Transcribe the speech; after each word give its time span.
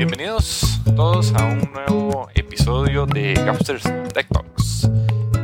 Bienvenidos 0.00 0.80
todos 0.96 1.34
a 1.34 1.44
un 1.44 1.60
nuevo 1.74 2.30
episodio 2.34 3.04
de 3.04 3.34
Gapsters 3.34 3.82
Tech 4.14 4.26
Talks. 4.32 4.88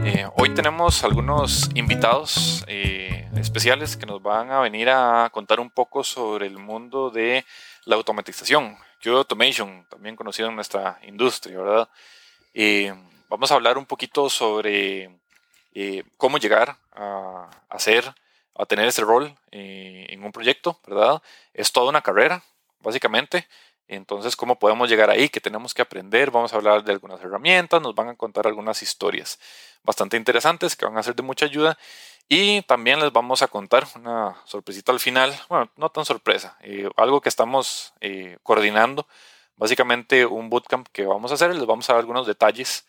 Eh, 0.02 0.26
hoy 0.34 0.54
tenemos 0.54 1.04
algunos 1.04 1.68
invitados 1.74 2.64
eh, 2.66 3.28
especiales 3.36 3.98
que 3.98 4.06
nos 4.06 4.22
van 4.22 4.50
a 4.50 4.60
venir 4.60 4.88
a 4.88 5.28
contar 5.30 5.60
un 5.60 5.68
poco 5.68 6.02
sobre 6.02 6.46
el 6.46 6.56
mundo 6.56 7.10
de 7.10 7.44
la 7.84 7.96
automatización, 7.96 8.78
Q 9.02 9.10
Automation, 9.18 9.86
también 9.90 10.16
conocido 10.16 10.48
en 10.48 10.54
nuestra 10.54 11.00
industria, 11.06 11.58
¿verdad? 11.58 11.90
Eh, 12.54 12.94
vamos 13.28 13.52
a 13.52 13.56
hablar 13.56 13.76
un 13.76 13.84
poquito 13.84 14.30
sobre 14.30 15.10
cómo 16.16 16.38
llegar 16.38 16.78
a 16.94 17.50
hacer 17.68 18.10
a 18.54 18.64
tener 18.64 18.88
ese 18.88 19.02
rol 19.02 19.36
en 19.50 20.24
un 20.24 20.32
proyecto, 20.32 20.80
¿verdad? 20.86 21.20
Es 21.52 21.72
toda 21.72 21.90
una 21.90 22.00
carrera, 22.00 22.42
básicamente. 22.80 23.46
Entonces, 23.88 24.34
¿cómo 24.34 24.58
podemos 24.58 24.88
llegar 24.88 25.10
ahí? 25.10 25.28
¿Qué 25.28 25.40
tenemos 25.40 25.72
que 25.72 25.82
aprender? 25.82 26.30
Vamos 26.30 26.52
a 26.52 26.56
hablar 26.56 26.82
de 26.82 26.92
algunas 26.92 27.20
herramientas, 27.20 27.80
nos 27.80 27.94
van 27.94 28.08
a 28.08 28.16
contar 28.16 28.46
algunas 28.46 28.82
historias 28.82 29.38
bastante 29.84 30.16
interesantes 30.16 30.74
que 30.74 30.84
van 30.84 30.98
a 30.98 31.02
ser 31.02 31.14
de 31.14 31.22
mucha 31.22 31.46
ayuda. 31.46 31.78
Y 32.28 32.62
también 32.62 32.98
les 33.00 33.12
vamos 33.12 33.42
a 33.42 33.48
contar 33.48 33.86
una 33.94 34.36
sorpresita 34.46 34.90
al 34.90 34.98
final, 34.98 35.32
bueno, 35.48 35.70
no 35.76 35.90
tan 35.90 36.04
sorpresa, 36.04 36.58
eh, 36.60 36.90
algo 36.96 37.20
que 37.20 37.28
estamos 37.28 37.94
eh, 38.00 38.38
coordinando, 38.42 39.06
básicamente 39.54 40.26
un 40.26 40.50
bootcamp 40.50 40.88
que 40.92 41.06
vamos 41.06 41.30
a 41.30 41.34
hacer, 41.34 41.54
les 41.54 41.66
vamos 41.66 41.88
a 41.88 41.92
dar 41.92 42.00
algunos 42.00 42.26
detalles 42.26 42.84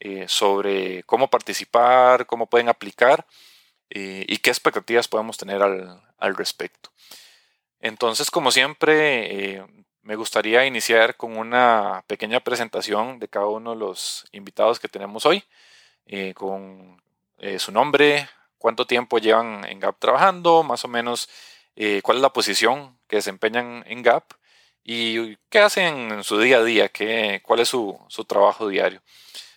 eh, 0.00 0.26
sobre 0.26 1.02
cómo 1.02 1.28
participar, 1.28 2.24
cómo 2.24 2.46
pueden 2.46 2.70
aplicar 2.70 3.26
y 3.90 4.36
qué 4.38 4.50
expectativas 4.50 5.08
podemos 5.08 5.38
tener 5.38 5.62
al, 5.62 6.02
al 6.18 6.36
respecto. 6.36 6.90
Entonces, 7.80 8.30
como 8.30 8.50
siempre, 8.50 9.64
me 10.08 10.16
gustaría 10.16 10.64
iniciar 10.64 11.18
con 11.18 11.36
una 11.36 12.02
pequeña 12.06 12.40
presentación 12.40 13.18
de 13.18 13.28
cada 13.28 13.44
uno 13.48 13.72
de 13.72 13.76
los 13.76 14.24
invitados 14.32 14.80
que 14.80 14.88
tenemos 14.88 15.26
hoy, 15.26 15.44
eh, 16.06 16.32
con 16.32 17.02
eh, 17.36 17.58
su 17.58 17.72
nombre, 17.72 18.26
cuánto 18.56 18.86
tiempo 18.86 19.18
llevan 19.18 19.66
en 19.66 19.80
GAP 19.80 19.98
trabajando, 19.98 20.62
más 20.62 20.82
o 20.86 20.88
menos 20.88 21.28
eh, 21.76 22.00
cuál 22.02 22.16
es 22.16 22.22
la 22.22 22.32
posición 22.32 22.98
que 23.06 23.16
desempeñan 23.16 23.84
en 23.86 24.02
GAP 24.02 24.32
y 24.82 25.36
qué 25.50 25.58
hacen 25.58 26.10
en 26.10 26.24
su 26.24 26.38
día 26.40 26.56
a 26.56 26.64
día, 26.64 26.88
qué, 26.88 27.42
cuál 27.44 27.60
es 27.60 27.68
su, 27.68 28.00
su 28.08 28.24
trabajo 28.24 28.66
diario. 28.66 29.02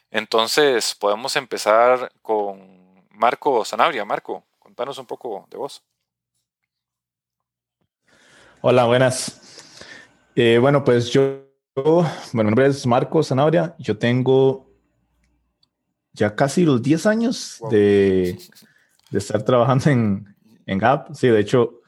Entonces, 0.10 0.96
podemos 0.96 1.34
empezar 1.38 2.12
con 2.22 3.08
Marco 3.10 3.64
Sanabria. 3.64 4.04
Marco, 4.04 4.44
contanos 4.60 4.98
un 4.98 5.06
poco 5.06 5.48
de 5.50 5.56
vos. 5.56 5.82
Hola, 8.60 8.84
buenas. 8.84 9.41
Eh, 10.36 10.58
bueno, 10.60 10.84
pues 10.84 11.10
yo, 11.10 11.46
bueno, 11.76 12.10
mi 12.34 12.44
nombre 12.44 12.68
es 12.68 12.86
Marco 12.86 13.24
Zanabria. 13.24 13.76
Yo 13.80 13.98
tengo 13.98 14.70
ya 16.14 16.36
casi 16.36 16.64
los 16.64 16.82
10 16.82 17.06
años 17.06 17.62
de, 17.70 18.38
de, 19.10 19.18
estar 19.18 19.44
trabajando 19.44 19.90
en, 19.90 20.36
en 20.66 20.78
Gap. 20.78 21.14
Sí, 21.14 21.28
de 21.28 21.40
hecho, 21.40 21.82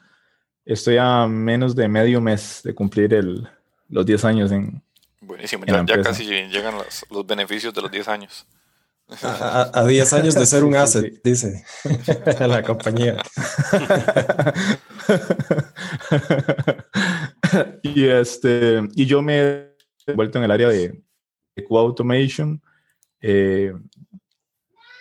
estoy 0.64 0.96
a 0.98 1.26
menos 1.26 1.74
de 1.74 1.88
medio 1.88 2.20
mes 2.20 2.60
de 2.64 2.74
cumplir 2.74 3.14
el, 3.14 3.48
los 3.88 4.06
10 4.06 4.24
años 4.24 4.52
en. 4.52 4.82
Buenísimo, 5.20 5.64
ya, 5.64 5.84
ya, 5.86 6.02
casi 6.02 6.24
llegan 6.24 6.76
los, 6.76 7.06
los, 7.10 7.26
beneficios 7.26 7.72
de 7.72 7.80
los 7.80 7.90
10 7.90 8.08
años. 8.08 8.46
A, 9.22 9.84
10 9.86 10.12
años 10.14 10.34
de 10.34 10.46
ser 10.46 10.64
un 10.64 10.76
asset, 10.76 11.22
dice 11.22 11.64
la 12.40 12.62
compañía. 12.62 13.16
y, 17.82 18.04
este, 18.04 18.82
y 18.94 19.06
yo 19.06 19.22
me 19.22 19.38
he 20.06 20.12
vuelto 20.14 20.38
en 20.38 20.44
el 20.44 20.50
área 20.50 20.68
de, 20.68 21.02
de 21.56 21.66
Automation 21.70 22.60
eh, 23.20 23.72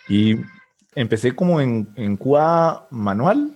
y 0.07 0.37
empecé 0.95 1.33
como 1.33 1.59
en, 1.61 1.89
en 1.95 2.17
QA 2.17 2.87
manual 2.91 3.53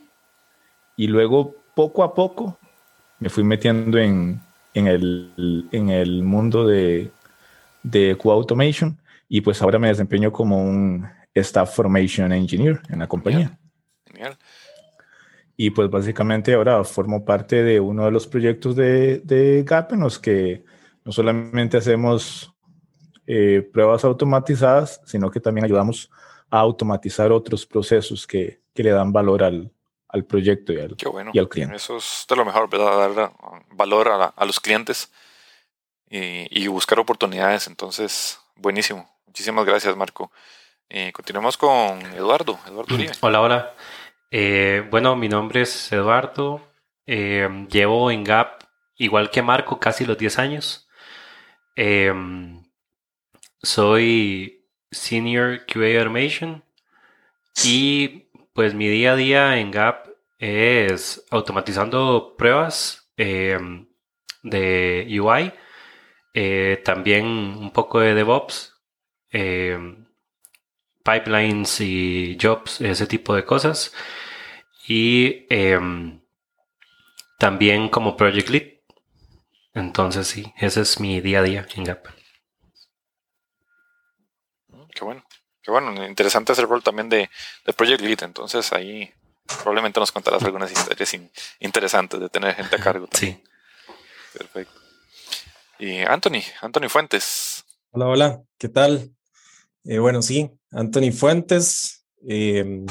y 0.96 1.08
luego 1.08 1.56
poco 1.76 2.04
a 2.04 2.14
poco 2.14 2.58
me 3.20 3.30
fui 3.30 3.44
metiendo 3.44 3.98
en, 3.98 4.42
en, 4.74 4.88
el, 4.88 5.68
en 5.72 5.90
el 5.90 6.24
mundo 6.24 6.66
de, 6.66 7.12
de 7.84 8.18
QA 8.18 8.34
Automation 8.34 8.98
y 9.30 9.42
pues 9.42 9.62
ahora 9.62 9.80
me 9.80 9.90
desempeño 9.90 10.32
como 10.32 10.64
un 10.64 11.08
Staff 11.34 11.76
Formation 11.76 12.32
Engineer 12.32 12.82
en 12.90 13.00
la 13.00 13.08
compañía. 13.08 13.57
Y 15.60 15.72
pues 15.72 15.90
básicamente 15.90 16.54
ahora 16.54 16.84
formo 16.84 17.26
parte 17.26 17.64
de 17.64 17.80
uno 17.80 18.06
de 18.06 18.12
los 18.12 18.28
proyectos 18.28 18.76
de, 18.76 19.20
de 19.20 19.64
GAP 19.64 19.94
en 19.94 20.02
los 20.02 20.20
que 20.20 20.64
no 21.04 21.12
solamente 21.12 21.78
hacemos 21.78 22.54
eh, 23.26 23.68
pruebas 23.74 24.06
automatizadas, 24.06 25.02
sino 25.06 25.32
que 25.32 25.40
también 25.40 25.66
ayudamos 25.66 26.12
a 26.52 26.60
automatizar 26.60 27.32
otros 27.32 27.66
procesos 27.66 28.28
que, 28.28 28.62
que 28.74 28.84
le 28.84 28.92
dan 28.92 29.12
valor 29.12 29.44
al, 29.44 29.72
al 30.10 30.26
proyecto 30.26 30.74
y 30.74 30.80
al, 30.80 30.96
y 31.34 31.40
al, 31.40 31.50
cliente. 31.50 31.76
Eso 31.76 31.98
es 31.98 32.26
de 32.30 32.36
lo 32.36 32.46
mejor, 32.46 32.70
¿verdad? 32.70 33.14
Dar 33.14 33.32
valor 33.72 34.10
a, 34.10 34.26
a 34.26 34.46
los 34.46 34.60
clientes 34.60 35.12
y, 36.10 36.48
y, 36.52 36.68
buscar 36.68 37.00
oportunidades. 37.00 37.68
Entonces, 37.68 38.40
buenísimo. 38.56 39.10
Muchísimas 39.26 39.66
gracias, 39.66 39.96
Marco. 39.98 40.32
Eh, 40.90 41.12
continuamos 41.12 41.58
con 41.58 42.00
Eduardo. 42.14 42.58
Eduardo 42.66 42.96
Uribe. 42.96 43.12
Hola, 43.22 43.42
hola. 43.42 43.74
Eh, 44.32 44.86
bueno, 44.90 45.16
mi 45.16 45.30
nombre 45.30 45.62
es 45.62 45.92
Eduardo. 45.92 46.62
Eh, 47.06 47.48
llevo 47.70 48.12
en 48.12 48.24
Gap, 48.24 48.64
igual 48.98 49.32
que 49.32 49.42
Marco, 49.42 49.80
casi 49.80 50.06
los 50.06 50.18
10 50.18 50.40
años. 50.40 50.90
Eh, 51.76 52.14
soy 53.62 54.66
Senior 54.92 55.66
QA 55.66 56.00
Automation 56.00 56.64
y 57.64 58.30
pues 58.54 58.74
mi 58.74 58.88
día 58.88 59.14
a 59.14 59.16
día 59.16 59.60
en 59.60 59.72
Gap 59.72 60.08
es 60.40 61.26
automatizando 61.32 62.36
pruebas 62.38 63.12
de 63.16 65.08
UI, 65.20 65.54
también 66.84 67.26
un 67.26 67.72
poco 67.72 68.00
de 68.00 68.14
DevOps, 68.14 68.76
pipelines 71.08 71.80
y 71.80 72.38
jobs, 72.42 72.82
ese 72.82 73.08
tipo 73.08 73.34
de 73.34 73.46
cosas. 73.46 73.94
Y 74.88 75.46
em, 75.50 76.22
también 77.40 77.88
como 77.88 78.18
project 78.18 78.50
lead. 78.50 78.68
Entonces 79.74 80.28
sí, 80.28 80.54
ese 80.58 80.82
es 80.82 81.00
mi 81.00 81.22
día 81.22 81.40
a 81.40 81.44
día 81.44 81.68
en 81.76 81.84
Gap. 81.86 82.08
Qué 84.94 85.06
bueno, 85.06 85.24
qué 85.62 85.72
bueno. 85.72 86.06
Interesante 86.06 86.54
ese 86.54 86.64
rol 86.64 86.84
también 86.84 87.08
de, 87.08 87.30
project 87.76 88.02
lead. 88.02 88.24
Entonces 88.24 88.74
ahí 88.74 89.12
probablemente 89.46 90.00
nos 90.00 90.12
contarás 90.12 90.44
algunas 90.44 90.72
historias 90.72 91.16
interesantes 91.60 92.20
de 92.20 92.30
tener 92.30 92.56
gente 92.56 92.76
a 92.76 92.80
cargo. 92.80 93.08
Sí. 93.14 93.42
Perfecto. 94.34 94.80
Y 95.80 96.00
Anthony, 96.00 96.44
Anthony 96.62 96.90
Fuentes. 96.90 97.64
Hola, 97.92 98.08
hola, 98.08 98.42
¿qué 98.58 98.68
tal? 98.68 99.16
Eh, 99.84 100.00
bueno, 100.00 100.22
sí, 100.22 100.52
Anthony 100.78 101.12
Fuentes. 101.12 102.06
Em, 102.28 102.86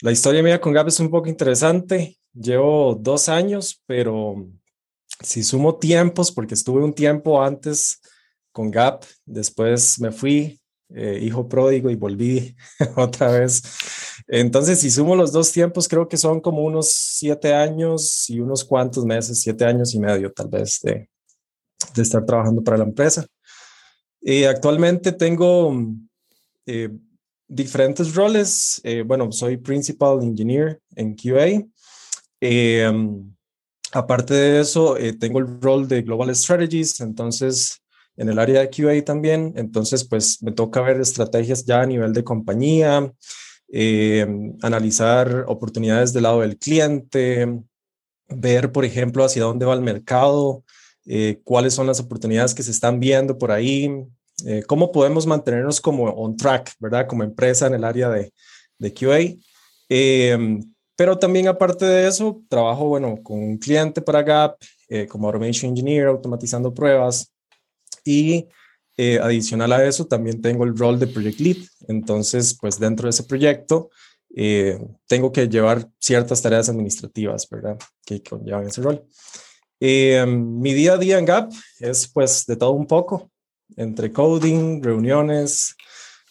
la 0.00 0.10
historia 0.10 0.42
mía 0.42 0.60
con 0.60 0.72
Gap 0.72 0.88
es 0.88 0.98
un 1.00 1.10
poco 1.10 1.28
interesante. 1.28 2.16
Llevo 2.32 2.94
dos 2.98 3.28
años, 3.28 3.82
pero 3.86 4.48
si 5.22 5.42
sumo 5.42 5.76
tiempos, 5.76 6.32
porque 6.32 6.54
estuve 6.54 6.82
un 6.82 6.94
tiempo 6.94 7.42
antes 7.42 8.00
con 8.52 8.70
Gap, 8.70 9.04
después 9.26 10.00
me 10.00 10.12
fui, 10.12 10.60
eh, 10.94 11.18
hijo 11.20 11.46
pródigo, 11.46 11.90
y 11.90 11.94
volví 11.94 12.56
otra 12.96 13.32
vez. 13.32 13.62
Entonces, 14.26 14.80
si 14.80 14.90
sumo 14.90 15.14
los 15.14 15.30
dos 15.30 15.52
tiempos, 15.52 15.88
creo 15.88 16.08
que 16.08 16.16
son 16.16 16.40
como 16.40 16.62
unos 16.62 16.90
siete 16.90 17.52
años 17.52 18.30
y 18.30 18.40
unos 18.40 18.64
cuantos 18.64 19.04
meses, 19.04 19.40
siete 19.40 19.66
años 19.66 19.94
y 19.94 20.00
medio 20.00 20.32
tal 20.32 20.48
vez 20.48 20.80
de, 20.82 21.10
de 21.94 22.02
estar 22.02 22.24
trabajando 22.24 22.62
para 22.62 22.78
la 22.78 22.84
empresa. 22.84 23.26
Y 24.20 24.44
actualmente 24.44 25.12
tengo 25.12 25.70
eh, 26.70 26.90
diferentes 27.48 28.14
roles. 28.14 28.78
Eh, 28.84 29.02
bueno, 29.02 29.32
soy 29.32 29.56
Principal 29.56 30.22
Engineer 30.22 30.78
en 30.96 31.16
QA. 31.16 31.66
Em, 32.40 33.34
aparte 33.92 34.34
de 34.34 34.60
eso, 34.60 34.98
eh, 34.98 35.14
tengo 35.14 35.38
el 35.38 35.60
rol 35.62 35.88
de 35.88 36.02
Global 36.02 36.34
Strategies, 36.36 37.00
entonces 37.00 37.80
en 38.18 38.28
el 38.28 38.38
área 38.38 38.60
de 38.60 38.68
QA 38.68 39.02
también. 39.02 39.54
Entonces, 39.56 40.04
pues 40.04 40.42
me 40.42 40.52
toca 40.52 40.82
ver 40.82 41.00
estrategias 41.00 41.64
ya 41.64 41.80
a 41.80 41.86
nivel 41.86 42.12
de 42.12 42.22
compañía, 42.22 43.10
em, 43.68 44.54
analizar 44.60 45.46
oportunidades 45.48 46.12
del 46.12 46.24
lado 46.24 46.42
del 46.42 46.58
cliente, 46.58 47.46
ver, 48.28 48.72
por 48.72 48.84
ejemplo, 48.84 49.24
hacia 49.24 49.44
dónde 49.44 49.64
va 49.64 49.72
el 49.74 49.80
mercado, 49.80 50.64
cuáles 51.44 51.72
son 51.72 51.86
las 51.86 52.00
oportunidades 52.00 52.54
que 52.54 52.62
se 52.62 52.70
están 52.70 53.00
viendo 53.00 53.38
por 53.38 53.50
ahí, 53.50 53.88
eh, 54.46 54.62
cómo 54.66 54.92
podemos 54.92 55.26
mantenernos 55.26 55.80
como 55.80 56.04
on 56.04 56.36
track, 56.36 56.74
¿verdad? 56.78 57.06
Como 57.06 57.24
empresa 57.24 57.66
en 57.66 57.74
el 57.74 57.84
área 57.84 58.08
de, 58.08 58.32
de 58.78 58.94
QA. 58.94 59.36
Em, 59.88 60.60
pero 60.96 61.18
también 61.18 61.48
aparte 61.48 61.84
de 61.84 62.08
eso, 62.08 62.42
trabajo, 62.48 62.86
bueno, 62.86 63.22
con 63.22 63.38
un 63.38 63.58
cliente 63.58 64.02
para 64.02 64.22
Gap 64.22 64.56
eh, 64.88 65.06
como 65.06 65.28
Automation 65.28 65.70
Engineer, 65.70 66.08
automatizando 66.08 66.74
pruebas. 66.74 67.32
Y 68.04 68.48
eh, 68.96 69.20
adicional 69.22 69.72
a 69.72 69.84
eso, 69.84 70.06
también 70.06 70.40
tengo 70.40 70.64
el 70.64 70.76
rol 70.76 70.98
de 70.98 71.06
Project 71.06 71.40
Lead. 71.40 71.56
Entonces, 71.86 72.56
pues 72.60 72.80
dentro 72.80 73.06
de 73.06 73.10
ese 73.10 73.22
proyecto, 73.24 73.90
eh, 74.34 74.78
tengo 75.06 75.30
que 75.30 75.48
llevar 75.48 75.88
ciertas 76.00 76.42
tareas 76.42 76.68
administrativas, 76.68 77.48
¿verdad? 77.48 77.78
Que 78.04 78.22
conllevan 78.22 78.66
ese 78.66 78.82
rol. 78.82 79.04
mi 79.80 80.74
día 80.74 80.94
a 80.94 80.98
día 80.98 81.18
en 81.18 81.26
Gap 81.26 81.52
es 81.78 82.08
pues 82.08 82.44
de 82.46 82.56
todo 82.56 82.72
un 82.72 82.86
poco, 82.86 83.30
entre 83.76 84.12
coding, 84.12 84.82
reuniones, 84.82 85.76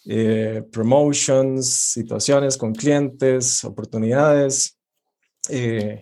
eh, 0.05 0.63
promotions, 0.71 1.69
situaciones 1.69 2.57
con 2.57 2.73
clientes, 2.73 3.63
oportunidades, 3.63 4.77
eh, 5.49 5.99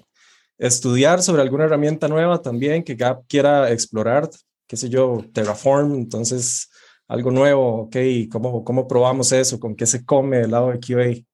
estudiar 0.58 1.22
sobre 1.22 1.42
alguna 1.42 1.66
herramienta 1.66 2.08
nueva 2.08 2.42
también 2.42 2.84
que 2.84 2.96
Gap 2.96 3.26
quiera 3.28 3.72
explorar, 3.72 4.30
qué 4.68 4.78
sé 4.78 4.90
yo, 4.90 5.26
Terraform, 5.34 5.96
entonces 5.96 6.70
algo 7.08 7.32
nuevo, 7.32 7.82
ok, 7.84 7.96
¿cómo, 8.32 8.64
cómo 8.64 8.88
probamos 8.88 9.32
eso? 9.32 9.60
¿Con 9.60 9.76
qué 9.76 9.86
se 9.86 10.06
come 10.06 10.42
el 10.42 10.52
lado 10.52 10.72
de 10.72 10.80
QA? 10.80 11.26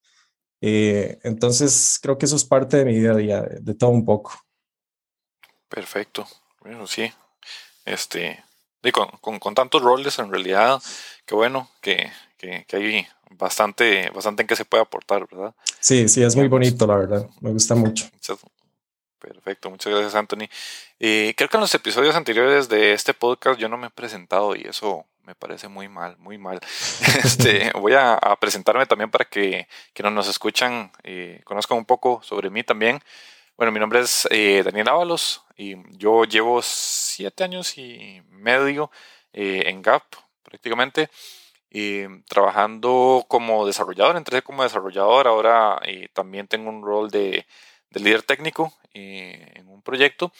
Eh, 0.62 1.19
entonces 1.24 2.00
creo 2.01 2.18
que 2.18 2.25
eso 2.25 2.36
es 2.36 2.45
parte 2.45 2.77
de 2.77 2.86
mi 2.86 3.00
día 3.00 3.12
a 3.12 3.15
día, 3.15 3.42
de, 3.42 3.74
todo 3.74 3.89
un 3.89 4.06
poco. 4.06 4.33
Perfecto, 5.69 6.27
bueno, 6.62 6.86
sí, 6.88 7.12
este, 7.86 8.44
con, 8.92 9.07
con, 9.22 9.38
con 9.38 9.54
tantos 9.54 9.83
roles 9.83 10.18
en 10.18 10.31
realidad, 10.31 10.81
qué 11.25 11.36
bueno 11.36 11.69
que, 11.81 12.12
que, 12.38 12.66
hay 12.72 13.07
bastante, 13.30 14.10
bastante 14.10 14.42
en 14.42 14.48
que 14.48 14.56
se 14.56 14.66
puede 14.66 14.81
aportar, 14.81 15.28
¿verdad? 15.30 15.54
Sí, 15.80 16.10
sí, 16.10 16.24
es 16.24 16.36
muy 16.36 16.48
bonito, 16.48 16.88
la 16.88 16.95
verdad. 16.95 17.30
Me 17.39 17.51
gusta 17.51 17.75
mucho. 17.75 18.10
Perfecto, 19.19 19.69
muchas 19.69 19.94
gracias, 19.94 20.16
Anthony. 20.16 20.50
Eh, 21.00 21.36
creo 21.38 21.48
que 21.48 21.57
en 21.57 21.62
los 21.62 21.75
episodios 21.75 22.16
anteriores 22.16 22.69
de 22.69 22.94
este 22.94 23.13
podcast 23.13 23.60
yo 23.60 23.69
no 23.69 23.78
me 23.78 23.88
he 23.88 23.92
presentado 23.92 24.56
y 24.56 24.62
eso 24.62 25.06
me 25.25 25.36
parece 25.36 25.68
muy 25.68 25.88
mal, 25.88 26.18
muy 26.18 26.39
mal. 26.39 26.60
Este, 27.24 27.72
voy 27.74 27.94
a, 27.94 28.19
presentarme 28.39 28.88
también 28.88 29.12
para 29.12 29.25
que 29.25 29.68
quienes 29.94 30.13
nos 30.13 30.27
escuchan 30.27 30.92
eh, 31.04 31.42
conozcan 31.44 31.77
un 31.77 31.86
poco 31.86 32.22
sobre 32.24 32.50
mí 32.50 32.63
también. 32.63 33.00
Bueno, 33.62 33.74
mi 33.74 33.80
nombre 33.80 34.00
es 34.00 34.28
eh, 34.31 34.63
Daniel 34.66 34.90
Ábalos 34.90 35.44
y 35.56 35.75
yo 35.96 36.24
llevo 36.24 36.63
siete 36.63 37.44
años 37.44 37.78
y 37.78 38.19
medio 38.31 38.90
en 39.34 39.84
Gap 39.84 40.02
prácticamente 40.42 41.12
trabajando 42.28 43.24
como 43.28 43.68
desarrollador, 43.68 44.18
entré 44.18 44.42
como 44.42 44.63
desarrollador, 44.63 45.28
ahora 45.28 45.80
eh, 45.86 46.08
también 46.12 46.48
tengo 46.48 46.72
un 46.72 46.81
rol 46.81 47.12
de, 47.12 47.46
líder 47.92 48.24
técnico 48.24 48.74
eh, 48.96 49.52
en 49.54 49.68
un 49.68 49.84
proyecto. 49.84 50.34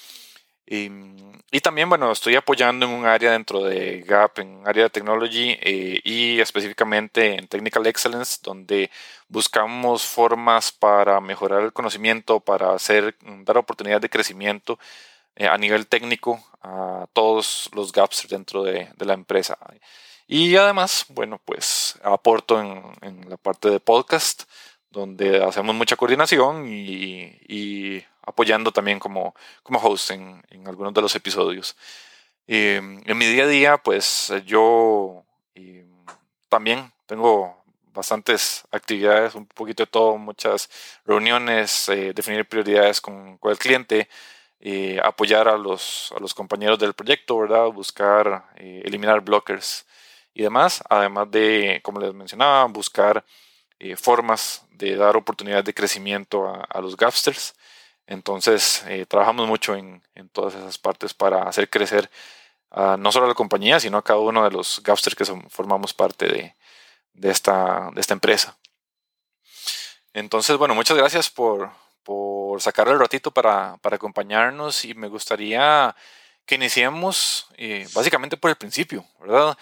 Y, 0.66 1.60
también, 1.62 1.90
bueno, 1.90 2.12
estoy 2.12 2.36
apoyando 2.36 2.86
en 2.86 2.94
un 2.94 3.06
área 3.06 3.32
dentro 3.32 3.62
de 3.64 4.02
Gap, 4.02 4.40
en 4.40 4.48
un 4.60 4.68
área 4.68 4.84
de 4.84 4.90
technology 4.90 5.58
eh, 5.62 6.00
y 6.04 6.40
específicamente 6.40 7.36
en 7.36 7.48
Technical 7.48 7.86
Excellence, 7.88 8.40
donde 8.42 8.90
buscamos 9.28 10.04
formas 10.06 10.72
para 10.72 11.20
mejorar 11.20 11.64
el 11.64 11.74
conocimiento, 11.74 12.40
para 12.40 12.74
hacer, 12.74 13.18
dar 13.44 13.58
oportunidades 13.58 14.02
de 14.02 14.10
crecimiento 14.10 14.80
a 15.38 15.58
nivel 15.58 15.88
técnico 15.88 16.42
a 16.62 17.06
todos 17.14 17.70
los 17.74 17.92
gaps 17.92 18.28
dentro 18.30 18.64
de, 18.64 18.90
de 18.96 19.06
la 19.06 19.14
empresa. 19.14 19.58
Y 20.32 20.56
además, 20.56 21.06
bueno, 21.10 21.42
pues 21.44 22.00
aporto 22.04 22.58
en, 22.62 23.30
la 23.30 23.36
parte 23.36 23.70
de 23.70 23.82
podcast, 23.82 24.44
donde 24.92 25.44
hacemos 25.44 25.74
mucha 25.76 25.96
coordinación 25.96 26.68
y, 26.68 28.04
apoyando 28.24 28.72
también 28.72 29.00
como, 29.00 29.34
como 29.64 29.80
host 29.80 30.12
en, 30.12 30.44
algunos 30.68 30.94
de 30.94 31.02
los 31.02 31.16
episodios. 31.16 31.76
Em, 32.48 33.02
en 33.06 33.18
mi 33.18 33.26
día 33.26 33.46
a 33.46 33.48
día, 33.48 33.78
pues 33.78 34.32
yo 34.46 35.26
también 36.52 36.92
tengo 37.06 37.64
bastantes 37.94 38.64
actividades, 38.72 39.36
un 39.36 39.46
poquito 39.46 39.84
de 39.84 39.88
todo, 39.88 40.18
muchas 40.18 40.70
reuniones, 41.06 41.88
eh, 41.88 42.12
definir 42.14 42.46
prioridades 42.46 43.00
con, 43.00 43.40
el 43.42 43.58
cliente, 43.58 44.10
eh, 44.60 45.00
apoyar 45.02 45.48
a 45.48 45.58
los, 45.58 46.14
a 46.16 46.20
los 46.20 46.34
compañeros 46.34 46.78
del 46.78 46.94
proyecto, 46.94 47.38
¿verdad? 47.38 47.68
Buscar 47.68 48.50
eh, 48.58 48.82
eliminar 48.86 49.22
blockers 49.22 49.86
y 50.34 50.44
demás, 50.44 50.84
además 50.90 51.32
de, 51.32 51.80
como 51.84 52.02
les 52.02 52.14
mencionaba, 52.14 52.66
buscar 52.66 53.24
eh, 53.84 53.96
formas 53.96 54.64
de 54.70 54.96
dar 54.96 55.18
oportunidades 55.18 55.66
de 55.66 55.74
crecimiento 55.74 56.48
a, 56.48 56.82
los 56.82 56.96
Gapsters. 56.96 57.56
Entonces, 58.06 58.84
eh, 58.88 59.08
trabajamos 59.08 59.48
mucho 59.48 59.76
en, 59.76 60.04
todas 60.34 60.54
esas 60.54 60.78
partes 60.78 61.16
para 61.16 61.50
hacer 61.50 61.68
crecer 61.68 62.08
no 63.00 63.12
solo 63.12 63.26
a 63.26 63.30
la 63.30 63.34
compañía, 63.34 63.80
sino 63.80 63.98
a 63.98 64.04
cada 64.04 64.20
uno 64.20 64.44
de 64.44 64.52
los 64.52 64.84
Gapsters 64.84 65.16
que 65.16 65.26
formamos 65.50 65.96
parte 65.96 66.28
de, 66.28 66.56
esta, 67.28 67.92
empresa. 68.10 68.56
Entonces, 70.14 70.58
bueno, 70.58 70.76
muchas 70.76 70.96
gracias 70.96 71.32
por, 71.32 71.72
por 72.04 72.62
sacar 72.62 72.88
el 72.88 73.00
ratito 73.00 73.32
para, 73.32 73.80
acompañarnos 73.82 74.86
y 74.86 74.94
me 74.94 75.08
gustaría 75.08 75.96
que 76.46 76.54
iniciemos 76.54 77.48
eh, 77.58 77.88
básicamente 77.96 78.38
por 78.38 78.52
el 78.52 78.58
principio, 78.58 79.04
¿verdad? 79.20 79.58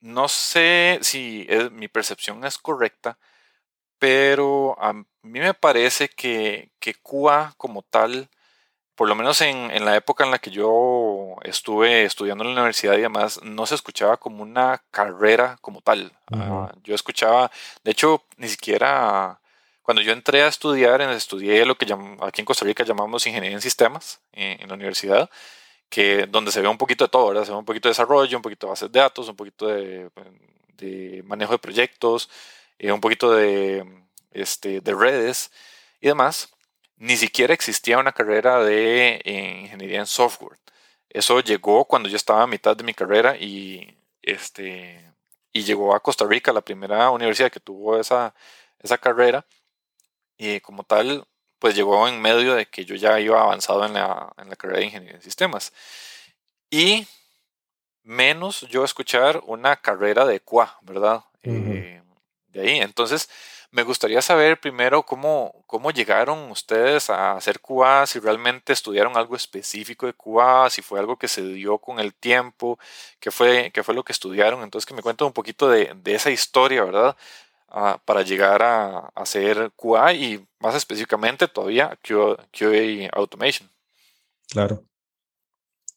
No 0.00 0.28
sé 0.28 0.98
si 1.02 1.46
mi 1.72 1.88
percepción 1.88 2.44
es 2.44 2.58
correcta, 2.58 3.18
pero 3.98 4.76
a 4.80 4.92
mí 4.92 5.04
me 5.22 5.54
parece 5.54 6.08
que, 6.08 6.70
que 6.78 6.94
Cuba 6.94 7.54
como 7.56 7.82
tal, 7.82 8.28
por 8.94 9.08
lo 9.08 9.14
menos 9.14 9.40
en, 9.40 9.70
en, 9.70 9.84
la 9.84 9.96
época 9.96 10.24
en 10.24 10.30
la 10.30 10.38
que 10.38 10.50
yo 10.50 11.36
estuve 11.42 12.04
estudiando 12.04 12.44
en 12.44 12.54
la 12.54 12.60
universidad 12.60 12.94
y 12.94 13.02
demás, 13.02 13.40
no 13.42 13.66
se 13.66 13.74
escuchaba 13.74 14.16
como 14.16 14.42
una 14.42 14.82
carrera 14.90 15.58
como 15.60 15.80
tal. 15.80 16.12
Ah, 16.32 16.72
yo 16.84 16.94
escuchaba, 16.94 17.50
de 17.84 17.90
hecho, 17.90 18.24
ni 18.36 18.48
siquiera 18.48 19.40
cuando 19.82 20.02
yo 20.02 20.12
entré 20.12 20.42
a 20.42 20.48
estudiar, 20.48 21.00
estudié 21.00 21.64
lo 21.64 21.76
que 21.76 21.86
aquí 22.20 22.42
en 22.42 22.44
Costa 22.44 22.66
Rica 22.66 22.84
llamamos 22.84 23.26
ingeniería 23.26 23.56
en 23.56 23.62
sistemas 23.62 24.20
en 24.32 24.68
la 24.68 24.74
universidad 24.74 25.30
que 25.88 26.26
donde 26.26 26.52
se 26.52 26.60
ve 26.60 26.68
un 26.68 26.78
poquito 26.78 27.04
de 27.04 27.10
todo, 27.10 27.28
¿verdad? 27.28 27.44
Se 27.44 27.52
ve 27.52 27.58
un 27.58 27.64
poquito 27.64 27.88
de 27.88 27.92
desarrollo, 27.92 28.36
un 28.36 28.42
poquito 28.42 28.66
de 28.66 28.70
bases 28.70 28.92
de 28.92 29.00
datos, 29.00 29.28
un 29.28 29.36
poquito 29.36 29.66
de, 29.68 30.10
de 30.76 31.22
manejo 31.24 31.52
de 31.52 31.58
proyectos, 31.58 32.30
eh, 32.78 32.92
un 32.92 33.00
poquito 33.00 33.32
de, 33.32 33.84
este, 34.32 34.80
de 34.80 34.94
redes 34.94 35.50
y 36.00 36.08
demás. 36.08 36.52
Ni 36.96 37.16
siquiera 37.16 37.54
existía 37.54 37.98
una 37.98 38.12
carrera 38.12 38.62
de 38.64 39.20
eh, 39.24 39.60
ingeniería 39.62 40.00
en 40.00 40.06
software. 40.06 40.58
Eso 41.10 41.40
llegó 41.40 41.84
cuando 41.86 42.08
yo 42.08 42.16
estaba 42.16 42.42
a 42.42 42.46
mitad 42.46 42.76
de 42.76 42.84
mi 42.84 42.94
carrera 42.94 43.36
y, 43.36 43.96
este, 44.22 45.12
y 45.52 45.62
llegó 45.64 45.94
a 45.94 46.00
Costa 46.00 46.26
Rica, 46.26 46.52
la 46.52 46.60
primera 46.62 47.10
universidad 47.10 47.50
que 47.52 47.60
tuvo 47.60 47.98
esa, 47.98 48.34
esa 48.80 48.98
carrera. 48.98 49.46
Y 50.36 50.60
como 50.60 50.84
tal, 50.84 51.26
pues 51.58 51.74
llegó 51.74 52.06
en 52.08 52.20
medio 52.20 52.54
de 52.54 52.66
que 52.66 52.84
yo 52.84 52.94
ya 52.94 53.18
iba 53.20 53.40
avanzado 53.40 53.84
en 53.86 53.94
la, 53.94 54.32
en 54.38 54.48
la 54.48 54.56
carrera 54.56 54.80
de 54.80 54.86
ingeniería 54.86 55.16
en 55.16 55.22
sistemas. 55.22 55.72
Y 56.70 57.06
menos 58.02 58.62
yo 58.62 58.84
escuchar 58.84 59.42
una 59.46 59.76
carrera 59.76 60.24
de 60.24 60.40
QA, 60.40 60.78
¿verdad? 60.82 61.24
Eh, 61.42 62.02
de 62.48 62.60
ahí. 62.60 62.80
Entonces, 62.80 63.28
me 63.70 63.82
gustaría 63.82 64.22
saber 64.22 64.58
primero 64.58 65.02
cómo, 65.02 65.62
cómo 65.66 65.90
llegaron 65.90 66.50
ustedes 66.50 67.10
a 67.10 67.32
hacer 67.32 67.60
QA, 67.60 68.06
si 68.06 68.18
realmente 68.18 68.72
estudiaron 68.72 69.16
algo 69.16 69.36
específico 69.36 70.06
de 70.06 70.14
QA, 70.14 70.70
si 70.70 70.80
fue 70.80 70.98
algo 70.98 71.18
que 71.18 71.28
se 71.28 71.42
dio 71.42 71.78
con 71.78 72.00
el 72.00 72.14
tiempo, 72.14 72.78
qué 73.20 73.30
fue, 73.30 73.70
qué 73.72 73.82
fue 73.82 73.94
lo 73.94 74.04
que 74.04 74.12
estudiaron. 74.12 74.62
Entonces, 74.62 74.86
que 74.86 74.94
me 74.94 75.02
cuenten 75.02 75.26
un 75.26 75.34
poquito 75.34 75.68
de, 75.68 75.92
de 75.94 76.14
esa 76.14 76.30
historia, 76.30 76.84
¿verdad? 76.84 77.16
Para 77.68 78.22
llegar 78.22 78.62
a, 78.62 79.10
hacer 79.14 79.70
QA 79.76 80.14
y 80.14 80.46
más 80.60 80.74
específicamente 80.74 81.46
todavía 81.48 81.98
QA, 82.02 83.08
Automation. 83.12 83.68
Claro. 84.50 84.84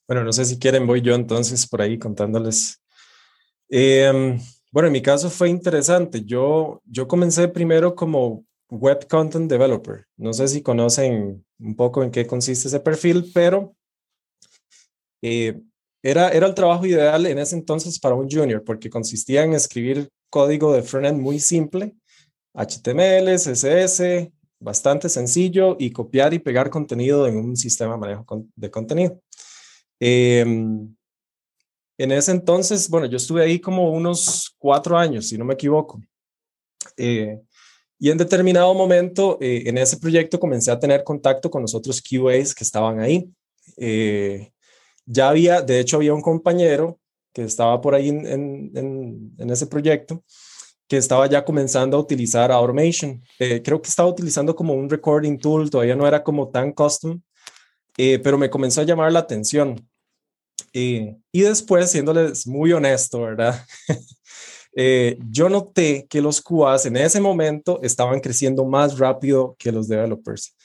Bueno, 0.07 0.23
no 0.23 0.33
sé 0.33 0.43
si 0.45 0.59
quieren, 0.59 0.85
voy 0.85 1.01
yo 1.01 1.15
entonces 1.15 1.67
por 1.67 1.81
ahí 1.81 1.97
contándoles. 1.97 2.81
Em, 3.69 4.37
bueno, 4.71 4.87
en 4.87 4.93
mi 4.93 5.01
caso 5.01 5.29
fue 5.29 5.49
interesante. 5.49 6.23
Yo, 6.25 6.81
yo 6.85 7.07
comencé 7.07 7.47
primero 7.47 7.95
como 7.95 8.45
Web 8.69 9.07
Content 9.07 9.49
Developer. 9.49 10.05
No 10.17 10.33
sé 10.33 10.47
si 10.49 10.61
conocen 10.61 11.45
un 11.59 11.75
poco 11.75 12.03
en 12.03 12.11
qué 12.11 12.27
consiste 12.27 12.67
ese 12.67 12.79
perfil, 12.81 13.31
pero 13.33 13.73
eh, 15.21 15.61
era, 16.03 16.29
era 16.29 16.47
el 16.47 16.55
trabajo 16.55 16.85
ideal 16.85 17.25
en 17.25 17.39
ese 17.39 17.55
entonces 17.55 17.99
para 17.99 18.15
un 18.15 18.29
junior, 18.29 18.63
porque 18.63 18.89
consistía 18.89 19.43
en 19.43 19.53
escribir 19.53 20.09
código 20.31 20.73
de 20.73 20.81
frontend 20.81 21.21
muy 21.21 21.39
simple, 21.39 21.95
HTML, 22.55 23.35
CSS, 23.35 24.31
bastante 24.59 25.09
sencillo 25.09 25.75
y 25.79 25.91
copiar 25.91 26.33
y 26.33 26.39
pegar 26.39 26.69
contenido 26.69 27.27
en 27.27 27.37
un 27.37 27.55
sistema 27.55 27.93
de 27.93 27.99
manejo 27.99 28.45
de 28.55 28.71
contenido. 28.71 29.21
Em, 29.99 30.95
en 31.97 32.11
ese 32.11 32.31
entonces, 32.31 32.89
bueno, 32.89 33.05
yo 33.07 33.17
estuve 33.17 33.43
ahí 33.43 33.59
como 33.59 33.91
unos 33.91 34.55
cuatro 34.57 34.97
años, 34.97 35.27
si 35.27 35.37
no 35.37 35.45
me 35.45 35.53
equivoco. 35.53 36.01
Eh, 36.97 37.39
y 37.99 38.09
en 38.09 38.17
determinado 38.17 38.73
momento, 38.73 39.37
eh, 39.41 39.63
en 39.67 39.77
ese 39.77 39.97
proyecto 39.97 40.39
comencé 40.39 40.71
a 40.71 40.79
tener 40.79 41.03
contacto 41.03 41.51
con 41.51 41.61
los 41.61 41.75
otros 41.75 42.01
QAs 42.01 42.55
que 42.55 42.63
estaban 42.63 42.99
ahí. 42.99 43.29
Eh, 43.77 44.51
ya 45.05 45.29
había, 45.29 45.61
de 45.61 45.79
hecho, 45.79 45.97
había 45.97 46.13
un 46.13 46.21
compañero 46.21 46.99
que 47.33 47.43
estaba 47.43 47.79
por 47.81 47.95
ahí 47.95 48.09
en, 48.09 49.33
ese 49.37 49.67
proyecto 49.67 50.23
que 50.87 50.97
estaba 50.97 51.27
ya 51.27 51.45
comenzando 51.45 51.95
a 51.95 51.99
utilizar 52.01 52.51
Automation. 52.51 53.23
Eh, 53.39 53.61
creo 53.63 53.81
que 53.81 53.89
estaba 53.89 54.09
utilizando 54.09 54.55
como 54.55 54.73
un 54.73 54.89
recording 54.89 55.37
tool, 55.37 55.69
todavía 55.69 55.95
no 55.95 56.05
era 56.05 56.21
como 56.21 56.49
tan 56.49 56.73
custom, 56.73 57.21
eh, 57.97 58.19
pero 58.19 58.37
me 58.37 58.49
comenzó 58.49 58.81
a 58.81 58.83
llamar 58.83 59.11
la 59.11 59.19
atención. 59.19 59.87
y 60.73 61.41
después, 61.41 61.91
siéndoles 61.91 62.47
muy 62.47 62.73
honesto, 62.73 63.21
¿verdad? 63.21 63.65
Eh, 64.73 65.17
yo 65.29 65.49
noté 65.49 66.07
que 66.09 66.21
los 66.21 66.41
QAs 66.41 66.85
en 66.85 66.95
ese 66.97 67.19
momento 67.19 67.79
estaban 67.83 68.19
creciendo 68.19 68.65
más 68.65 68.97
rápido 68.97 69.55
que 69.59 69.71
los 69.71 69.87
developers, 69.87 70.55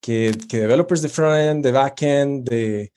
que, 0.00 0.32
que 0.48 0.60
developers 0.60 1.02
de 1.02 1.08
frontend, 1.08 1.64
de 1.64 1.72
backend, 1.72 2.48
de 2.48 2.92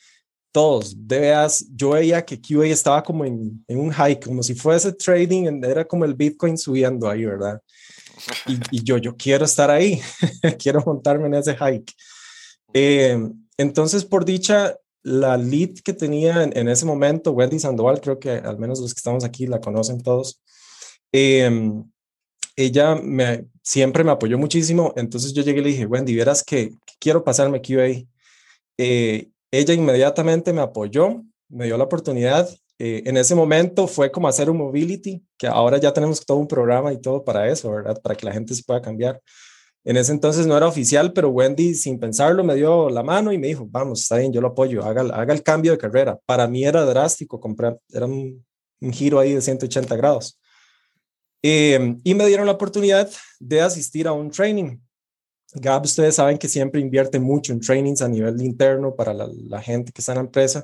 todos. 0.51 0.95
De 0.97 1.19
veas, 1.19 1.65
yo 1.75 1.91
veía 1.91 2.23
que 2.23 2.39
QA 2.39 2.67
estaba 2.67 3.03
como 3.03 3.25
en, 3.25 3.63
en, 3.67 3.79
un 3.79 3.93
hike, 3.93 4.25
como 4.25 4.43
si 4.43 4.55
fuese 4.55 4.93
trading, 4.93 5.63
era 5.63 5.85
como 5.85 6.05
el 6.05 6.13
Bitcoin 6.13 6.57
subiendo 6.57 7.09
ahí, 7.09 7.25
¿verdad? 7.25 7.61
Y, 8.71 8.83
yo, 8.83 8.97
yo 8.97 9.15
quiero 9.15 9.45
estar 9.45 9.69
ahí, 9.69 10.01
quiero 10.59 10.83
montarme 10.85 11.27
en 11.27 11.35
ese 11.35 11.55
hike. 11.55 11.93
Eh, 12.73 13.17
entonces, 13.57 14.03
por 14.05 14.25
dicha, 14.25 14.77
la 15.03 15.37
lead 15.37 15.75
que 15.83 15.93
tenía 15.93 16.43
en, 16.43 16.55
en, 16.57 16.67
ese 16.67 16.85
momento, 16.85 17.31
Wendy 17.31 17.59
Sandoval, 17.59 18.01
creo 18.01 18.19
que 18.19 18.31
al 18.31 18.59
menos 18.59 18.79
los 18.79 18.93
que 18.93 18.99
estamos 18.99 19.23
aquí 19.23 19.47
la 19.47 19.61
conocen 19.61 20.03
todos, 20.03 20.41
Em, 21.11 21.83
ella 22.55 22.95
me, 22.95 23.45
siempre 23.63 24.03
me 24.03 24.11
apoyó 24.11 24.37
muchísimo, 24.37 24.93
entonces 24.95 25.33
yo 25.33 25.43
llegué 25.43 25.61
y 25.61 25.63
le 25.63 25.69
dije, 25.69 25.85
Wendy, 25.85 26.15
verás 26.15 26.43
que, 26.43 26.71
quiero 26.99 27.23
pasarme 27.23 27.61
QA. 27.61 28.05
Eh, 28.77 29.29
ella 29.51 29.73
inmediatamente 29.73 30.53
me 30.53 30.61
apoyó, 30.61 31.23
me 31.47 31.65
dio 31.65 31.77
la 31.77 31.83
oportunidad. 31.85 32.49
Eh, 32.77 33.03
en 33.05 33.17
ese 33.17 33.35
momento 33.35 33.87
fue 33.87 34.11
como 34.11 34.27
hacer 34.27 34.49
un 34.49 34.57
mobility, 34.57 35.23
que 35.37 35.47
ahora 35.47 35.77
ya 35.77 35.91
tenemos 35.91 36.25
todo 36.25 36.37
un 36.37 36.47
programa 36.47 36.93
y 36.93 37.01
todo 37.01 37.23
para 37.23 37.49
eso, 37.49 37.71
¿verdad? 37.71 37.99
Para 38.01 38.15
que 38.15 38.25
la 38.25 38.31
gente 38.31 38.53
se 38.53 38.63
pueda 38.63 38.81
cambiar. 38.81 39.21
En 39.83 39.97
ese 39.97 40.11
entonces 40.11 40.45
no 40.45 40.55
era 40.55 40.67
oficial, 40.67 41.13
pero 41.13 41.29
Wendy, 41.29 41.73
sin 41.73 41.99
pensarlo, 41.99 42.43
me 42.43 42.55
dio 42.55 42.89
la 42.89 43.01
mano 43.01 43.31
y 43.31 43.37
me 43.37 43.47
dijo, 43.47 43.65
vamos, 43.69 44.01
está 44.01 44.17
bien, 44.17 44.31
yo 44.31 44.41
lo 44.41 44.49
apoyo, 44.49 44.83
haga, 44.83 45.33
el 45.33 45.43
cambio 45.43 45.71
de 45.71 45.77
carrera. 45.77 46.19
Para 46.25 46.47
mí 46.47 46.63
era 46.63 46.85
drástico 46.85 47.39
comprar, 47.39 47.79
era 47.91 48.05
un, 48.05 48.45
un 48.81 48.93
giro 48.93 49.19
ahí 49.19 49.33
de 49.33 49.41
180 49.41 49.95
grados. 49.95 50.39
Em, 51.41 51.99
y 52.03 52.13
me 52.13 52.25
dieron 52.27 52.45
la 52.45 52.51
oportunidad 52.53 53.09
de 53.39 53.61
asistir 53.61 54.07
a 54.07 54.11
un 54.11 54.29
training. 54.29 54.77
Gab, 55.53 55.83
ustedes 55.83 56.15
saben 56.15 56.37
que 56.37 56.47
siempre 56.47 56.79
invierte 56.79 57.19
mucho 57.19 57.53
en 57.53 57.59
trainings 57.59 58.01
a 58.01 58.07
nivel 58.07 58.41
interno 58.41 58.95
para 58.95 59.13
la, 59.13 59.61
gente 59.61 59.91
que 59.91 60.01
está 60.01 60.11
en 60.11 60.17
la 60.17 60.23
empresa. 60.23 60.63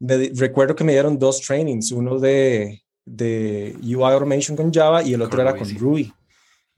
recuerdo 0.00 0.74
que 0.74 0.84
me 0.84 0.92
dieron 0.92 1.18
dos 1.18 1.40
trainings, 1.40 1.90
uno 1.92 2.18
de, 2.18 2.82
de 3.04 3.74
UI 3.82 4.02
Automation 4.02 4.56
con 4.56 4.72
Java 4.72 5.02
y 5.02 5.14
el 5.14 5.22
otro 5.22 5.40
era 5.40 5.56
con 5.56 5.68
Ruby. 5.78 6.12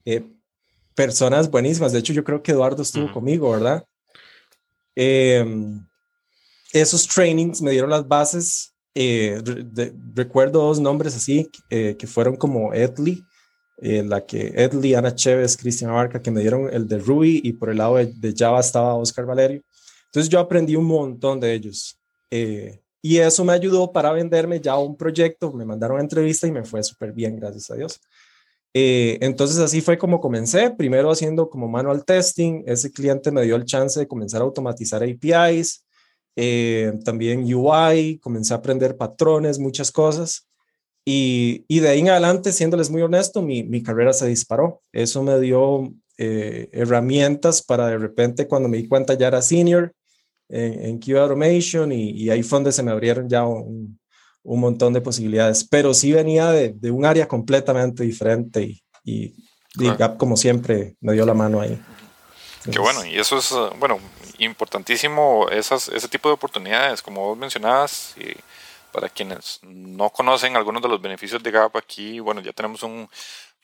Eh, 0.04 0.22
personas 0.94 1.50
buenísimas. 1.50 1.92
De 1.92 1.98
hecho, 1.98 2.12
yo 2.12 2.24
creo 2.24 2.42
que 2.42 2.52
Eduardo 2.52 2.82
estuvo 2.82 3.12
conmigo, 3.12 3.50
¿verdad? 3.50 3.84
Em, 4.94 5.84
esos 6.72 7.06
trainings 7.06 7.62
me 7.62 7.70
dieron 7.70 7.90
las 7.90 8.06
bases. 8.06 8.74
Eh, 8.94 9.40
recuerdo 10.14 10.62
dos 10.62 10.80
nombres 10.80 11.14
así 11.14 11.48
eh, 11.70 11.94
que 11.96 12.06
fueron 12.06 12.36
como 12.36 12.74
Edley 12.74 13.22
eh, 13.80 14.02
la 14.02 14.26
que 14.26 14.48
Edley, 14.56 14.94
Ana 14.94 15.14
Chévez, 15.14 15.56
Cristian 15.56 15.92
Barca, 15.92 16.20
que 16.20 16.32
me 16.32 16.40
dieron 16.40 16.68
el 16.72 16.88
de 16.88 16.98
Ruby 16.98 17.40
y 17.44 17.52
por 17.52 17.70
el 17.70 17.78
lado 17.78 17.96
de, 17.96 18.34
Java 18.36 18.58
estaba 18.58 18.94
Oscar 18.94 19.24
Valerio. 19.24 19.62
Entonces 20.06 20.28
yo 20.28 20.40
aprendí 20.40 20.74
un 20.74 20.86
montón 20.86 21.38
de 21.38 21.54
ellos. 21.54 21.96
Eh, 22.30 22.80
y 23.00 23.18
eso 23.18 23.44
me 23.44 23.52
ayudó 23.52 23.92
para 23.92 24.10
venderme 24.10 24.60
ya 24.60 24.76
un 24.76 24.96
proyecto, 24.96 25.52
me 25.52 25.64
mandaron 25.64 25.98
a 25.98 26.00
entrevista 26.00 26.48
y 26.48 26.52
me 26.52 26.64
fue 26.64 26.82
súper 26.82 27.12
bien, 27.12 27.36
gracias 27.36 27.70
a 27.70 27.76
Dios. 27.76 28.00
Eh, 28.74 29.18
entonces 29.20 29.58
así 29.58 29.80
fue 29.80 29.96
como 29.96 30.20
comencé, 30.20 30.70
primero 30.70 31.10
haciendo 31.10 31.48
como 31.48 31.68
manual 31.68 32.04
testing, 32.04 32.64
ese 32.66 32.90
cliente 32.90 33.30
me 33.30 33.42
dio 33.42 33.54
el 33.54 33.64
chance 33.64 33.98
de 34.00 34.08
comenzar 34.08 34.40
a 34.40 34.44
automatizar 34.44 35.02
APIs, 35.04 35.84
también 37.04 37.42
UI, 37.52 38.18
comencé 38.18 38.54
a 38.54 38.56
aprender 38.56 38.96
patrones, 38.96 39.58
muchas 39.58 39.90
cosas. 39.92 40.47
Y, 41.10 41.64
y, 41.68 41.80
de 41.80 41.88
ahí 41.88 42.00
en 42.00 42.10
adelante, 42.10 42.52
siéndoles 42.52 42.90
muy 42.90 43.00
honesto, 43.00 43.40
mi, 43.40 43.62
mi 43.62 43.82
carrera 43.82 44.12
se 44.12 44.26
disparó. 44.26 44.82
Eso 44.92 45.22
me 45.22 45.40
dio 45.40 45.90
eh, 46.18 46.68
herramientas 46.70 47.62
para 47.62 47.86
de 47.86 47.96
repente, 47.96 48.46
cuando 48.46 48.68
me 48.68 48.76
di 48.76 48.86
cuenta, 48.86 49.14
ya 49.14 49.28
era 49.28 49.40
senior 49.40 49.94
en, 50.50 50.84
en 50.84 51.00
Q 51.00 51.16
Automation 51.16 51.92
y, 51.92 52.10
y, 52.10 52.28
ahí 52.28 52.42
fue 52.42 52.58
donde 52.58 52.72
se 52.72 52.82
me 52.82 52.90
abrieron 52.90 53.26
ya 53.26 53.46
un, 53.46 53.98
un 54.42 54.60
montón 54.60 54.92
de 54.92 55.00
posibilidades. 55.00 55.64
Pero 55.64 55.94
sí 55.94 56.12
venía 56.12 56.50
de, 56.50 56.74
de 56.74 56.90
un 56.90 57.06
área 57.06 57.26
completamente 57.26 58.02
diferente 58.02 58.62
y, 58.62 58.82
y, 59.02 59.32
Gap, 59.96 60.18
como 60.18 60.36
siempre, 60.36 60.94
me 61.00 61.14
dio 61.14 61.24
la 61.24 61.32
mano 61.32 61.62
ahí. 61.62 61.80
Qué 62.70 62.80
bueno, 62.80 63.02
y 63.06 63.16
eso 63.16 63.38
es, 63.38 63.50
bueno, 63.78 63.98
importantísimo, 64.40 65.48
esas, 65.48 65.88
ese 65.88 66.08
tipo 66.08 66.28
de 66.28 66.34
oportunidades, 66.34 67.00
como 67.00 67.28
vos 67.28 67.38
mencionabas. 67.38 68.14
Y 68.18 68.36
para 68.92 69.08
quienes 69.08 69.60
no 69.62 70.10
conocen 70.10 70.56
algunos 70.56 70.82
de 70.82 70.88
los 70.88 71.00
beneficios 71.00 71.42
de 71.42 71.50
GAP, 71.50 71.76
aquí, 71.76 72.20
bueno, 72.20 72.40
ya 72.40 72.52
tenemos 72.52 72.82
un 72.82 73.08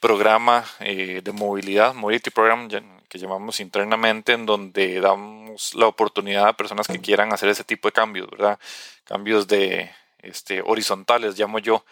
programa 0.01 0.65
eh, 0.81 1.23
de 1.25 1.33
movilidad, 1.33 1.95
Mobility 1.95 2.31
Program, 2.31 2.69
que 3.09 3.19
llamamos 3.19 3.61
internamente, 3.61 4.33
en 4.33 4.45
donde 4.45 5.01
damos 5.01 5.75
la 5.75 5.87
oportunidad 5.87 6.49
a 6.49 6.53
personas 6.53 6.87
que 6.87 7.01
quieran 7.01 7.33
hacer 7.33 7.49
ese 7.49 7.65
tipo 7.65 7.89
de 7.89 7.93
cambios, 7.93 8.29
¿verdad? 8.31 8.59
Cambios 9.05 9.47
de 9.47 9.91
este, 10.19 10.61
horizontales, 10.61 11.39
llamo 11.39 11.59
yo, 11.59 11.85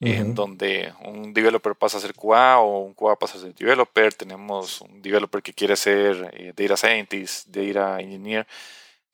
en 0.00 0.34
donde 0.34 0.92
un 1.04 1.32
developer 1.32 1.74
pasa 1.76 1.96
a 1.96 2.00
ser 2.00 2.12
QA 2.12 2.58
o 2.58 2.80
un 2.80 2.92
QA 2.92 3.16
pasa 3.16 3.38
a 3.38 3.40
ser 3.40 3.54
developer. 3.54 4.12
Tenemos 4.12 4.82
un 4.82 5.00
developer 5.00 5.42
que 5.42 5.54
quiere 5.54 5.76
ser 5.76 6.30
eh, 6.34 6.52
data 6.54 6.76
scientist, 6.76 7.48
data 7.48 8.00
engineer, 8.00 8.46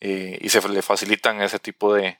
eh, 0.00 0.38
y 0.40 0.48
se 0.48 0.66
le 0.68 0.82
facilitan 0.82 1.40
ese 1.42 1.60
tipo 1.60 1.94
de, 1.94 2.18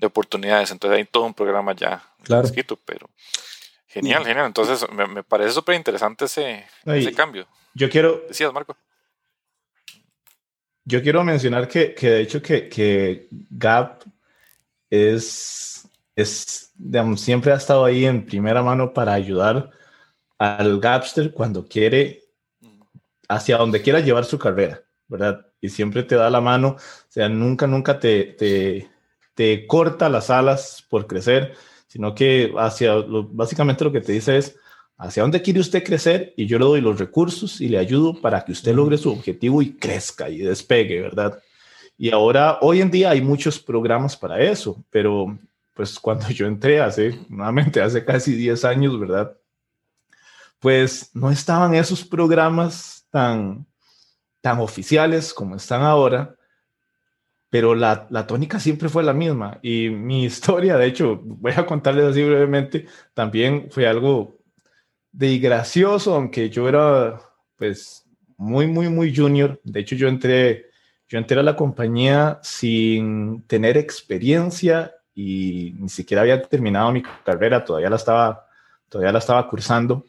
de 0.00 0.06
oportunidades. 0.06 0.70
Entonces 0.70 0.98
hay 0.98 1.04
todo 1.04 1.24
un 1.24 1.34
programa 1.34 1.74
ya 1.74 2.02
escrito, 2.42 2.78
pero 2.84 3.08
genial, 3.86 4.24
genial. 4.24 4.46
Entonces 4.46 4.84
me, 4.90 5.22
parece 5.22 5.52
súper 5.52 5.76
interesante 5.76 6.24
ese, 6.24 6.64
ese, 6.86 7.12
cambio. 7.12 7.46
Yo 7.74 7.88
quiero... 7.90 8.24
Decías, 8.26 8.52
Marco. 8.52 8.76
Yo 10.84 11.02
quiero 11.02 11.22
mencionar 11.22 11.68
que, 11.68 11.94
que 11.94 12.10
de 12.10 12.20
hecho 12.22 12.42
que, 12.42 12.68
que 12.68 13.28
Gap 13.50 14.02
es, 14.88 15.86
es 16.16 16.72
digamos, 16.74 17.20
siempre 17.20 17.52
ha 17.52 17.56
estado 17.56 17.84
ahí 17.84 18.06
en 18.06 18.24
primera 18.24 18.62
mano 18.62 18.92
para 18.92 19.12
ayudar 19.12 19.70
al 20.38 20.80
Gapster 20.80 21.32
cuando 21.32 21.68
quiere, 21.68 22.24
hacia 23.28 23.58
donde 23.58 23.82
quiera 23.82 24.00
llevar 24.00 24.24
su 24.24 24.38
carrera, 24.38 24.82
¿verdad? 25.06 25.46
Y 25.60 25.68
siempre 25.68 26.02
te 26.02 26.14
da 26.14 26.30
la 26.30 26.40
mano, 26.40 26.76
o 26.78 27.10
sea, 27.10 27.28
nunca, 27.28 27.66
nunca 27.66 28.00
te, 28.00 28.24
te 28.24 28.90
te 29.34 29.66
corta 29.66 30.08
las 30.08 30.30
alas 30.30 30.84
por 30.88 31.06
crecer, 31.06 31.54
sino 31.86 32.14
que 32.14 32.52
hacia 32.58 32.94
básicamente 33.30 33.84
lo 33.84 33.92
que 33.92 34.00
te 34.00 34.12
dice 34.12 34.38
es 34.38 34.56
hacia 34.96 35.22
dónde 35.22 35.42
quiere 35.42 35.60
usted 35.60 35.82
crecer 35.82 36.34
y 36.36 36.46
yo 36.46 36.58
le 36.58 36.64
doy 36.66 36.80
los 36.80 36.98
recursos 36.98 37.60
y 37.60 37.68
le 37.68 37.78
ayudo 37.78 38.20
para 38.20 38.44
que 38.44 38.52
usted 38.52 38.74
logre 38.74 38.98
su 38.98 39.10
objetivo 39.10 39.62
y 39.62 39.72
crezca 39.76 40.28
y 40.28 40.38
despegue, 40.38 41.00
¿verdad? 41.00 41.42
Y 41.96 42.10
ahora, 42.10 42.58
hoy 42.60 42.80
en 42.80 42.90
día 42.90 43.10
hay 43.10 43.20
muchos 43.20 43.58
programas 43.58 44.16
para 44.16 44.40
eso, 44.40 44.82
pero 44.90 45.38
pues 45.74 45.98
cuando 45.98 46.28
yo 46.28 46.46
entré 46.46 46.80
hace, 46.80 47.18
nuevamente, 47.28 47.80
hace 47.80 48.04
casi 48.04 48.34
10 48.34 48.64
años, 48.64 48.98
¿verdad? 49.00 49.36
Pues 50.58 51.10
no 51.14 51.30
estaban 51.30 51.74
esos 51.74 52.04
programas 52.04 53.06
tan, 53.10 53.66
tan 54.42 54.60
oficiales 54.60 55.32
como 55.32 55.56
están 55.56 55.82
ahora 55.82 56.36
pero 57.50 57.74
la, 57.74 58.06
la, 58.10 58.26
tónica 58.26 58.60
siempre 58.60 58.88
fue 58.88 59.02
la 59.02 59.12
misma. 59.12 59.58
Y 59.60 59.90
mi 59.90 60.24
historia, 60.26 60.76
de 60.76 60.86
hecho, 60.86 61.20
voy 61.22 61.52
a 61.56 61.66
contarles 61.66 62.06
así 62.06 62.22
brevemente, 62.22 62.86
también 63.12 63.68
fue 63.70 63.86
algo 63.86 64.38
de 65.12 65.38
gracioso, 65.38 66.14
aunque 66.14 66.48
yo 66.50 66.68
era 66.68 67.20
pues 67.56 68.06
muy, 68.36 68.66
muy, 68.66 68.88
muy 68.88 69.14
junior. 69.14 69.60
De 69.64 69.80
hecho, 69.80 69.96
yo 69.96 70.08
entré, 70.08 70.70
yo 71.08 71.18
entré 71.18 71.38
a 71.40 71.42
la 71.42 71.56
compañía 71.56 72.38
sin 72.42 73.42
tener 73.42 73.76
experiencia 73.76 74.94
y 75.14 75.74
ni 75.78 75.88
siquiera 75.88 76.22
había 76.22 76.40
terminado 76.40 76.92
mi 76.92 77.02
carrera, 77.02 77.64
todavía 77.64 77.90
la 77.90 77.96
estaba, 77.96 78.46
todavía 78.88 79.12
la 79.12 79.18
estaba 79.18 79.48
cursando. 79.48 80.06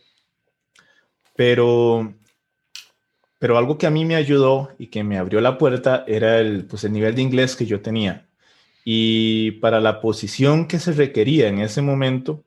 Pero 1.36 2.14
pero 3.42 3.58
algo 3.58 3.80
que 3.80 3.88
a 3.88 3.90
mí 3.90 4.06
me 4.06 4.16
ayudó 4.16 4.70
y 4.78 4.88
que 4.92 5.04
me 5.04 5.18
abrió 5.18 5.42
la 5.42 5.58
puerta 5.58 6.04
era 6.08 6.38
el, 6.38 6.66
pues 6.66 6.84
el 6.84 6.94
nivel 6.94 7.16
de 7.16 7.24
inglés 7.24 7.56
que 7.56 7.66
yo 7.66 7.82
tenía. 7.82 8.28
Y 8.86 9.54
para 9.54 9.80
la 9.80 10.00
posición 10.00 10.68
que 10.68 10.78
se 10.78 10.92
requería 10.92 11.48
en 11.48 11.58
ese 11.58 11.82
momento, 11.82 12.44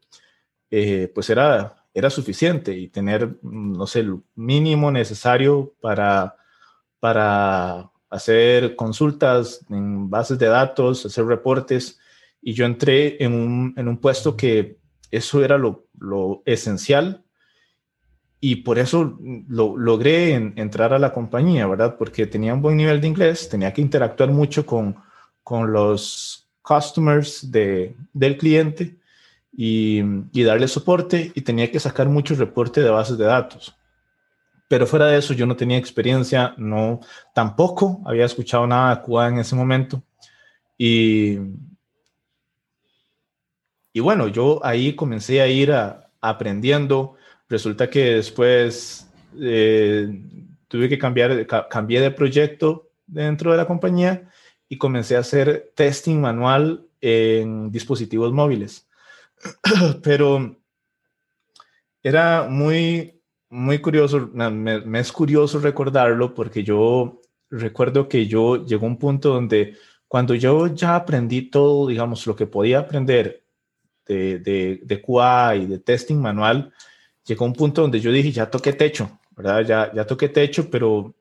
eh, 0.70 1.10
pues 1.12 1.30
era, 1.30 1.82
era 1.92 2.10
suficiente 2.10 2.78
y 2.78 2.86
tener, 2.86 3.38
no 3.42 3.88
sé, 3.88 4.00
el 4.00 4.20
mínimo 4.36 4.92
necesario 4.92 5.74
para, 5.80 6.36
para 7.00 7.90
hacer 8.08 8.76
consultas 8.76 9.66
en 9.70 10.08
bases 10.08 10.38
de 10.38 10.46
datos, 10.46 11.04
hacer 11.06 11.26
reportes, 11.26 11.98
y 12.40 12.52
yo 12.52 12.66
entré 12.66 13.20
en 13.20 13.32
un, 13.32 13.74
en 13.76 13.88
un 13.88 13.98
puesto 13.98 14.36
que 14.36 14.78
eso 15.10 15.44
era 15.44 15.58
lo, 15.58 15.88
lo 15.98 16.44
esencial 16.46 17.23
y 18.46 18.56
por 18.56 18.78
eso 18.78 19.18
lo, 19.48 19.74
logré 19.74 20.34
entrar 20.34 20.92
a 20.92 20.98
la 20.98 21.14
compañía, 21.14 21.66
¿verdad? 21.66 21.96
Porque 21.96 22.26
tenía 22.26 22.52
un 22.52 22.60
buen 22.60 22.76
nivel 22.76 23.00
de 23.00 23.08
inglés, 23.08 23.48
tenía 23.48 23.72
que 23.72 23.80
interactuar 23.80 24.28
mucho 24.28 24.66
con, 24.66 24.96
con 25.42 25.72
los 25.72 26.46
customers 26.60 27.50
de, 27.50 27.96
del 28.12 28.36
cliente 28.36 28.98
y, 29.50 30.02
y, 30.30 30.42
darle 30.42 30.68
soporte 30.68 31.32
y 31.34 31.40
tenía 31.40 31.70
que 31.70 31.80
sacar 31.80 32.06
mucho 32.10 32.34
reporte 32.34 32.82
de 32.82 32.90
bases 32.90 33.16
de 33.16 33.24
datos. 33.24 33.74
Pero 34.68 34.86
fuera 34.86 35.06
de 35.06 35.16
eso 35.16 35.32
yo 35.32 35.46
no 35.46 35.56
tenía 35.56 35.78
experiencia, 35.78 36.52
no, 36.58 37.00
tampoco 37.34 38.02
había 38.04 38.26
escuchado 38.26 38.66
nada 38.66 38.94
de 38.94 39.02
QA 39.04 39.28
en 39.28 39.38
ese 39.38 39.56
momento. 39.56 40.02
Y, 40.76 41.38
y 43.94 44.00
bueno, 44.00 44.28
yo 44.28 44.60
ahí 44.62 44.94
comencé 44.94 45.40
a 45.40 45.48
ir 45.48 45.72
aprendiendo. 46.20 47.16
Resulta 47.48 47.90
que 47.90 48.16
después 48.16 49.10
eh, 49.40 50.08
tuve 50.68 50.88
que 50.88 50.98
cambiar, 50.98 51.46
cambié 51.68 52.00
de 52.00 52.10
proyecto 52.10 52.90
dentro 53.06 53.50
de 53.50 53.58
la 53.58 53.66
compañía 53.66 54.30
y 54.68 54.78
comencé 54.78 55.16
a 55.16 55.20
hacer 55.20 55.72
testing 55.74 56.20
manual 56.20 56.86
en 57.00 57.70
dispositivos 57.70 58.32
móviles. 58.32 58.88
Pero 60.02 60.56
era 62.02 62.46
muy, 62.48 63.20
muy 63.50 63.78
curioso, 63.78 64.30
me, 64.32 65.00
es 65.00 65.12
curioso 65.12 65.58
recordarlo 65.58 66.34
porque 66.34 66.64
yo 66.64 67.20
recuerdo 67.50 68.08
que 68.08 68.26
yo 68.26 68.64
llegó 68.64 68.86
un 68.86 68.98
punto 68.98 69.34
donde 69.34 69.76
cuando 70.08 70.34
yo 70.34 70.68
ya 70.68 70.96
aprendí 70.96 71.50
todo, 71.50 71.88
digamos, 71.88 72.26
lo 72.26 72.36
que 72.36 72.46
podía 72.46 72.80
aprender 72.80 73.44
de, 74.06 74.38
de, 74.38 74.80
de 74.82 75.02
QA 75.02 75.56
y 75.56 75.66
de 75.66 75.78
testing 75.78 76.16
manual, 76.16 76.72
llegó 77.24 77.44
un 77.44 77.52
punto 77.52 77.82
donde 77.82 78.00
yo 78.00 78.12
dije, 78.12 78.32
ya 78.32 78.50
toqué 78.50 78.72
techo, 78.72 79.18
¿verdad? 79.36 79.64
Ya, 79.66 79.92
ya 79.92 80.06
toqué 80.06 80.28
techo, 80.28 80.70
pero 80.70 81.14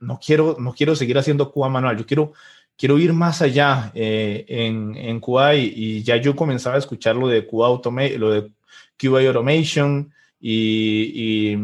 no 0.00 0.20
quiero, 0.24 0.56
no 0.58 0.72
quiero 0.74 0.94
seguir 0.94 1.18
haciendo 1.18 1.50
QA 1.52 1.68
manual, 1.68 1.96
yo 1.96 2.06
quiero, 2.06 2.32
quiero 2.76 2.98
ir 2.98 3.12
más 3.12 3.42
allá 3.42 3.90
eh, 3.94 4.44
en, 4.48 4.94
en 4.96 5.20
QA 5.20 5.54
y, 5.54 6.02
ya 6.02 6.16
yo 6.16 6.36
comenzaba 6.36 6.76
a 6.76 6.78
escuchar 6.78 7.16
lo 7.16 7.28
de 7.28 7.46
QA 7.46 7.66
Automation, 7.66 8.20
lo 8.20 8.30
de 8.30 8.52
QA 8.98 9.26
Automation 9.28 10.12
y, 10.40 11.52
y, 11.52 11.58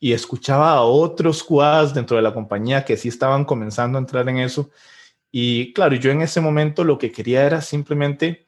y, 0.00 0.12
escuchaba 0.12 0.72
a 0.72 0.82
otros 0.82 1.42
QAs 1.42 1.94
dentro 1.94 2.16
de 2.16 2.22
la 2.22 2.34
compañía 2.34 2.84
que 2.84 2.96
sí 2.96 3.08
estaban 3.08 3.44
comenzando 3.44 3.98
a 3.98 4.00
entrar 4.00 4.28
en 4.28 4.38
eso. 4.38 4.70
Y 5.30 5.72
claro, 5.72 5.96
yo 5.96 6.12
en 6.12 6.22
ese 6.22 6.40
momento 6.40 6.84
lo 6.84 6.96
que 6.96 7.10
quería 7.10 7.44
era 7.44 7.60
simplemente 7.60 8.46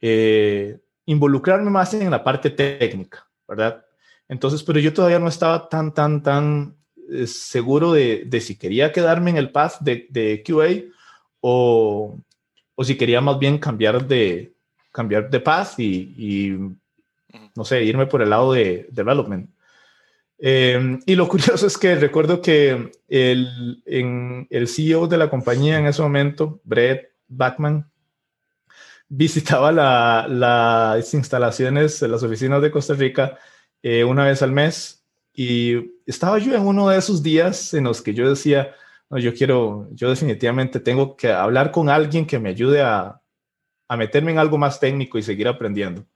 eh, 0.00 0.78
involucrarme 1.06 1.70
más 1.70 1.94
en 1.94 2.10
la 2.10 2.22
parte 2.22 2.50
técnica, 2.50 3.26
¿verdad? 3.48 3.84
Entonces, 4.28 4.62
pero 4.62 4.78
yo 4.78 4.92
todavía 4.92 5.18
no 5.18 5.28
estaba 5.28 5.68
tan, 5.68 5.92
tan, 5.92 6.22
tan 6.22 6.76
eh, 7.10 7.26
seguro 7.26 7.92
de, 7.92 8.24
de, 8.26 8.40
si 8.40 8.56
quería 8.56 8.92
quedarme 8.92 9.30
en 9.30 9.36
el 9.36 9.50
path 9.50 9.80
de, 9.80 10.06
de 10.10 10.42
QA 10.42 10.90
o, 11.40 12.18
o, 12.74 12.84
si 12.84 12.96
quería 12.96 13.20
más 13.20 13.38
bien 13.38 13.58
cambiar 13.58 14.06
de, 14.06 14.54
cambiar 14.90 15.28
de 15.28 15.40
path 15.40 15.78
y, 15.78 16.14
y 16.16 16.58
no 17.54 17.64
sé, 17.64 17.84
irme 17.84 18.06
por 18.06 18.22
el 18.22 18.30
lado 18.30 18.52
de 18.52 18.86
development. 18.90 19.50
Eh, 20.38 20.98
y 21.06 21.14
lo 21.14 21.28
curioso 21.28 21.66
es 21.66 21.78
que 21.78 21.94
recuerdo 21.94 22.40
que 22.40 22.90
el, 23.08 23.82
en, 23.86 24.46
el 24.50 24.68
CEO 24.68 25.06
de 25.06 25.18
la 25.18 25.30
compañía 25.30 25.78
en 25.78 25.86
ese 25.86 26.02
momento, 26.02 26.60
Brett 26.64 27.12
Backman, 27.28 27.90
visitaba 29.08 29.72
la, 29.72 30.26
las 30.28 31.12
instalaciones, 31.12 32.00
las 32.02 32.22
oficinas 32.22 32.62
de 32.62 32.70
Costa 32.70 32.94
Rica 32.94 33.38
eh, 33.82 34.04
una 34.04 34.24
vez 34.24 34.42
al 34.42 34.52
mes 34.52 35.04
y 35.34 35.92
estaba 36.06 36.38
yo 36.38 36.54
en 36.54 36.66
uno 36.66 36.88
de 36.88 36.98
esos 36.98 37.22
días 37.22 37.74
en 37.74 37.84
los 37.84 38.02
que 38.02 38.14
yo 38.14 38.28
decía, 38.28 38.74
no, 39.10 39.18
yo 39.18 39.34
quiero, 39.34 39.88
yo 39.92 40.10
definitivamente 40.10 40.80
tengo 40.80 41.16
que 41.16 41.32
hablar 41.32 41.70
con 41.70 41.88
alguien 41.88 42.26
que 42.26 42.38
me 42.38 42.50
ayude 42.50 42.82
a, 42.82 43.20
a 43.88 43.96
meterme 43.96 44.32
en 44.32 44.38
algo 44.38 44.58
más 44.58 44.80
técnico 44.80 45.18
y 45.18 45.22
seguir 45.22 45.48
aprendiendo. 45.48 46.06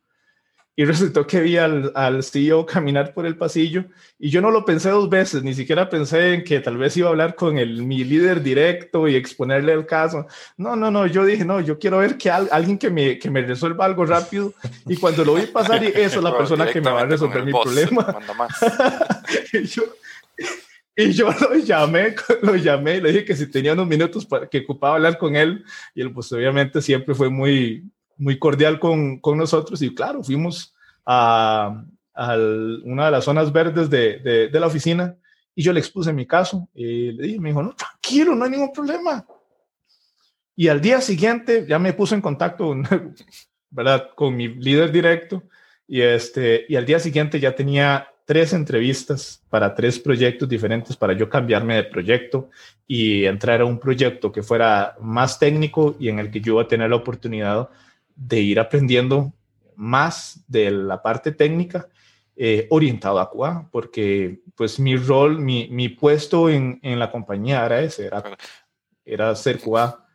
Y 0.79 0.85
resultó 0.85 1.27
que 1.27 1.41
vi 1.41 1.57
al, 1.57 1.91
al, 1.95 2.23
CEO 2.23 2.67
caminar 2.67 3.15
por 3.15 3.25
el 3.25 3.39
pasillo 3.39 3.87
y 4.19 4.29
yo 4.29 4.43
no 4.43 4.51
lo 4.51 4.67
pensé 4.67 4.91
dos 4.91 5.09
veces, 5.09 5.43
ni 5.43 5.55
siquiera 5.55 5.89
pensé 5.89 6.35
en 6.35 6.45
que 6.45 6.61
tal 6.61 6.77
vez 6.77 6.95
iba 6.99 7.09
a 7.09 7.11
hablar 7.11 7.35
con 7.35 7.57
el, 7.57 7.83
mi 7.83 8.05
líder 8.05 8.43
directo 8.43 9.09
y 9.09 9.17
exponerle 9.17 9.73
el 9.73 9.87
caso. 9.87 10.27
No, 10.59 10.77
no, 10.77 10.91
no, 10.91 11.07
yo 11.07 11.25
dije, 11.25 11.47
no, 11.47 11.61
yo 11.61 11.79
quiero 11.79 11.99
ver 11.99 12.19
que 12.19 12.31
alguien 12.31 12.77
que 12.77 12.91
me, 12.91 13.19
que 13.19 13.31
me 13.31 13.41
resuelva 13.41 13.87
algo 13.87 14.05
rápido 14.05 14.53
y 14.87 14.97
cuando 14.97 15.25
lo 15.25 15.35
vi 15.35 15.47
pasar, 15.47 15.83
y 15.83 15.87
esa 15.89 16.17
es 16.19 16.23
la 16.23 16.37
persona 16.39 16.67
que 16.67 16.83
me 16.83 16.91
va 16.91 17.01
a 17.01 17.07
resolver 17.07 17.43
mi 17.43 17.53
problema. 17.53 18.15
y, 19.55 19.65
yo, 19.65 19.83
y 20.95 21.13
yo 21.13 21.31
lo 21.31 21.55
llamé, 21.57 22.15
lo 22.43 22.55
llamé 22.57 22.97
y 22.97 23.01
le 23.01 23.13
dije 23.13 23.25
que 23.25 23.37
si 23.37 23.51
tenía 23.51 23.73
unos 23.73 23.87
minutos 23.87 24.27
para 24.27 24.47
que 24.47 24.59
ocupaba 24.59 24.97
hablar 24.97 25.19
con 25.19 25.37
él 25.37 25.65
y 25.95 26.03
él 26.03 26.13
pues 26.13 26.31
obviamente 26.33 26.83
siempre 26.83 27.15
fue 27.15 27.31
muy, 27.31 27.85
muy 28.17 28.39
cordial 28.39 28.79
con, 28.79 29.19
con 29.21 29.39
nosotros 29.39 29.83
y 29.83 29.95
claro, 29.95 30.23
fuimos 30.23 30.75
a, 31.05 31.85
a, 32.15 32.37
una 32.85 33.07
de 33.07 33.11
las 33.11 33.25
zonas 33.25 33.53
verdes 33.53 33.91
de, 33.91 34.19
de, 34.19 34.49
de, 34.49 34.61
la 34.61 34.67
oficina 34.67 35.17
y 35.55 35.63
yo 35.63 35.73
le 35.73 35.81
expuse 35.81 36.13
mi 36.13 36.27
caso 36.27 36.69
y 36.75 37.13
le 37.13 37.27
dije, 37.27 37.41
me 37.41 37.51
dijo, 37.51 37.63
no, 37.63 37.75
tranquilo, 37.75 38.35
no 38.35 38.45
hay 38.45 38.51
ningún 38.51 38.73
problema. 38.73 39.27
Y 40.55 40.69
al 40.69 40.81
día 40.81 41.01
siguiente 41.01 41.67
ya 41.69 41.79
me 41.79 41.93
puso 41.93 42.15
en 42.15 42.23
contacto, 42.23 42.75
¿verdad? 43.71 44.11
Con 44.15 44.37
mi 44.37 44.49
líder 44.49 44.91
directo 44.91 45.43
y, 45.87 46.01
este, 46.01 46.65
y 46.69 46.77
al 46.77 46.87
día 46.87 46.99
siguiente 46.99 47.39
ya 47.39 47.55
tenía 47.55 48.09
tres 48.25 48.53
entrevistas 48.53 49.43
para 49.49 49.75
tres 49.75 50.01
proyectos 50.01 50.49
diferentes 50.49 50.97
para 50.97 51.13
yo 51.13 51.31
cambiarme 51.31 51.77
de 51.77 51.85
proyecto 51.85 52.51
y 52.87 53.25
entrar 53.25 53.61
a 53.61 53.65
un 53.65 53.79
proyecto 53.79 54.33
que 54.33 54.43
fuera 54.43 54.97
más 55.01 55.39
técnico 55.39 55.97
y 56.01 56.09
en 56.09 56.19
el 56.19 56.31
que 56.31 56.41
yo 56.41 56.55
iba 56.55 56.63
a 56.63 56.69
tener 56.69 56.91
la 56.91 56.97
oportunidad 56.97 57.69
de 58.17 58.41
ir 58.41 58.59
aprendiendo 58.59 59.33
más 59.77 60.43
de 60.49 60.71
la 60.71 61.03
parte 61.03 61.33
técnica 61.33 61.89
eh, 62.35 62.67
orientado 62.71 63.19
a 63.19 63.31
QA, 63.31 63.69
porque 63.71 64.41
pues 64.55 64.79
mi 64.79 64.97
rol, 64.97 65.39
mi, 65.39 65.69
mi 65.71 65.89
puesto 65.89 66.51
en, 66.51 66.81
en, 66.83 66.99
la 66.99 67.11
compañía 67.11 67.65
era 67.65 67.81
ese, 67.81 68.07
era, 68.07 68.23
era 69.05 69.35
ser 69.35 69.59
QA. 69.59 70.07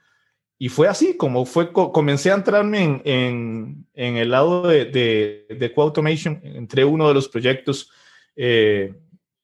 Y 0.58 0.70
fue 0.70 0.88
así, 0.88 1.18
como 1.18 1.46
fue, 1.46 1.72
comencé 1.72 2.32
a 2.32 2.36
entrarme 2.36 2.84
en, 2.84 3.02
en, 3.06 3.88
en 3.96 4.18
el 4.18 4.30
lado 4.30 4.68
de, 4.68 4.86
de, 4.86 5.48
de, 5.50 5.74
QA 5.74 5.86
Automation, 5.86 6.40
entré 6.44 6.86
uno 6.86 7.08
de 7.08 7.14
los 7.16 7.28
proyectos 7.28 7.90
eh, 8.36 8.94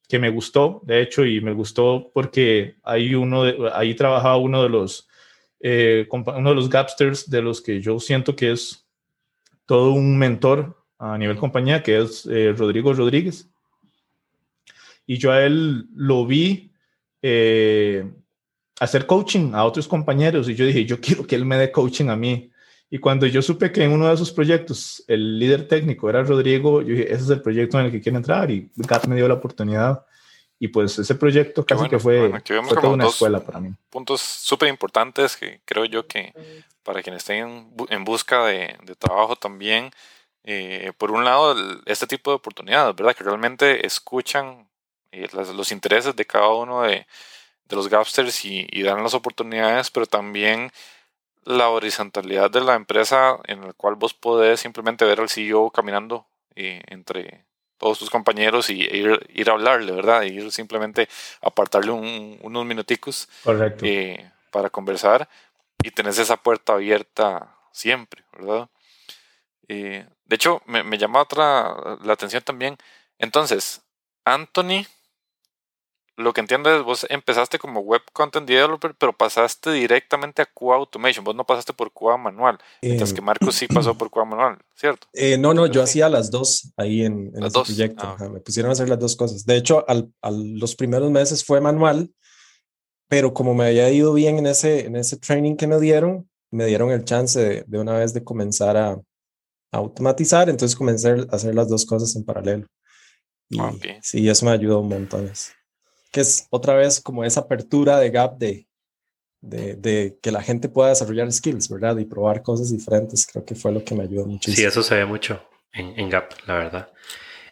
que 0.07 0.19
me 0.19 0.29
gustó, 0.29 0.81
de 0.83 1.01
hecho, 1.01 1.25
y 1.25 1.41
me 1.41 1.53
gustó 1.53 2.11
porque 2.13 2.75
ahí, 2.83 3.15
uno 3.15 3.43
de, 3.43 3.71
ahí 3.73 3.95
trabajaba 3.95 4.37
uno 4.37 4.61
de 4.61 4.69
los 4.69 5.07
eh, 5.59 6.07
uno 6.11 6.49
de 6.49 6.55
los 6.55 6.69
Gapsters 6.69 7.29
de 7.29 7.41
los 7.41 7.61
que 7.61 7.81
yo 7.81 7.99
siento 7.99 8.35
que 8.35 8.51
es 8.51 8.85
todo 9.65 9.91
un 9.91 10.17
mentor 10.17 10.77
a 10.99 11.17
nivel 11.17 11.37
compañía, 11.37 11.83
que 11.83 11.99
es 11.99 12.25
eh, 12.25 12.53
Rodrigo 12.55 12.93
Rodríguez. 12.93 13.49
Y 15.05 15.17
yo 15.17 15.31
a 15.31 15.43
él 15.43 15.85
lo 15.93 16.25
vi 16.25 16.71
eh, 17.21 18.09
hacer 18.79 19.05
coaching 19.05 19.53
a 19.53 19.63
otros 19.63 19.87
compañeros 19.87 20.49
y 20.49 20.55
yo 20.55 20.65
dije, 20.65 20.85
yo 20.85 20.99
quiero 20.99 21.25
que 21.25 21.35
él 21.35 21.45
me 21.45 21.57
dé 21.57 21.71
coaching 21.71 22.09
a 22.09 22.15
mí. 22.15 22.51
Y 22.89 22.99
cuando 22.99 23.25
yo 23.25 23.41
supe 23.41 23.71
que 23.71 23.83
en 23.83 23.91
uno 23.91 24.07
de 24.07 24.13
esos 24.13 24.31
proyectos 24.31 25.03
el 25.07 25.37
líder 25.39 25.67
técnico 25.67 26.09
era 26.09 26.23
Rodrigo, 26.23 26.81
yo 26.81 26.89
dije, 26.89 27.11
ese 27.11 27.23
es 27.23 27.29
el 27.29 27.41
proyecto 27.41 27.79
en 27.79 27.87
el 27.87 27.91
que 27.91 28.01
quiero 28.01 28.17
entrar 28.17 28.49
y 28.49 28.71
Gap 28.75 29.07
me 29.07 29.15
dio 29.15 29.27
la 29.27 29.33
oportunidad 29.33 30.05
y 30.59 30.69
pues 30.69 30.97
ese 30.97 31.15
proyecto 31.15 31.65
casi 31.65 31.87
que 31.87 31.99
fue, 31.99 32.31
fue 32.43 32.75
toda 32.75 32.89
una 32.89 33.07
escuela 33.07 33.39
para 33.39 33.59
mí. 33.59 33.73
Puntos 33.89 34.21
súper 34.21 34.69
importantes 34.69 35.37
que 35.37 35.61
creo 35.65 35.85
yo 35.85 36.07
que 36.07 36.33
para 36.83 37.03
quienes 37.03 37.21
estén 37.21 37.71
en 37.89 38.03
busca 38.05 38.45
de, 38.45 38.75
de 38.83 38.95
trabajo 38.95 39.35
también, 39.35 39.91
eh, 40.43 40.93
por 40.97 41.11
un 41.11 41.25
lado, 41.25 41.55
este 41.85 42.07
tipo 42.07 42.31
de 42.31 42.35
oportunidades, 42.35 42.95
¿verdad? 42.95 43.15
Que 43.15 43.23
realmente 43.23 43.85
escuchan 43.85 44.67
eh, 45.11 45.27
las, 45.33 45.49
los 45.49 45.71
intereses 45.71 46.15
de 46.15 46.25
cada 46.25 46.47
uno 46.49 46.83
de, 46.83 47.05
de 47.65 47.75
los 47.75 47.89
gapsters 47.89 48.45
y, 48.45 48.65
y, 48.71 48.83
dan 48.83 49.03
las 49.03 49.13
oportunidades, 49.13 49.91
pero 49.91 50.05
también 50.05 50.71
la 51.43 51.69
horizontalidad 51.69 52.49
de 52.49 52.61
la 52.61 52.75
empresa 52.75 53.39
en 53.45 53.61
la 53.61 53.73
cual 53.73 53.95
vos 53.95 54.13
podés 54.13 54.59
simplemente 54.59 55.05
ver 55.05 55.19
al 55.19 55.29
CEO 55.29 55.69
caminando 55.71 56.25
eh, 56.55 56.81
entre 56.87 57.45
todos 57.77 57.99
tus 57.99 58.09
compañeros 58.09 58.69
y 58.69 58.81
ir, 58.81 59.27
ir 59.33 59.49
a 59.49 59.53
hablarle, 59.53 59.91
¿verdad? 59.91 60.23
Y 60.23 60.27
ir 60.27 60.51
simplemente 60.51 61.07
apartarle 61.41 61.91
un, 61.91 62.39
unos 62.41 62.65
minuticos 62.65 63.29
eh, 63.81 64.31
para 64.51 64.69
conversar 64.69 65.27
y 65.83 65.91
tenés 65.91 66.17
esa 66.17 66.37
puerta 66.37 66.73
abierta 66.73 67.55
siempre, 67.71 68.23
¿verdad? 68.33 68.69
Eh, 69.67 70.07
de 70.25 70.35
hecho, 70.35 70.61
me, 70.65 70.83
me 70.83 70.97
llama 70.97 71.21
otra 71.21 71.97
la 72.03 72.13
atención 72.13 72.43
también. 72.43 72.77
Entonces, 73.19 73.81
Anthony 74.25 74.85
lo 76.17 76.33
que 76.33 76.41
entiendo 76.41 76.75
es 76.75 76.83
vos 76.83 77.05
empezaste 77.09 77.59
como 77.59 77.79
web 77.79 78.01
content 78.11 78.47
developer, 78.47 78.95
pero 78.97 79.13
pasaste 79.13 79.71
directamente 79.71 80.41
a 80.41 80.45
QA 80.45 80.75
Automation. 80.75 81.23
Vos 81.23 81.35
no 81.35 81.45
pasaste 81.45 81.73
por 81.73 81.93
QA 81.93 82.17
manual, 82.17 82.57
mientras 82.81 83.13
que 83.13 83.21
Marcos 83.21 83.55
sí 83.55 83.67
pasó 83.67 83.95
por 83.95 84.09
QA 84.09 84.25
manual, 84.25 84.57
¿cierto? 84.75 85.07
Eh, 85.13 85.37
no, 85.37 85.53
no, 85.53 85.67
yo 85.67 85.83
hacía 85.83 86.09
las 86.09 86.31
dos 86.31 86.73
ahí 86.75 87.05
en, 87.05 87.31
en 87.35 87.43
ese 87.43 87.61
proyecto. 87.61 88.15
Ah, 88.19 88.29
me 88.29 88.39
pusieron 88.39 88.71
a 88.71 88.73
hacer 88.73 88.89
las 88.89 88.99
dos 88.99 89.15
cosas. 89.15 89.45
De 89.45 89.57
hecho, 89.57 89.85
al, 89.87 90.11
los 90.59 90.75
primeros 90.75 91.11
meses 91.11 91.45
fue 91.45 91.61
manual, 91.61 92.11
pero 93.07 93.33
como 93.33 93.53
me 93.53 93.67
había 93.67 93.89
ido 93.91 94.13
bien 94.13 94.39
en 94.39 94.47
ese, 94.47 94.87
en 94.87 94.95
ese 94.95 95.17
training 95.17 95.55
que 95.55 95.67
me 95.67 95.79
dieron, 95.79 96.27
me 96.51 96.65
dieron 96.65 96.89
el 96.89 97.05
chance 97.05 97.39
de, 97.39 97.63
de 97.67 97.79
una 97.79 97.93
vez 97.93 98.13
de 98.15 98.23
comenzar 98.23 98.75
a, 98.75 98.93
a, 98.93 99.01
automatizar, 99.71 100.49
entonces 100.49 100.75
comencé 100.75 101.11
a 101.11 101.35
hacer 101.35 101.53
las 101.53 101.69
dos 101.69 101.85
cosas 101.85 102.15
en 102.15 102.25
paralelo. 102.25 102.65
Y, 103.49 103.59
Sí, 104.01 104.27
eso 104.27 104.45
me 104.45 104.51
ayudó 104.51 104.79
un 104.79 104.89
montón 104.89 105.31
que 106.11 106.21
es 106.21 106.47
otra 106.49 106.75
vez 106.75 107.01
como 107.01 107.23
esa 107.23 107.41
apertura 107.41 107.99
de 107.99 108.09
gap 108.09 108.37
de, 108.37 108.67
de, 109.41 110.17
que 110.21 110.31
la 110.31 110.41
gente 110.41 110.69
pueda 110.69 110.89
desarrollar 110.89 111.31
skills, 111.31 111.69
¿verdad? 111.69 111.97
Y 111.97 112.05
probar 112.05 112.41
cosas 112.41 112.71
diferentes, 112.71 113.25
creo 113.25 113.45
que 113.45 113.55
fue 113.55 113.71
lo 113.71 113.83
que 113.83 113.95
me 113.95 114.03
ayudó 114.03 114.25
muchísimo. 114.25 114.55
Sí, 114.55 114.63
eso 114.63 114.83
se 114.83 114.95
ve 114.95 115.05
mucho 115.05 115.41
en, 115.73 116.09
Gap, 116.09 116.31
la 116.47 116.55
verdad. 116.55 116.91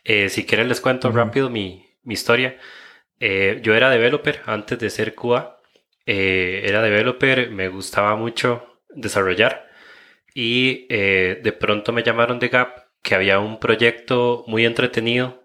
Eh, 0.04 0.30
si 0.30 0.46
quieren 0.46 0.68
les 0.68 0.82
cuento 0.82 1.12
rápido 1.12 1.50
mi, 1.50 1.86
historia. 2.06 2.58
Eh, 3.20 3.60
yo 3.64 3.74
era 3.76 3.90
developer 3.90 4.42
antes 4.46 4.78
de 4.80 4.90
ser 4.90 5.16
QA. 5.16 5.58
Eh, 6.06 6.64
era 6.66 6.82
developer, 6.82 7.50
me 7.50 7.70
gustaba 7.70 8.16
mucho 8.16 8.64
desarrollar 8.90 9.68
y 10.34 10.88
de 10.88 11.58
pronto 11.58 11.94
me 11.94 12.04
llamaron 12.04 12.40
de 12.40 12.50
Gap 12.50 12.88
que 13.02 13.16
había 13.16 13.40
un 13.40 13.60
proyecto 13.60 14.44
muy 14.48 14.66
entretenido 14.66 15.42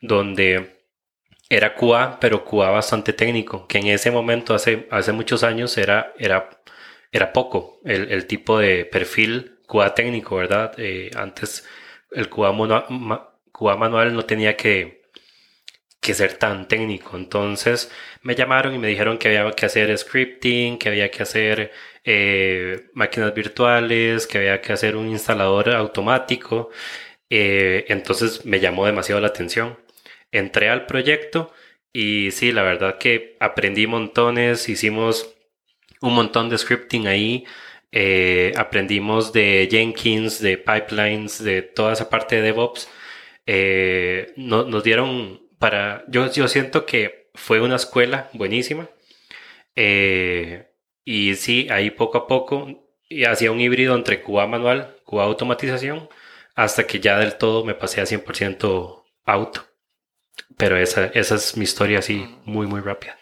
donde 0.00 0.81
era 1.56 1.74
QA, 1.74 2.18
pero 2.20 2.44
QA 2.44 2.70
bastante 2.70 3.12
técnico, 3.12 3.66
que 3.68 3.78
en 3.78 3.88
ese 3.88 4.10
momento, 4.10 4.54
hace, 4.54 4.88
hace 4.90 5.12
muchos 5.12 5.42
años, 5.44 5.76
era, 5.78 6.14
era, 6.18 6.50
era 7.12 7.32
poco 7.32 7.80
el, 7.84 8.10
el 8.10 8.26
tipo 8.26 8.58
de 8.58 8.84
perfil 8.86 9.58
QA 9.66 9.94
técnico, 9.94 10.36
¿verdad? 10.36 10.74
Eh, 10.78 11.10
antes 11.16 11.66
el 12.10 12.28
QA, 12.28 12.52
manual 13.76 14.14
no 14.14 14.24
tenía 14.24 14.56
que, 14.56 15.02
que 16.00 16.14
ser 16.14 16.34
tan 16.34 16.68
técnico. 16.68 17.16
Entonces 17.16 17.90
me 18.22 18.34
llamaron 18.34 18.74
y 18.74 18.78
me 18.78 18.88
dijeron 18.88 19.18
que 19.18 19.28
había 19.28 19.50
que 19.52 19.66
hacer 19.66 19.96
scripting, 19.96 20.78
que 20.78 20.88
había 20.88 21.10
que 21.10 21.22
hacer 21.22 21.72
eh, 22.04 22.90
máquinas 22.94 23.34
virtuales, 23.34 24.26
que 24.26 24.38
había 24.38 24.60
que 24.60 24.72
hacer 24.72 24.96
un 24.96 25.08
instalador 25.08 25.70
automático. 25.70 26.70
Eh, 27.30 27.86
entonces 27.88 28.44
me 28.44 28.60
llamó 28.60 28.86
demasiado 28.86 29.20
la 29.20 29.28
atención 29.28 29.81
entré 30.32 30.68
al 30.68 30.86
proyecto 30.86 31.52
y 31.92 32.30
sí, 32.32 32.52
la 32.52 32.62
verdad 32.62 32.98
que 32.98 33.36
aprendí 33.40 33.86
montones, 33.86 34.68
hicimos 34.68 35.34
un 36.00 36.14
montón 36.14 36.48
de 36.48 36.58
scripting 36.58 37.06
ahí, 37.06 37.44
eh, 37.92 38.52
aprendimos 38.56 39.32
de 39.32 39.68
Jenkins, 39.70 40.40
de 40.40 40.56
pipelines, 40.58 41.42
de 41.44 41.62
toda 41.62 41.92
esa 41.92 42.08
parte 42.10 42.36
de 42.36 42.42
DevOps. 42.42 42.88
Eh, 43.46 44.32
nos 44.36 44.82
dieron 44.84 45.42
para, 45.58 46.04
yo, 46.08 46.30
yo 46.32 46.48
siento 46.48 46.86
que 46.86 47.30
fue 47.34 47.60
una 47.60 47.76
escuela 47.76 48.30
buenísima. 48.32 48.88
Eh, 49.76 50.68
y 51.04 51.34
sí, 51.36 51.68
ahí 51.70 51.90
poco 51.90 52.18
a 52.18 52.26
poco 52.26 52.68
hacía 53.28 53.52
un 53.52 53.60
híbrido 53.60 53.94
entre 53.94 54.22
QA 54.22 54.46
manual, 54.46 54.96
QA 55.04 55.24
automatización, 55.24 56.08
hasta 56.54 56.86
que 56.86 57.00
ya 57.00 57.18
del 57.18 57.36
todo 57.36 57.64
me 57.64 57.74
pasé 57.74 58.00
a 58.00 58.06
100% 58.06 59.04
auto. 59.24 59.71
Pero 60.62 60.76
esa, 60.76 61.06
esa 61.06 61.34
es 61.34 61.56
mi 61.56 61.64
historia 61.64 61.98
así, 61.98 62.24
muy, 62.44 62.68
muy 62.68 62.80
rápida. 62.80 63.18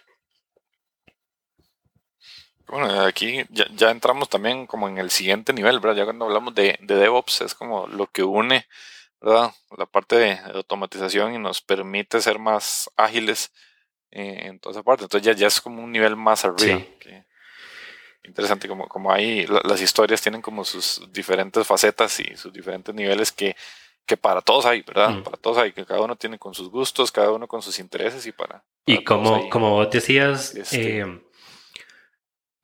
Bueno, 2.66 3.00
aquí 3.00 3.46
ya, 3.48 3.90
entramos 3.90 4.29
también 4.29 4.66
como 4.66 4.87
en 4.90 4.98
el 4.98 5.11
siguiente 5.11 5.55
nivel, 5.55 5.81
¿verdad? 5.81 5.96
Ya 5.96 6.05
cuando 6.05 6.26
hablamos 6.26 6.55
de, 6.55 6.79
DevOps 6.83 7.40
es 7.40 7.55
como 7.55 7.87
lo 7.87 8.09
que 8.09 8.24
une, 8.24 8.66
¿verdad? 9.22 9.55
La 9.79 9.87
parte 9.87 10.16
de, 10.16 10.33
automatización 10.53 11.33
y 11.33 11.38
nos 11.38 11.62
permite 11.62 12.20
ser 12.20 12.38
más 12.38 12.90
ágiles 12.94 13.50
eh, 14.11 14.40
en 14.42 14.61
toda 14.61 14.74
esa 14.74 14.83
parte. 14.83 15.05
Entonces 15.05 15.24
ya, 15.26 15.33
ya 15.33 15.46
es 15.46 15.62
como 15.62 15.83
un 15.83 15.92
nivel 15.92 16.16
más 16.16 16.44
arriba. 16.44 16.83
interesante, 18.22 18.68
como, 18.68 18.87
como 18.87 19.11
ahí 19.11 19.46
las 19.64 19.81
historias 19.81 20.20
tienen 20.20 20.42
como 20.42 20.62
sus 20.66 21.11
diferentes 21.11 21.66
facetas 21.66 22.20
y 22.20 22.37
sus 22.37 22.53
diferentes 22.53 22.94
niveles 22.94 23.33
que 23.33 23.57
que 24.11 24.16
para 24.16 24.40
todos 24.40 24.66
hay, 24.66 24.83
¿verdad? 24.83 25.23
Para 25.23 25.37
todos 25.37 25.59
hay, 25.59 25.70
que 25.70 25.85
cada 25.87 26.01
uno 26.01 26.16
tiene 26.16 26.37
con 26.37 26.53
sus 26.53 26.68
gustos, 26.68 27.12
cada 27.12 27.31
uno 27.31 27.46
con 27.46 27.62
sus 27.62 27.79
intereses 27.79 28.27
y 28.27 28.33
para... 28.33 28.64
y 28.85 29.05
como, 29.05 29.49
como 29.49 29.70
vos 29.70 29.88
decías, 29.88 30.53
este 30.57 30.99
eh, 30.99 31.20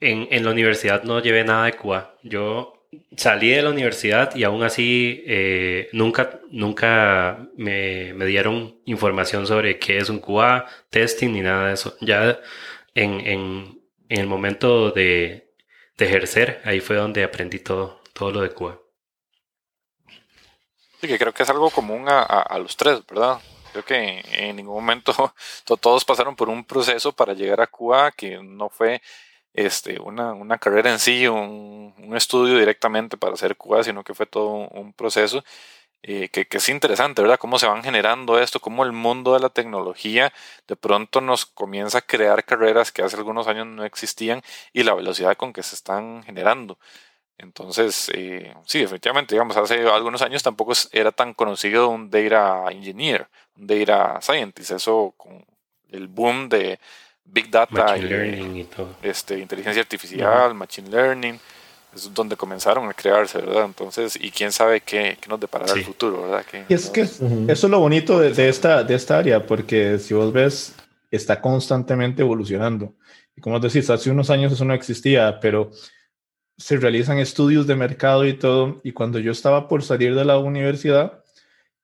en, 0.00 0.28
en, 0.28 0.44
la 0.44 0.50
universidad 0.50 1.04
no 1.04 1.20
llevé 1.20 1.44
nada 1.44 1.66
de 1.66 1.74
QA. 1.74 2.16
Yo 2.24 2.88
salí 3.16 3.50
de 3.50 3.62
la 3.62 3.70
universidad 3.70 4.34
y 4.34 4.42
aún 4.42 4.64
así 4.64 5.22
eh, 5.24 5.88
nunca, 5.92 6.40
nunca 6.50 7.48
me, 7.56 8.12
me, 8.14 8.26
dieron 8.26 8.80
información 8.84 9.46
sobre 9.46 9.78
qué 9.78 9.98
es 9.98 10.10
un 10.10 10.18
QA, 10.18 10.66
testing 10.90 11.30
ni 11.30 11.42
nada 11.42 11.68
de 11.68 11.74
eso. 11.74 11.96
Ya 12.00 12.40
en, 12.92 13.20
en, 13.20 13.80
en 14.08 14.20
el 14.20 14.26
momento 14.26 14.90
de, 14.90 15.52
de 15.96 16.06
ejercer, 16.06 16.60
ahí 16.64 16.80
fue 16.80 16.96
donde 16.96 17.22
aprendí 17.22 17.60
todo, 17.60 18.00
todo 18.14 18.32
lo 18.32 18.40
de 18.40 18.50
QA 21.06 21.08
que 21.08 21.18
creo 21.18 21.34
que 21.34 21.42
es 21.42 21.50
algo 21.50 21.70
común 21.70 22.06
a, 22.08 22.58
los 22.58 22.76
tres, 22.76 23.04
¿verdad? 23.06 23.38
Creo 23.72 23.84
que 23.84 24.24
en 24.32 24.56
ningún 24.56 24.74
momento 24.74 25.12
todos 25.80 26.04
pasaron 26.04 26.36
por 26.36 26.48
un 26.48 26.64
proceso 26.64 27.12
para 27.12 27.34
llegar 27.34 27.60
a 27.60 27.66
Cuba 27.66 28.12
que 28.12 28.38
no 28.42 28.68
fue 28.68 29.02
este, 29.54 29.98
una, 30.00 30.32
una 30.34 30.58
carrera 30.58 30.90
en 30.92 30.98
sí, 30.98 31.26
un, 31.26 31.94
un, 31.98 32.16
estudio 32.16 32.58
directamente 32.58 33.16
para 33.16 33.34
hacer 33.34 33.56
Cuba, 33.56 33.82
sino 33.82 34.04
que 34.04 34.14
fue 34.14 34.26
todo 34.26 34.68
un, 34.68 34.92
proceso 34.92 35.42
eh, 36.02 36.28
que, 36.28 36.46
que, 36.46 36.58
es 36.58 36.68
interesante, 36.68 37.22
¿verdad? 37.22 37.38
Cómo 37.38 37.58
se 37.58 37.66
van 37.66 37.82
generando 37.82 38.38
esto, 38.38 38.60
cómo 38.60 38.84
el 38.84 38.92
mundo 38.92 39.34
de 39.34 39.40
la 39.40 39.48
tecnología 39.50 40.32
de 40.68 40.76
pronto 40.76 41.20
nos 41.20 41.46
comienza 41.46 41.98
a 41.98 42.02
crear 42.02 42.44
carreras 42.44 42.92
que 42.92 43.02
hace 43.02 43.16
algunos 43.16 43.48
años 43.48 43.66
no 43.66 43.84
existían 43.84 44.42
y 44.72 44.82
la 44.82 44.94
velocidad 44.94 45.36
con 45.36 45.52
que 45.52 45.62
se 45.62 45.74
están 45.74 46.22
generando. 46.24 46.78
Entonces, 47.38 48.10
eh, 48.14 48.54
sí, 48.64 48.80
definitivamente, 48.80 49.34
digamos, 49.34 49.56
hace 49.56 49.86
algunos 49.86 50.22
años 50.22 50.42
tampoco 50.42 50.72
era 50.92 51.12
tan 51.12 51.34
conocido 51.34 51.88
un 51.88 52.10
data 52.10 52.64
engineer, 52.70 53.28
un 53.58 53.66
data 53.66 54.20
scientist. 54.22 54.70
Eso 54.72 55.12
con 55.16 55.44
el 55.90 56.08
boom 56.08 56.48
de 56.48 56.78
big 57.24 57.50
data 57.50 57.96
y, 57.98 58.66
Este, 59.02 59.38
inteligencia 59.38 59.82
artificial, 59.82 60.54
machine 60.54 60.88
learning, 60.88 61.38
es 61.94 62.12
donde 62.14 62.36
comenzaron 62.36 62.88
a 62.88 62.94
crearse, 62.94 63.38
¿verdad? 63.38 63.64
Entonces, 63.64 64.16
y 64.20 64.30
quién 64.30 64.52
sabe 64.52 64.80
qué, 64.80 65.18
qué 65.20 65.28
nos 65.28 65.40
deparará 65.40 65.72
el 65.72 65.84
futuro, 65.84 66.22
¿verdad? 66.22 66.44
y 66.68 66.74
es 66.74 66.90
que 66.90 67.02
eso 67.02 67.26
es 67.48 67.62
lo 67.64 67.80
bonito 67.80 68.18
de, 68.18 68.32
de, 68.32 68.48
esta, 68.48 68.82
de 68.84 68.94
esta 68.94 69.18
área, 69.18 69.44
porque 69.44 69.98
si 69.98 70.14
vos 70.14 70.32
ves, 70.32 70.74
está 71.10 71.40
constantemente 71.40 72.22
evolucionando. 72.22 72.94
Y 73.36 73.40
como 73.40 73.60
decís, 73.60 73.88
hace 73.90 74.10
unos 74.10 74.30
años 74.30 74.52
eso 74.52 74.64
no 74.64 74.74
existía, 74.74 75.38
pero 75.40 75.70
se 76.58 76.76
realizan 76.78 77.18
estudios 77.18 77.66
de 77.66 77.76
mercado 77.76 78.24
y 78.24 78.34
todo, 78.34 78.80
y 78.82 78.92
cuando 78.92 79.18
yo 79.18 79.32
estaba 79.32 79.68
por 79.68 79.82
salir 79.82 80.14
de 80.14 80.24
la 80.24 80.38
universidad, 80.38 81.22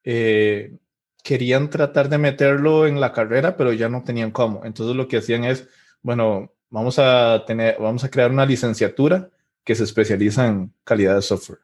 eh, 0.05 0.79
querían 1.23 1.71
tratar 1.71 2.09
de 2.09 2.19
meterlo 2.19 2.87
en 2.87 3.01
la 3.01 3.13
carrera, 3.13 3.57
pero 3.57 3.73
ya 3.73 3.89
no 3.89 4.03
tenían 4.03 4.31
cómo. 4.31 4.65
Entonces 4.65 4.97
lo 4.97 5.09
que 5.09 5.19
hacían 5.19 5.45
es, 5.45 5.69
bueno, 6.03 6.53
vamos 6.71 6.99
a 6.99 7.45
tener, 7.47 7.77
vamos 7.79 8.03
a 8.05 8.11
crear 8.11 8.31
una 8.31 8.47
licenciatura 8.47 9.31
que 9.63 9.75
se 9.75 9.85
especializa 9.85 10.47
en 10.47 10.73
calidad 10.85 11.15
de 11.15 11.23
software. 11.23 11.61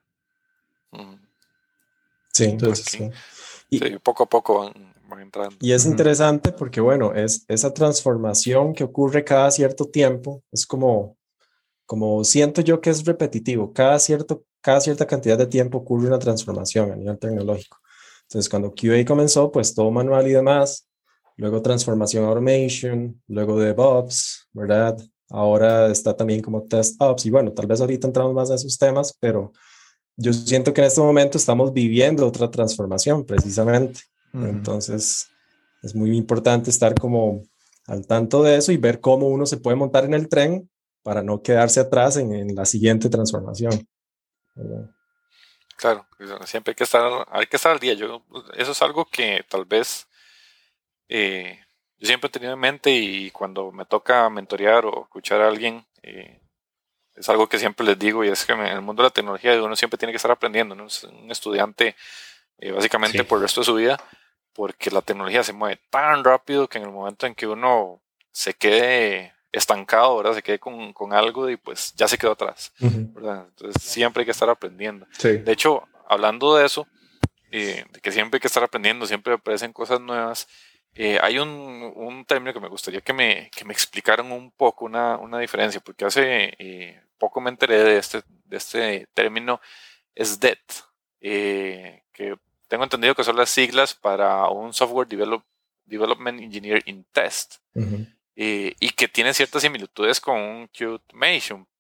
Sí, 2.33 2.45
entonces, 2.45 3.11
Y, 3.69 3.99
poco 3.99 4.23
a 4.23 4.27
poco 4.29 4.61
van, 4.61 4.95
van 5.09 5.21
entrando. 5.21 5.57
Y 5.61 5.73
es 5.73 5.87
interesante 5.87 6.53
porque, 6.53 6.81
bueno, 6.81 7.13
es 7.15 7.45
esa 7.49 7.75
transformación 7.75 8.75
que 8.75 8.85
ocurre 8.85 9.25
cada 9.25 9.51
cierto 9.51 9.87
tiempo, 9.87 10.45
es 10.53 10.65
como 10.65 11.18
como 11.89 12.23
siento 12.23 12.61
yo 12.61 12.83
que 12.83 12.91
es 12.91 13.07
repetitivo, 13.07 13.73
cada, 13.73 13.99
cierto, 13.99 14.45
cada 14.61 14.79
cierta 14.79 15.07
cantidad 15.07 15.39
de 15.39 15.47
tiempo 15.47 15.79
ocurre 15.79 16.07
una 16.07 16.19
transformación 16.19 16.93
a 16.93 16.97
nivel 16.97 17.19
tecnológico. 17.19 17.79
Entonces, 18.25 18.47
cuando 18.51 18.75
QA 18.75 19.07
comenzó, 19.07 19.51
pues 19.51 19.75
todo 19.75 19.91
manual 19.91 20.29
y 20.29 20.33
demás, 20.33 20.87
luego 21.37 21.63
transformación 21.63 22.27
automation, 22.27 23.19
luego 23.27 23.59
DevOps, 23.59 24.49
¿verdad? 24.53 24.99
Ahora 25.31 25.91
está 25.91 26.15
también 26.15 26.43
como 26.43 26.63
test 26.65 27.01
ops 27.01 27.25
y 27.25 27.31
bueno, 27.31 27.55
tal 27.55 27.67
vez 27.67 27.81
ahorita 27.81 28.07
entramos 28.07 28.35
más 28.35 28.51
en 28.51 28.57
esos 28.57 28.77
temas, 28.77 29.17
pero 29.19 29.51
yo 30.15 30.35
siento 30.35 30.75
que 30.75 30.83
en 30.83 30.89
este 30.89 31.01
momento 31.01 31.39
estamos 31.39 31.73
viviendo 31.73 32.27
otra 32.27 32.51
transformación 32.51 33.25
precisamente. 33.25 34.01
Entonces, 34.35 35.27
es 35.83 35.95
muy 35.95 36.15
importante 36.15 36.69
estar 36.69 36.95
como 36.95 37.45
al 37.87 38.07
tanto 38.07 38.43
de 38.43 38.57
eso 38.57 38.73
y 38.73 38.77
ver 38.77 39.01
cómo 39.01 39.29
uno 39.29 39.47
se 39.47 39.57
puede 39.57 39.77
montar 39.77 40.05
en 40.05 40.13
el 40.13 40.29
tren 40.29 40.69
para 41.09 41.23
no 41.23 41.41
quedarse 41.41 41.81
atrás 41.81 42.19
en, 42.19 42.55
la 42.55 42.67
siguiente 42.67 43.09
transformación. 43.09 43.89
Claro, 45.79 46.07
siempre 46.45 46.73
hay 46.73 46.75
que 46.75 46.85
estar, 46.85 47.27
hay 47.31 47.47
que 47.47 47.57
estar 47.57 47.73
al 47.73 47.79
día. 47.79 47.95
Yo, 47.95 48.27
eso 48.59 48.73
es 48.73 48.83
algo 48.83 49.07
que 49.07 49.43
tal 49.49 49.65
vez, 49.65 50.07
eh, 51.09 51.61
yo 51.97 52.07
siempre 52.07 52.29
he 52.29 52.31
tenido 52.31 52.53
en 52.53 52.59
mente 52.59 52.91
y 52.91 53.31
cuando 53.31 53.73
me 53.73 53.87
toca 53.87 54.29
mentorear 54.29 54.85
o 54.85 55.05
escuchar 55.05 55.41
a 55.41 55.49
alguien, 55.49 55.87
eh, 56.03 56.43
es 57.15 57.27
algo 57.31 57.49
que 57.49 57.59
siempre 57.59 57.87
les 57.87 57.99
digo 57.99 58.23
y 58.23 58.29
es 58.29 58.45
que 58.45 58.53
en 58.53 58.61
el 58.61 58.83
mundo 58.83 59.03
de 59.03 59.07
la 59.07 59.15
tecnología 59.15 59.63
uno 59.63 59.77
siempre 59.77 59.97
tiene 59.97 60.13
que 60.13 60.17
estar 60.17 60.31
aprendiendo, 60.31 60.75
¿no? 60.75 60.89
Es 60.89 61.05
un 61.05 61.31
estudiante 61.31 61.97
eh, 62.59 62.71
básicamente 62.71 63.25
por 63.25 63.39
el 63.39 63.45
resto 63.45 63.63
de 63.63 63.65
su 63.65 63.75
vida, 63.77 63.97
porque 64.53 64.91
la 64.91 65.01
tecnología 65.01 65.43
se 65.43 65.55
mueve 65.55 65.81
tan 65.89 66.23
rápido 66.23 66.69
que 66.69 66.77
en 66.77 66.85
el 66.85 66.91
momento 66.91 67.27
en 67.27 67.35
que 67.35 67.47
uno 67.47 68.03
se 68.31 68.53
quede 68.53 69.38
estancado, 69.53 70.17
¿verdad? 70.17 70.35
Se 70.35 70.43
quede 70.43 70.59
con, 70.59 70.93
con 70.93 71.13
algo 71.13 71.49
y 71.49 71.57
pues 71.57 71.95
ya 71.97 72.09
se 72.09 72.19
quedó 72.19 72.33
atrás, 72.33 72.73
¿verdad? 72.79 73.47
Entonces 73.49 73.83
siempre 73.83 74.23
hay 74.23 74.25
que 74.27 74.33
estar 74.33 74.51
aprendiendo. 74.51 75.07
De 75.23 75.53
hecho, 75.53 75.85
hablando 76.09 76.57
de 76.57 76.67
eso, 76.67 76.87
eh, 77.51 77.85
de 77.91 78.01
que 78.01 78.13
siempre 78.13 78.37
hay 78.37 78.41
que 78.41 78.49
estar 78.49 78.63
aprendiendo, 78.63 79.07
siempre 79.07 79.35
aparecen 79.35 79.73
cosas 79.73 80.01
nuevas, 80.01 80.49
eh, 80.95 81.19
hay 81.23 81.39
un, 81.39 81.93
un, 81.95 82.25
término 82.25 82.53
que 82.53 82.61
me 82.61 82.69
gustaría 82.69 83.01
que 83.01 83.13
me, 83.13 83.51
que 83.55 83.65
me 83.65 83.73
explicaran 83.73 84.33
un 84.33 84.51
poco 84.51 84.85
una, 84.85 85.17
una 85.17 85.39
diferencia, 85.39 85.81
porque 85.81 86.05
hace 86.05 86.55
eh, 86.59 87.01
poco 87.19 87.41
me 87.41 87.51
enteré 87.51 87.85
de 87.85 87.99
este, 87.99 88.23
de 88.45 88.57
este 88.57 89.09
término 89.15 89.61
SDET, 90.17 90.61
que 91.21 92.37
tengo 92.69 92.85
entendido 92.85 93.15
que 93.15 93.25
son 93.25 93.37
las 93.37 93.51
siglas 93.51 93.95
para 93.95 94.49
un 94.49 94.75
Software 94.75 95.09
Development 95.87 96.41
Engineer 96.41 96.83
in 96.87 97.05
Test 97.13 97.57
y 98.41 98.91
que 98.91 99.09
tiene 99.09 99.35
ciertas 99.35 99.63
similitudes 99.63 100.21
con 100.21 100.39
un 100.39 100.71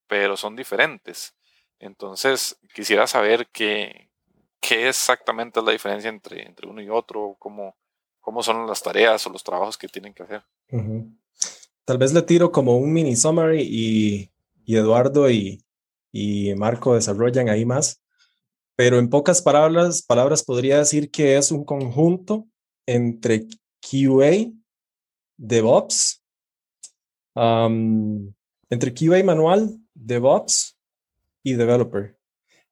pero 0.08 0.36
son 0.36 0.56
diferentes. 0.56 1.34
Entonces, 1.78 2.58
quisiera 2.74 3.06
saber 3.06 3.46
qué, 3.52 4.10
qué 4.60 4.88
exactamente 4.88 5.60
es 5.60 5.66
la 5.66 5.72
diferencia 5.72 6.10
entre, 6.10 6.44
entre 6.44 6.68
uno 6.68 6.82
y 6.82 6.88
otro, 6.88 7.36
cómo, 7.38 7.76
cómo 8.20 8.42
son 8.42 8.66
las 8.66 8.82
tareas 8.82 9.24
o 9.26 9.30
los 9.30 9.44
trabajos 9.44 9.78
que 9.78 9.86
tienen 9.86 10.12
que 10.12 10.24
hacer. 10.24 10.42
Tal 11.84 11.98
vez 11.98 12.12
le 12.12 12.22
tiro 12.22 12.50
como 12.50 12.76
un 12.76 12.92
mini 12.92 13.14
summary 13.14 13.62
y, 13.62 14.30
y 14.64 14.76
Eduardo 14.76 15.30
y, 15.30 15.64
y, 16.10 16.54
Marco 16.56 16.94
desarrollan 16.94 17.48
ahí 17.48 17.64
más. 17.64 18.02
Pero 18.74 18.98
en 18.98 19.10
pocas 19.10 19.42
palabras, 19.42 20.02
palabras 20.02 20.42
podría 20.42 20.78
decir 20.78 21.10
que 21.10 21.36
es 21.36 21.52
un 21.52 21.64
conjunto 21.64 22.46
entre 22.86 23.46
QA, 23.80 24.52
DevOps 25.36 26.22
entre 28.70 28.94
QA 28.94 29.22
manual, 29.24 29.78
DevOps 29.94 30.76
y 31.42 31.54
Developer. 31.54 32.16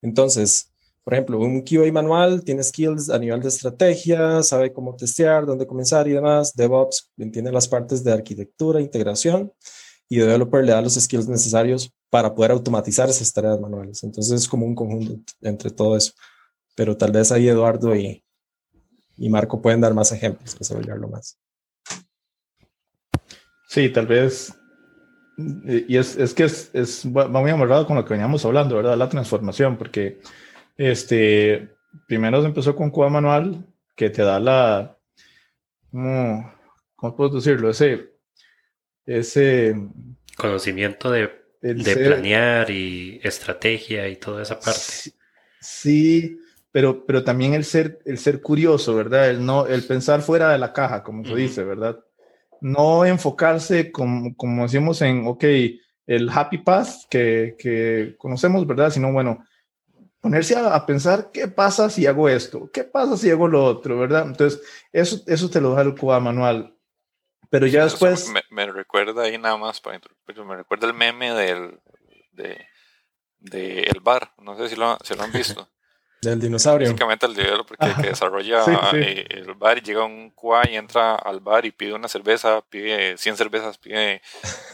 Entonces, 0.02 0.72
por 1.06 1.14
ejemplo, 1.14 1.38
un 1.38 1.62
QA 1.62 1.92
manual 1.92 2.42
tiene 2.42 2.64
skills 2.64 3.10
a 3.10 3.18
nivel 3.18 3.40
de 3.40 3.48
estrategia, 3.48 4.42
sabe 4.42 4.72
cómo 4.72 4.96
testear, 4.96 5.46
dónde 5.46 5.66
comenzar 5.66 6.08
y 6.08 6.12
demás. 6.12 6.54
DevOps 6.54 7.12
entiende 7.16 7.52
las 7.52 7.68
partes 7.68 8.02
de 8.02 8.12
arquitectura, 8.12 8.80
integración 8.80 9.52
y 10.08 10.18
Developer 10.18 10.64
le 10.64 10.72
da 10.72 10.80
los 10.80 10.94
skills 10.94 11.28
necesarios 11.28 11.92
para 12.10 12.34
poder 12.34 12.50
automatizar 12.50 13.08
esas 13.08 13.32
tareas 13.32 13.60
manuales. 13.60 14.02
Entonces 14.02 14.42
es 14.42 14.48
como 14.48 14.66
un 14.66 14.74
conjunto 14.74 15.32
entre 15.42 15.70
todo 15.70 15.96
eso. 15.96 16.12
Pero 16.74 16.96
tal 16.96 17.12
vez 17.12 17.30
ahí 17.32 17.48
Eduardo 17.48 17.94
y, 17.94 18.24
y 19.16 19.28
Marco 19.28 19.62
pueden 19.62 19.80
dar 19.80 19.94
más 19.94 20.12
ejemplos, 20.12 20.58
desarrollarlo 20.58 21.08
más. 21.08 21.38
Sí, 23.66 23.88
tal 23.90 24.06
vez. 24.06 24.54
Y 25.36 25.96
es, 25.96 26.16
es 26.16 26.32
que 26.32 26.44
es, 26.44 26.70
es, 26.72 27.04
va 27.06 27.28
muy 27.28 27.50
amarrado 27.50 27.86
con 27.86 27.96
lo 27.96 28.04
que 28.04 28.14
veníamos 28.14 28.44
hablando, 28.44 28.76
¿verdad? 28.76 28.96
La 28.96 29.08
transformación, 29.08 29.76
porque 29.76 30.18
este, 30.78 31.68
primero 32.06 32.40
se 32.40 32.48
empezó 32.48 32.74
con 32.74 32.90
Cuba 32.90 33.10
Manual, 33.10 33.66
que 33.94 34.08
te 34.10 34.22
da 34.22 34.40
la. 34.40 34.96
¿Cómo, 35.90 36.54
cómo 36.94 37.16
puedo 37.16 37.36
decirlo? 37.36 37.68
Ese. 37.68 38.14
Ese. 39.04 39.74
Conocimiento 40.36 41.10
de, 41.10 41.30
de 41.60 41.96
planear 41.96 42.70
y 42.70 43.20
estrategia 43.22 44.08
y 44.08 44.16
toda 44.16 44.42
esa 44.42 44.58
parte. 44.58 44.80
Sí, 45.60 46.38
pero, 46.70 47.04
pero 47.06 47.24
también 47.24 47.54
el 47.54 47.64
ser, 47.64 47.98
el 48.04 48.18
ser 48.18 48.40
curioso, 48.40 48.94
¿verdad? 48.94 49.30
El, 49.30 49.44
no, 49.44 49.66
el 49.66 49.82
pensar 49.84 50.20
fuera 50.22 50.50
de 50.52 50.58
la 50.58 50.72
caja, 50.72 51.02
como 51.02 51.24
se 51.24 51.34
dice, 51.34 51.64
¿verdad? 51.64 51.98
No 52.60 53.04
enfocarse 53.04 53.92
como, 53.92 54.34
como 54.36 54.62
decimos 54.62 55.02
en, 55.02 55.26
ok, 55.26 55.44
el 56.06 56.30
happy 56.30 56.58
path 56.58 56.88
que, 57.10 57.56
que 57.58 58.14
conocemos, 58.18 58.66
¿verdad? 58.66 58.90
Sino, 58.90 59.12
bueno, 59.12 59.44
ponerse 60.20 60.56
a, 60.56 60.86
pensar 60.86 61.30
qué 61.32 61.48
pasa 61.48 61.90
si 61.90 62.06
hago 62.06 62.28
esto, 62.28 62.70
qué 62.72 62.84
pasa 62.84 63.16
si 63.16 63.30
hago 63.30 63.48
lo 63.48 63.64
otro, 63.64 63.98
¿verdad? 63.98 64.26
Entonces, 64.26 64.60
eso, 64.92 65.22
eso 65.26 65.50
te 65.50 65.60
lo 65.60 65.74
da 65.74 65.82
el 65.82 65.94
Cuba 65.94 66.20
manual. 66.20 66.76
Pero 67.48 67.66
ya 67.66 67.84
después... 67.84 68.32
Me, 68.50 68.66
recuerda 68.66 69.22
ahí 69.22 69.38
nada 69.38 69.56
más, 69.56 69.80
me 69.84 70.56
recuerda 70.56 70.86
el 70.88 70.94
meme 70.94 71.32
del 71.32 71.78
de, 72.32 72.66
de 73.38 73.82
el 73.82 74.00
bar, 74.00 74.32
no 74.38 74.56
sé 74.56 74.68
si 74.68 74.76
lo, 74.76 74.98
si 75.04 75.14
lo 75.14 75.22
han 75.22 75.32
visto. 75.32 75.68
Del 76.26 76.40
dinosaurio. 76.40 76.88
Básicamente 76.88 77.26
el 77.26 77.34
developer 77.34 77.76
que, 77.78 78.02
que 78.02 78.08
desarrolla 78.08 78.64
eh, 78.94 79.24
el 79.30 79.54
bar 79.54 79.78
y 79.78 79.80
llega 79.82 80.04
un 80.04 80.30
QA 80.30 80.68
y 80.68 80.74
entra 80.74 81.14
al 81.14 81.38
bar 81.38 81.64
y 81.64 81.70
pide 81.70 81.92
una 81.92 82.08
cerveza, 82.08 82.62
pide 82.68 83.16
100 83.16 83.36
cervezas, 83.36 83.78
pide 83.78 84.20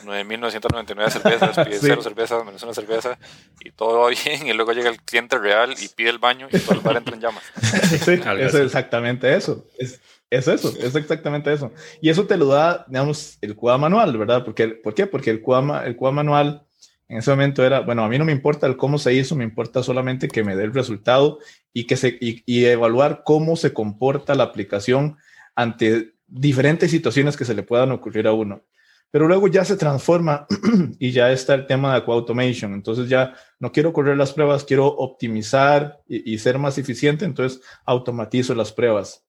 9.999 0.05 1.11
cervezas, 1.11 1.67
pide 1.67 1.79
0 1.83 2.03
cervezas 2.03 2.45
menos 2.47 2.63
una 2.63 2.73
cerveza 2.73 3.19
y 3.61 3.71
todo 3.71 4.01
va 4.01 4.09
bien 4.25 4.47
y 4.47 4.55
luego 4.55 4.73
llega 4.73 4.89
el 4.89 5.03
cliente 5.03 5.37
real 5.37 5.75
y 5.79 5.89
pide 5.89 6.09
el 6.09 6.19
baño 6.19 6.49
y 6.51 6.59
todo 6.59 6.75
el 6.75 6.81
bar 6.81 6.97
entra 6.97 7.15
en 7.15 7.21
llamas. 7.21 7.45
Sí, 8.03 8.19
es 8.39 8.55
exactamente 8.55 9.35
eso. 9.35 9.67
Es, 9.77 10.01
es, 10.31 10.49
eso, 10.49 10.73
es 10.81 10.95
exactamente 10.95 11.53
eso. 11.53 11.73
Y 12.01 12.09
eso 12.09 12.27
te 12.27 12.39
lo 12.39 12.47
da, 12.47 12.87
digamos, 12.89 13.37
el 13.43 13.55
QA 13.55 13.77
manual, 13.77 14.17
¿verdad? 14.17 14.45
Porque, 14.45 14.69
¿Por 14.69 14.95
qué? 14.95 15.07
Porque 15.07 15.31
el 15.31 15.43
QA, 15.43 15.85
el 15.85 15.97
manual 16.01 16.67
en 17.13 17.19
ese 17.19 17.31
momento 17.31 17.63
era, 17.63 17.81
bueno, 17.81 18.03
a 18.03 18.09
mí 18.09 18.19
no 18.19 18.25
me 18.25 18.33
importa 18.33 18.67
el 18.67 18.79
cómo 18.79 18.97
se 18.97 19.13
hizo, 19.13 19.37
me 19.37 19.45
importa 19.45 19.83
solamente 19.83 20.29
que 20.29 20.43
me 20.43 20.57
dé 20.57 20.65
el 20.65 20.73
resultado 20.73 21.41
y, 21.71 21.87
que 21.87 21.99
se, 21.99 22.17
y, 22.19 22.65
evaluar 22.65 23.21
cómo 23.23 23.55
se 23.57 23.75
comporta 23.75 24.35
la 24.35 24.45
aplicación 24.45 25.19
ante 25.55 26.15
diferentes 26.27 26.91
situaciones 26.91 27.37
que 27.37 27.45
se 27.45 27.53
le 27.53 27.65
puedan 27.65 27.93
ocurrir 27.93 28.27
a 28.27 28.33
uno. 28.33 28.63
Pero 29.11 29.29
luego 29.29 29.47
ya 29.49 29.63
se 29.63 29.77
transforma 29.77 30.47
y 30.99 31.11
ya 31.11 31.31
está 31.33 31.53
el 31.53 31.67
tema 31.67 31.93
de 31.93 31.99
Aqua 31.99 32.15
Automation. 32.15 32.73
Entonces 32.73 33.11
ya 33.11 33.35
no 33.61 33.73
quiero 33.73 33.93
correr 33.93 34.17
las 34.17 34.33
pruebas, 34.33 34.65
quiero 34.65 34.87
optimizar 34.87 36.01
y, 36.09 36.39
ser 36.39 36.59
más 36.59 36.79
eficiente, 36.79 37.27
entonces 37.27 37.61
automatizo 37.85 38.55
las 38.55 38.73
pruebas. 38.73 39.23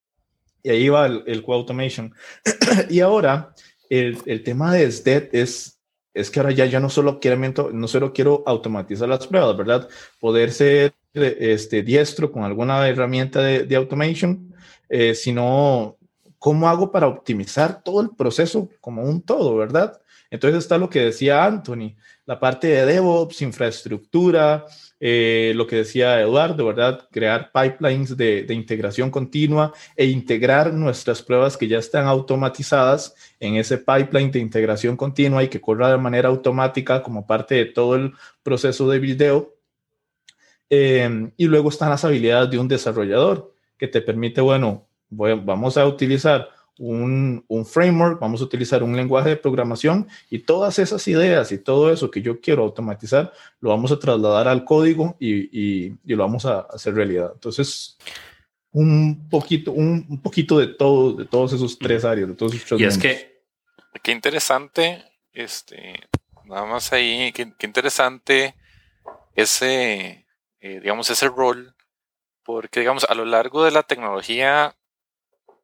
Y 0.64 0.70
ahí 0.70 0.88
va 0.88 1.06
el, 1.08 1.22
el 1.28 1.44
Automation. 1.46 2.16
y 2.90 3.02
ahora 3.02 3.54
el, 3.90 4.20
el 4.26 4.42
tema 4.42 4.74
de 4.74 4.90
SDET 4.90 5.36
es 5.36 5.83
es 6.14 6.30
que 6.30 6.40
ahora 6.40 6.52
ya, 6.52 6.66
ya 6.66 6.80
no, 6.80 6.90
solo 6.90 7.20
quiero, 7.20 7.72
no 7.72 7.88
solo 7.88 8.14
quiero 8.14 8.44
automatizar 8.46 9.10
las 9.10 9.28
pruebas, 9.28 9.58
¿verdad? 9.58 9.90
Poder 10.20 10.52
ser 10.52 10.94
este, 11.14 11.84
diestro 11.84 12.32
con 12.32 12.44
alguna 12.44 12.88
herramienta 12.88 13.42
de, 13.42 13.64
de 13.64 13.76
automation, 13.76 14.54
eh, 14.90 15.16
sino 15.16 15.98
cómo 16.38 16.68
hago 16.68 16.92
para 16.92 17.08
optimizar 17.08 17.82
todo 17.84 18.02
el 18.02 18.10
proceso 18.12 18.70
como 18.82 19.04
un 19.04 19.22
todo, 19.22 19.56
¿verdad? 19.56 20.00
Entonces 20.34 20.64
está 20.64 20.80
lo 20.80 20.90
que 20.90 21.00
decía 21.00 21.46
Anthony, 21.46 21.94
la 22.26 22.40
parte 22.40 22.66
de 22.66 22.88
DevOps, 22.88 23.44
infraestructura, 23.44 24.66
eh, 25.00 25.54
lo 25.56 25.68
que 25.68 25.76
decía 25.76 26.20
Eduardo, 26.20 26.66
¿verdad? 26.66 27.08
Crear 27.12 27.52
pipelines 27.52 28.18
de, 28.18 28.48
integración 28.50 29.12
continua 29.12 29.72
e 29.96 30.08
integrar 30.08 30.74
nuestras 30.74 31.22
pruebas 31.22 31.56
que 31.56 31.68
ya 31.68 31.78
están 31.78 32.08
automatizadas 32.08 33.14
en 33.40 33.58
ese 33.58 33.78
pipeline 33.78 34.32
de 34.32 34.40
integración 34.40 34.98
continua 34.98 35.44
y 35.44 35.50
que 35.50 35.62
corra 35.62 35.92
de 35.92 36.00
manera 36.00 36.30
automática 36.30 37.04
como 37.04 37.28
parte 37.28 37.54
de 37.54 37.66
todo 37.66 37.94
el 37.94 38.14
proceso 38.42 38.90
de 38.90 38.98
video. 38.98 39.54
Eh, 40.68 41.30
y 41.38 41.46
luego 41.46 41.70
están 41.70 41.92
las 41.92 42.06
habilidades 42.06 42.50
de 42.50 42.58
un 42.58 42.68
desarrollador 42.68 43.54
que 43.78 43.88
te 43.88 44.02
permite, 44.02 44.42
bueno, 44.42 44.88
vamos 45.12 45.78
a 45.78 45.86
utilizar 45.86 46.50
un, 46.80 47.66
framework, 47.66 48.20
vamos 48.20 48.42
a 48.42 48.46
utilizar 48.46 48.84
un 48.84 48.96
lenguaje 48.96 49.30
de 49.30 49.36
programación 49.38 50.08
y 50.30 50.40
todas 50.40 50.80
esas 50.80 51.08
ideas 51.08 51.52
y 51.52 51.58
todo 51.58 51.92
eso 51.92 52.10
que 52.10 52.22
yo 52.22 52.42
quiero 52.42 52.64
automatizar, 52.64 53.32
lo 53.60 53.70
vamos 53.70 53.92
a 53.92 54.00
trasladar 54.00 54.48
al 54.48 54.66
código 54.66 55.16
y, 55.20 55.94
lo 56.06 56.24
vamos 56.24 56.46
a 56.46 56.62
hacer 56.62 56.96
realidad. 56.96 57.32
Entonces, 57.34 57.98
un 58.72 59.30
poquito, 59.30 59.72
un, 59.72 60.22
poquito 60.22 60.58
de 60.58 60.68
todo, 60.68 61.14
de 61.14 61.26
todos 61.26 61.54
esos 61.54 61.78
tres 61.78 62.06
áreas, 62.06 62.30
de 62.30 62.36
todos 62.36 62.54
esos 62.56 62.80
Y 62.80 62.86
es 62.86 62.98
que, 62.98 63.42
qué 64.02 64.12
interesante, 64.12 65.04
este, 65.32 66.08
nada 66.46 66.66
más 66.66 66.92
ahí, 66.92 67.32
qué, 67.34 67.54
interesante 67.62 68.56
ese, 69.36 70.26
eh, 70.60 70.80
digamos, 70.80 71.10
ese 71.10 71.28
rol, 71.28 71.76
porque, 72.44 72.80
digamos, 72.80 73.06
a 73.06 73.14
lo 73.14 73.26
largo 73.26 73.64
de 73.64 73.72
la 73.72 73.84
tecnología 73.84 74.76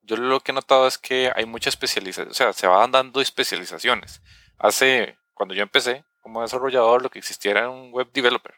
yo 0.09 0.17
lo 0.17 0.39
que 0.39 0.51
he 0.51 0.55
notado 0.55 0.87
es 0.87 0.97
que 0.97 1.31
hay 1.35 1.45
mucha 1.45 1.69
especialización, 1.69 2.31
o 2.31 2.33
sea, 2.33 2.51
se 2.53 2.65
van 2.65 2.91
dando 2.91 3.21
especializaciones. 3.21 4.21
Hace, 4.57 5.17
cuando 5.35 5.53
yo 5.53 5.61
empecé 5.61 6.03
como 6.21 6.41
desarrollador, 6.41 7.03
lo 7.03 7.09
que 7.11 7.19
existía 7.19 7.51
era 7.51 7.69
un 7.69 7.91
web 7.91 8.09
developer 8.11 8.55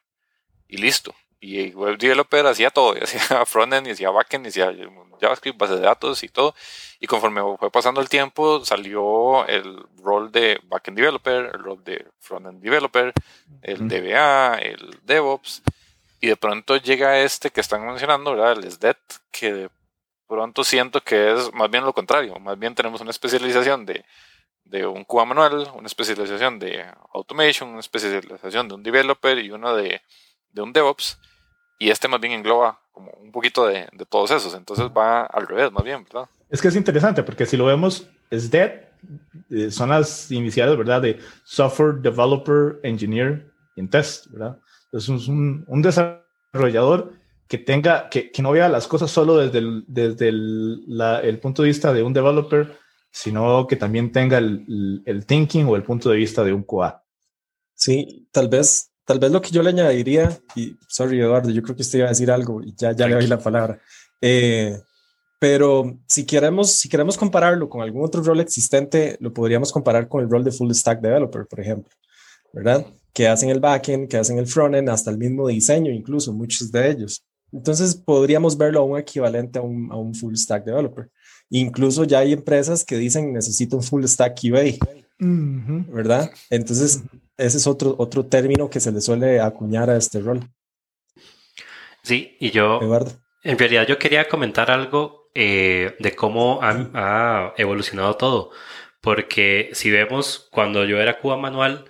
y 0.67 0.77
listo. 0.77 1.13
y 1.41 1.71
web 1.71 1.97
developer 1.97 2.45
hacía 2.45 2.69
todo, 2.69 2.95
y 2.97 3.03
hacía 3.03 3.45
frontend, 3.45 3.87
y 3.87 3.91
hacía 3.91 4.11
backend, 4.11 4.45
y 4.45 4.49
hacía 4.49 4.73
JavaScript, 5.19 5.57
base 5.59 5.75
de 5.75 5.81
datos 5.81 6.23
y 6.23 6.29
todo. 6.29 6.55
Y 7.01 7.07
conforme 7.07 7.41
fue 7.59 7.69
pasando 7.69 7.99
el 7.99 8.07
tiempo, 8.07 8.63
salió 8.63 9.45
el 9.47 9.83
rol 10.01 10.31
de 10.31 10.59
backend 10.63 10.97
developer, 10.97 11.51
el 11.53 11.63
rol 11.63 11.83
de 11.83 12.05
frontend 12.19 12.61
developer, 12.61 13.13
el 13.61 13.87
DBA, 13.89 14.59
el 14.59 14.99
DevOps. 15.03 15.63
Y 16.21 16.27
de 16.27 16.37
pronto 16.37 16.77
llega 16.77 17.19
este 17.19 17.49
que 17.49 17.61
están 17.61 17.85
mencionando, 17.85 18.31
¿verdad? 18.31 18.53
El 18.53 18.71
SDET, 18.71 18.99
que 19.31 19.69
pronto 20.31 20.63
siento 20.63 21.01
que 21.01 21.33
es 21.33 21.53
más 21.53 21.69
bien 21.69 21.83
lo 21.83 21.91
contrario. 21.91 22.39
Más 22.39 22.57
bien 22.57 22.73
tenemos 22.73 23.01
una 23.01 23.11
especialización 23.11 23.85
de, 23.85 24.05
de 24.63 24.87
un 24.87 25.03
QA 25.03 25.25
manual, 25.25 25.69
una 25.75 25.87
especialización 25.87 26.57
de 26.57 26.85
automation, 27.13 27.67
una 27.69 27.81
especialización 27.81 28.69
de 28.69 28.75
un 28.75 28.81
developer 28.81 29.37
y 29.39 29.51
uno 29.51 29.75
de, 29.75 30.01
de 30.53 30.61
un 30.61 30.71
DevOps 30.71 31.19
y 31.79 31.89
este 31.89 32.07
más 32.07 32.21
bien 32.21 32.31
engloba 32.31 32.79
como 32.93 33.11
un 33.11 33.31
poquito 33.33 33.67
de, 33.67 33.89
de, 33.91 34.05
todos 34.05 34.31
esos, 34.31 34.53
entonces 34.53 34.85
va 34.95 35.23
al 35.25 35.47
revés 35.47 35.71
más 35.71 35.83
bien, 35.83 36.03
¿verdad? 36.03 36.29
Es 36.49 36.61
que 36.61 36.69
es 36.69 36.75
interesante 36.75 37.23
porque 37.23 37.45
si 37.45 37.57
lo 37.57 37.65
vemos, 37.65 38.07
es 38.29 38.49
dead, 38.49 38.71
eh, 39.49 39.69
son 39.69 39.89
las 39.89 40.31
iniciales, 40.31 40.77
¿verdad? 40.77 41.01
De 41.01 41.19
Software 41.43 41.95
Developer 41.95 42.79
Engineer 42.83 43.51
in 43.75 43.89
Test, 43.89 44.27
¿verdad? 44.31 44.57
Entonces 44.85 45.23
es 45.23 45.27
un, 45.27 45.65
un 45.67 45.81
desarrollador 45.81 47.20
que 47.51 47.57
tenga, 47.57 48.07
que, 48.07 48.31
que, 48.31 48.41
no 48.41 48.53
vea 48.53 48.69
las 48.69 48.87
cosas 48.87 49.11
solo 49.11 49.35
desde 49.35 49.57
el, 49.57 49.83
desde 49.85 50.29
el, 50.29 50.85
la, 50.87 51.19
el, 51.19 51.37
punto 51.37 51.63
de 51.63 51.67
vista 51.67 51.91
de 51.91 52.01
un 52.01 52.13
developer, 52.13 52.77
sino 53.11 53.67
que 53.67 53.75
también 53.75 54.13
tenga 54.13 54.37
el, 54.37 54.63
el, 54.69 55.03
el 55.05 55.25
thinking 55.25 55.65
o 55.65 55.75
el 55.75 55.83
punto 55.83 56.09
de 56.09 56.15
vista 56.15 56.45
de 56.45 56.53
un 56.53 56.63
QA. 56.63 57.03
Sí, 57.75 58.29
tal 58.31 58.47
vez 58.47 58.91
Tal 59.03 59.19
vez 59.19 59.29
lo 59.29 59.41
que 59.41 59.49
yo 59.49 59.61
le 59.61 59.71
añadiría, 59.71 60.39
y 60.55 60.77
sorry 60.87 61.19
Eduardo, 61.19 61.49
yo 61.49 61.61
creo 61.61 61.75
que 61.75 61.81
usted 61.81 61.99
iba 61.99 62.07
a 62.07 62.11
decir 62.11 62.31
algo 62.31 62.61
y 62.63 62.73
ya, 62.77 62.93
ya 62.93 63.07
le 63.07 63.15
doy 63.15 63.27
la 63.27 63.39
palabra. 63.39 63.81
Eh, 64.21 64.79
pero 65.37 65.99
si 66.07 66.25
queremos, 66.25 66.71
si 66.71 66.87
queremos 66.87 67.17
compararlo 67.17 67.67
con 67.67 67.81
algún 67.81 68.05
otro 68.05 68.23
rol 68.23 68.39
existente, 68.39 69.17
lo 69.19 69.33
podríamos 69.33 69.73
comparar 69.73 70.07
con 70.07 70.21
el 70.21 70.29
rol 70.29 70.45
de 70.45 70.51
full 70.53 70.71
stack 70.71 71.01
developer, 71.01 71.45
por 71.45 71.59
ejemplo, 71.59 71.91
¿verdad? 72.53 72.85
Que 73.11 73.27
hacen 73.27 73.49
el 73.49 73.59
backend, 73.59 74.07
que 74.07 74.15
hacen 74.15 74.37
el 74.37 74.47
frontend, 74.47 74.87
hasta 74.89 75.11
el 75.11 75.17
mismo 75.17 75.49
diseño, 75.49 75.91
incluso 75.91 76.31
muchos 76.31 76.71
de 76.71 76.91
ellos. 76.91 77.25
Entonces 77.51 77.95
podríamos 77.95 78.57
verlo 78.57 78.79
a 78.79 78.83
un 78.83 78.97
equivalente 78.97 79.59
a 79.59 79.61
un, 79.61 79.91
a 79.91 79.95
un 79.95 80.15
full 80.15 80.35
stack 80.35 80.63
developer. 80.65 81.09
Incluso 81.49 82.05
ya 82.05 82.19
hay 82.19 82.33
empresas 82.33 82.85
que 82.85 82.97
dicen 82.97 83.33
necesito 83.33 83.75
un 83.75 83.83
full 83.83 84.05
stack 84.05 84.39
QA, 84.39 84.77
¿verdad? 85.19 86.31
Entonces 86.49 87.03
ese 87.37 87.57
es 87.57 87.67
otro, 87.67 87.95
otro 87.97 88.25
término 88.25 88.69
que 88.69 88.79
se 88.79 88.91
le 88.91 89.01
suele 89.01 89.39
acuñar 89.39 89.89
a 89.89 89.97
este 89.97 90.19
rol. 90.19 90.41
Sí, 92.03 92.37
y 92.39 92.51
yo, 92.51 92.79
Eduardo. 92.81 93.11
en 93.43 93.57
realidad 93.57 93.87
yo 93.87 93.99
quería 93.99 94.27
comentar 94.27 94.71
algo 94.71 95.29
eh, 95.33 95.95
de 95.99 96.15
cómo 96.15 96.59
ha, 96.61 97.53
evolucionado 97.57 98.15
todo, 98.15 98.51
porque 99.01 99.69
si 99.73 99.91
vemos 99.91 100.47
cuando 100.51 100.85
yo 100.85 100.99
era 100.99 101.19
Cuba 101.19 101.37
manual, 101.37 101.85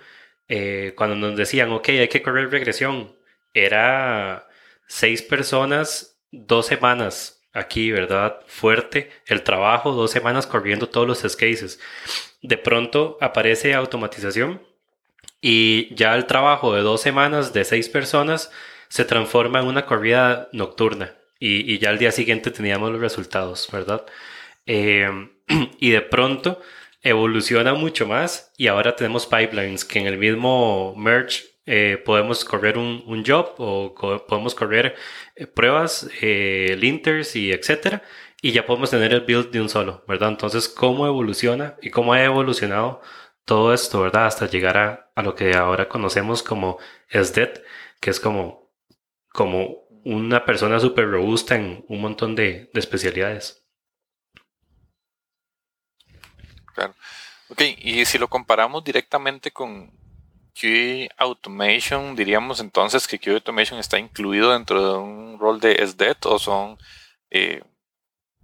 eh, 0.48 0.94
cuando 0.96 1.16
nos 1.16 1.36
decían, 1.36 1.70
ok, 1.72 1.88
hay 1.90 2.08
que 2.08 2.22
correr 2.22 2.50
regresión, 2.50 3.14
era 3.54 4.48
seis 4.86 5.22
personas, 5.22 6.18
dos 6.30 6.66
semanas 6.66 7.42
aquí, 7.52 7.90
¿verdad? 7.90 8.40
Fuerte 8.46 9.10
el 9.26 9.42
trabajo, 9.42 9.92
dos 9.92 10.10
semanas 10.10 10.46
corriendo 10.46 10.88
todos 10.88 11.06
los 11.06 11.36
cases. 11.36 11.80
De 12.40 12.56
pronto 12.56 13.18
aparece 13.20 13.74
automatización 13.74 14.62
y 15.40 15.94
ya 15.94 16.14
el 16.14 16.26
trabajo 16.26 16.74
de 16.74 16.82
dos 16.82 17.00
semanas 17.00 17.52
de 17.52 17.64
seis 17.64 17.88
personas 17.88 18.50
se 18.88 19.04
transforma 19.04 19.60
en 19.60 19.66
una 19.66 19.86
corrida 19.86 20.48
nocturna. 20.52 21.16
Y, 21.38 21.78
ya 21.78 21.90
al 21.90 21.98
día 21.98 22.12
siguiente 22.12 22.52
teníamos 22.52 22.92
los 22.92 23.00
resultados, 23.00 23.68
¿verdad? 23.72 24.06
Em, 24.66 25.30
y 25.80 25.90
de 25.90 26.00
pronto 26.02 26.60
evoluciona 27.02 27.74
mucho 27.74 28.06
más 28.06 28.52
y 28.56 28.68
ahora 28.68 28.94
tenemos 28.94 29.26
pipelines 29.26 29.84
que 29.84 29.98
en 29.98 30.06
el 30.06 30.18
mismo 30.18 30.94
merge 30.96 31.51
eh, 31.66 32.02
podemos 32.04 32.44
correr 32.44 32.76
un, 32.76 33.04
un, 33.06 33.24
job 33.24 33.54
o 33.58 33.94
podemos 34.26 34.54
correr 34.54 34.96
eh, 35.36 35.46
pruebas, 35.46 36.08
eh, 36.20 36.76
linters 36.78 37.36
y 37.36 37.52
etcétera. 37.52 38.02
Y 38.40 38.52
ya 38.52 38.66
podemos 38.66 38.90
tener 38.90 39.12
el 39.12 39.20
build 39.20 39.50
de 39.52 39.60
un 39.60 39.68
solo, 39.68 40.04
¿verdad? 40.08 40.30
Entonces, 40.30 40.68
¿cómo 40.68 41.06
evoluciona 41.06 41.76
y 41.80 41.90
cómo 41.90 42.12
ha 42.12 42.24
evolucionado 42.24 43.00
todo 43.44 43.72
esto, 43.72 44.02
¿verdad? 44.02 44.26
Hasta 44.26 44.48
llegar 44.48 44.76
a, 44.76 45.12
a 45.14 45.22
lo 45.22 45.34
que 45.36 45.54
ahora 45.54 45.88
conocemos 45.88 46.42
como 46.42 46.78
SDET, 47.08 47.64
que 48.00 48.10
es 48.10 48.18
como, 48.18 48.72
como 49.28 49.86
una 50.04 50.44
persona 50.44 50.80
súper 50.80 51.08
robusta 51.08 51.54
en 51.54 51.84
un 51.88 52.00
montón 52.00 52.34
de, 52.34 52.70
de, 52.72 52.80
especialidades. 52.80 53.64
Claro. 56.74 56.94
Ok, 57.48 57.62
y 57.78 58.04
si 58.06 58.18
lo 58.18 58.28
comparamos 58.28 58.82
directamente 58.82 59.52
con 59.52 59.92
QA 60.54 61.08
Automation, 61.16 62.14
diríamos 62.14 62.60
entonces 62.60 63.06
que 63.06 63.18
QA 63.18 63.34
Automation 63.34 63.78
está 63.78 63.98
incluido 63.98 64.52
dentro 64.52 64.92
de 64.92 64.98
un 64.98 65.38
rol 65.38 65.60
de 65.60 65.84
SDET 65.86 66.26
o 66.26 66.38
son 66.38 66.76
eh, 67.30 67.62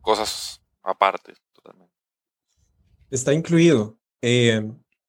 cosas 0.00 0.62
aparte 0.82 1.34
totalmente. 1.52 1.94
Está 3.10 3.32
incluido. 3.32 3.98
Eh, 4.22 4.62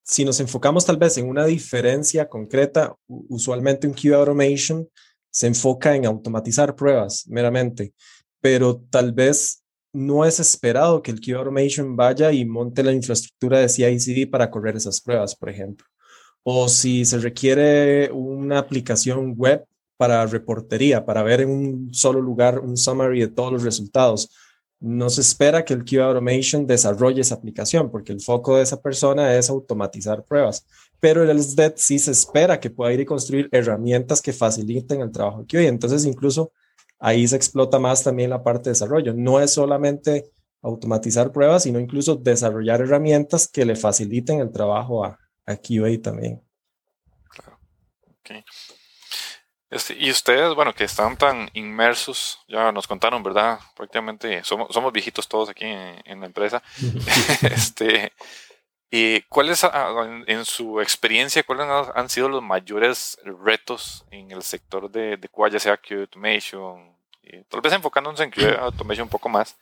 si 0.04 0.26
nos 0.26 0.40
enfocamos 0.40 0.86
tal 0.86 0.98
vez 0.98 1.18
en 1.18 1.30
una 1.30 1.46
diferencia 1.46 2.28
concreta, 2.28 2.96
usualmente 3.08 3.88
un 3.88 3.94
QA 3.94 4.18
automation 4.18 4.90
se 5.32 5.48
enfoca 5.48 5.96
en 5.96 6.06
automatizar 6.06 6.76
pruebas 6.76 7.26
meramente, 7.28 7.94
pero 8.42 8.82
tal 8.90 9.14
vez 9.14 9.64
no 9.94 10.26
es 10.26 10.40
esperado 10.40 11.02
que 11.02 11.12
el 11.12 11.22
QA 11.22 11.38
automation 11.38 11.96
vaya 11.96 12.32
y 12.32 12.46
monte 12.46 12.84
la 12.84 12.92
infraestructura 12.92 13.60
de 13.60 13.70
CI/CD 13.70 14.28
para 14.28 14.50
correr 14.50 14.76
esas 14.76 15.02
pruebas, 15.02 15.36
por 15.36 15.50
ejemplo. 15.50 15.86
O 16.44 16.68
si 16.70 17.06
se 17.06 17.18
requiere 17.20 18.12
una 18.12 18.60
aplicación 18.60 19.36
web 19.36 19.66
para 19.98 20.26
reportería, 20.26 21.06
para 21.06 21.24
ver 21.24 21.42
en 21.42 21.50
un 21.50 21.94
solo 21.94 22.22
lugar 22.22 22.60
un 22.60 22.78
summary 22.78 23.22
de 23.22 23.28
todos 23.28 23.52
los 23.52 23.64
resultados 23.64 24.30
no 24.80 25.10
se 25.10 25.22
espera 25.22 25.66
que 25.66 25.74
el 25.74 25.84
QA 25.84 26.06
Automation 26.06 26.66
desarrolle 26.66 27.22
esa 27.22 27.36
aplicación, 27.36 27.92
porque 27.92 28.14
el 28.14 28.22
foco 28.22 28.56
de 28.56 28.64
esa 28.64 28.82
persona 28.82 29.36
es 29.36 29.50
automatizar 29.50 30.24
pruebas. 30.24 30.66
Pero 31.00 31.30
el 31.30 31.42
SDET 31.42 31.78
sí 31.78 32.00
se 32.00 32.12
espera 32.12 32.60
que 32.60 32.70
pueda 32.70 32.94
ir 32.94 33.02
y 33.02 33.06
construir 33.06 33.50
herramientas 33.52 34.22
que 34.22 34.34
faciliten 34.34 35.02
el 35.02 35.12
trabajo 35.12 35.46
QA. 35.46 35.64
Entonces, 35.64 36.06
incluso 36.06 36.52
ahí 36.98 37.28
se 37.28 37.36
explota 37.36 37.78
más 37.80 38.04
también 38.04 38.30
la 38.30 38.44
parte 38.44 38.66
de 38.66 38.72
desarrollo. 38.72 39.14
No 39.14 39.40
es 39.42 39.52
solamente 39.52 40.32
automatizar 40.62 41.32
pruebas, 41.32 41.64
sino 41.64 41.80
incluso 41.80 42.16
desarrollar 42.16 42.82
herramientas 42.82 43.48
que 43.48 43.66
le 43.66 43.76
faciliten 43.76 44.40
el 44.40 44.52
trabajo 44.52 45.04
a, 45.04 45.18
a 45.50 45.58
QA 45.58 46.02
también. 46.02 46.42
Claro. 47.30 47.60
Okay. 48.20 48.44
Este, 49.72 49.96
y 50.00 50.10
ustedes, 50.10 50.56
bueno, 50.56 50.74
que 50.74 50.84
están 50.84 51.16
tan 51.18 51.50
inmersos, 51.54 52.40
ya 52.48 52.72
nos 52.72 52.88
contaron, 52.88 53.22
¿verdad? 53.22 53.60
Prácticamente 53.76 54.44
somos, 54.44 54.74
somos 54.74 54.92
viejitos 54.92 55.28
todos 55.28 55.50
aquí 55.50 55.66
en, 55.66 56.20
la 56.20 56.26
empresa. 56.26 56.64
este, 57.42 58.12
¿Y 58.90 59.22
cuáles, 59.24 59.64
en 60.26 60.46
su 60.46 60.82
experiencia, 60.82 61.44
cuáles 61.44 61.68
han 61.94 62.10
sido 62.10 62.30
los 62.30 62.42
mayores 62.42 63.20
retos 63.24 64.06
en 64.10 64.32
el 64.32 64.42
sector 64.42 64.90
de, 64.90 65.18
de 65.18 65.30
QA, 65.30 65.50
ya 65.50 65.60
sea 65.60 65.78
QA 65.78 66.00
Automation, 66.00 66.98
tal 67.48 67.62
vez 67.62 67.74
enfocándonos 67.74 68.20
en 68.22 68.32
QA 68.32 68.56
Automation 68.60 69.04
un 69.04 69.10
poco 69.10 69.30
más, 69.30 69.56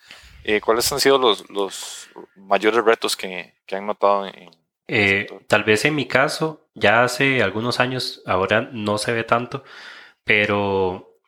eh, 0.45 0.61
¿cuáles 0.61 0.89
han 0.93 1.01
sido 1.01 1.17
los, 1.17 1.49
los 1.49 2.07
mayores 2.37 2.85
retos 2.85 3.17
que, 3.17 3.53
que 3.65 3.75
han 3.75 3.85
notado 3.85 4.25
en, 4.27 4.49
eh, 4.87 5.27
tal 5.47 5.63
vez 5.63 5.85
en 5.85 5.95
mi 5.95 6.07
caso, 6.07 6.69
ya 6.75 7.03
hace 7.03 7.43
algunos 7.43 7.79
años, 7.79 8.21
ahora 8.25 8.69
no 8.73 8.97
se 8.97 9.13
ve 9.13 9.23
tanto, 9.23 9.63
pero 10.23 11.19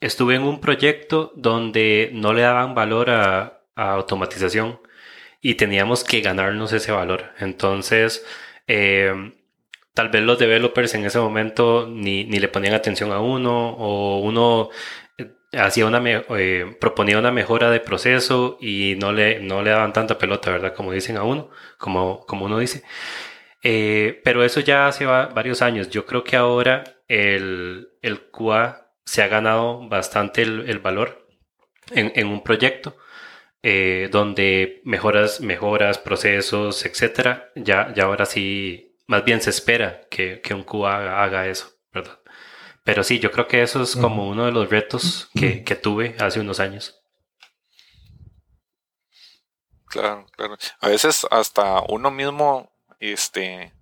estuve 0.00 0.36
en 0.36 0.42
un 0.42 0.60
proyecto 0.60 1.32
donde 1.36 2.10
no 2.14 2.32
le 2.32 2.42
daban 2.42 2.74
valor 2.74 3.10
a, 3.10 3.56
automatización 3.76 4.78
y 5.40 5.54
teníamos 5.54 6.04
que 6.04 6.20
ganarnos 6.20 6.72
ese 6.74 6.92
valor. 6.92 7.32
Entonces, 7.38 8.26
eh, 8.66 9.32
tal 9.94 10.10
vez 10.10 10.22
los 10.22 10.38
developers 10.38 10.94
en 10.94 11.04
ese 11.06 11.18
momento 11.18 11.86
ni, 11.88 12.24
le 12.24 12.48
ponían 12.48 12.74
atención 12.74 13.12
a 13.12 13.20
uno 13.20 13.70
o 13.70 14.18
uno 14.20 14.70
hacía 15.52 15.86
una 15.86 16.02
eh, 16.04 16.76
proponía 16.80 17.18
una 17.18 17.32
mejora 17.32 17.70
de 17.70 17.80
proceso 17.80 18.58
y 18.60 18.96
no 18.98 19.12
le, 19.12 19.40
no 19.40 19.62
le 19.62 19.70
daban 19.70 19.92
tanta 19.92 20.18
pelota, 20.18 20.50
¿verdad? 20.50 20.74
Como 20.74 20.92
dicen 20.92 21.16
a 21.16 21.24
uno, 21.24 21.50
como, 21.78 22.26
como 22.26 22.46
uno 22.46 22.58
dice. 22.58 22.82
pero 23.62 24.44
eso 24.44 24.60
ya 24.60 24.86
hace 24.88 25.06
varios 25.06 25.62
años. 25.62 25.90
Yo 25.90 26.06
creo 26.06 26.24
que 26.24 26.36
ahora 26.36 26.84
el, 27.08 27.88
el 28.02 28.30
QA 28.30 28.90
se 29.10 29.22
ha 29.22 29.28
ganado 29.28 29.88
bastante 29.88 30.42
el, 30.42 30.78
valor 30.78 31.26
en, 31.90 32.28
un 32.28 32.44
proyecto 32.44 32.96
eh, 33.60 34.08
donde 34.12 34.82
mejoras, 34.84 35.40
mejoras, 35.40 35.98
procesos, 35.98 36.86
etcétera. 36.86 37.50
Ya, 37.56 37.92
ya 37.92 38.04
ahora 38.04 38.24
sí, 38.24 38.96
más 39.08 39.24
bien 39.24 39.40
se 39.40 39.50
espera 39.50 40.02
que, 40.08 40.40
un 40.54 40.62
QA 40.62 41.24
haga 41.24 41.48
eso, 41.48 41.72
¿verdad? 41.92 42.19
Pero 42.84 43.04
sí, 43.04 43.18
yo 43.18 43.30
creo 43.30 43.46
que 43.46 43.62
eso 43.62 43.82
es 43.82 43.94
como 43.94 44.28
uno 44.28 44.46
de 44.46 44.52
los 44.52 44.70
retos 44.70 45.30
que, 45.38 45.64
que 45.64 45.76
tuve 45.76 46.16
hace 46.18 46.40
unos 46.40 46.60
años. 46.60 47.00
Claro, 49.86 50.26
claro. 50.32 50.56
A 50.80 50.88
veces 50.88 51.26
hasta 51.30 51.82
uno 51.88 52.10
mismo, 52.10 52.72
este, 53.00 53.72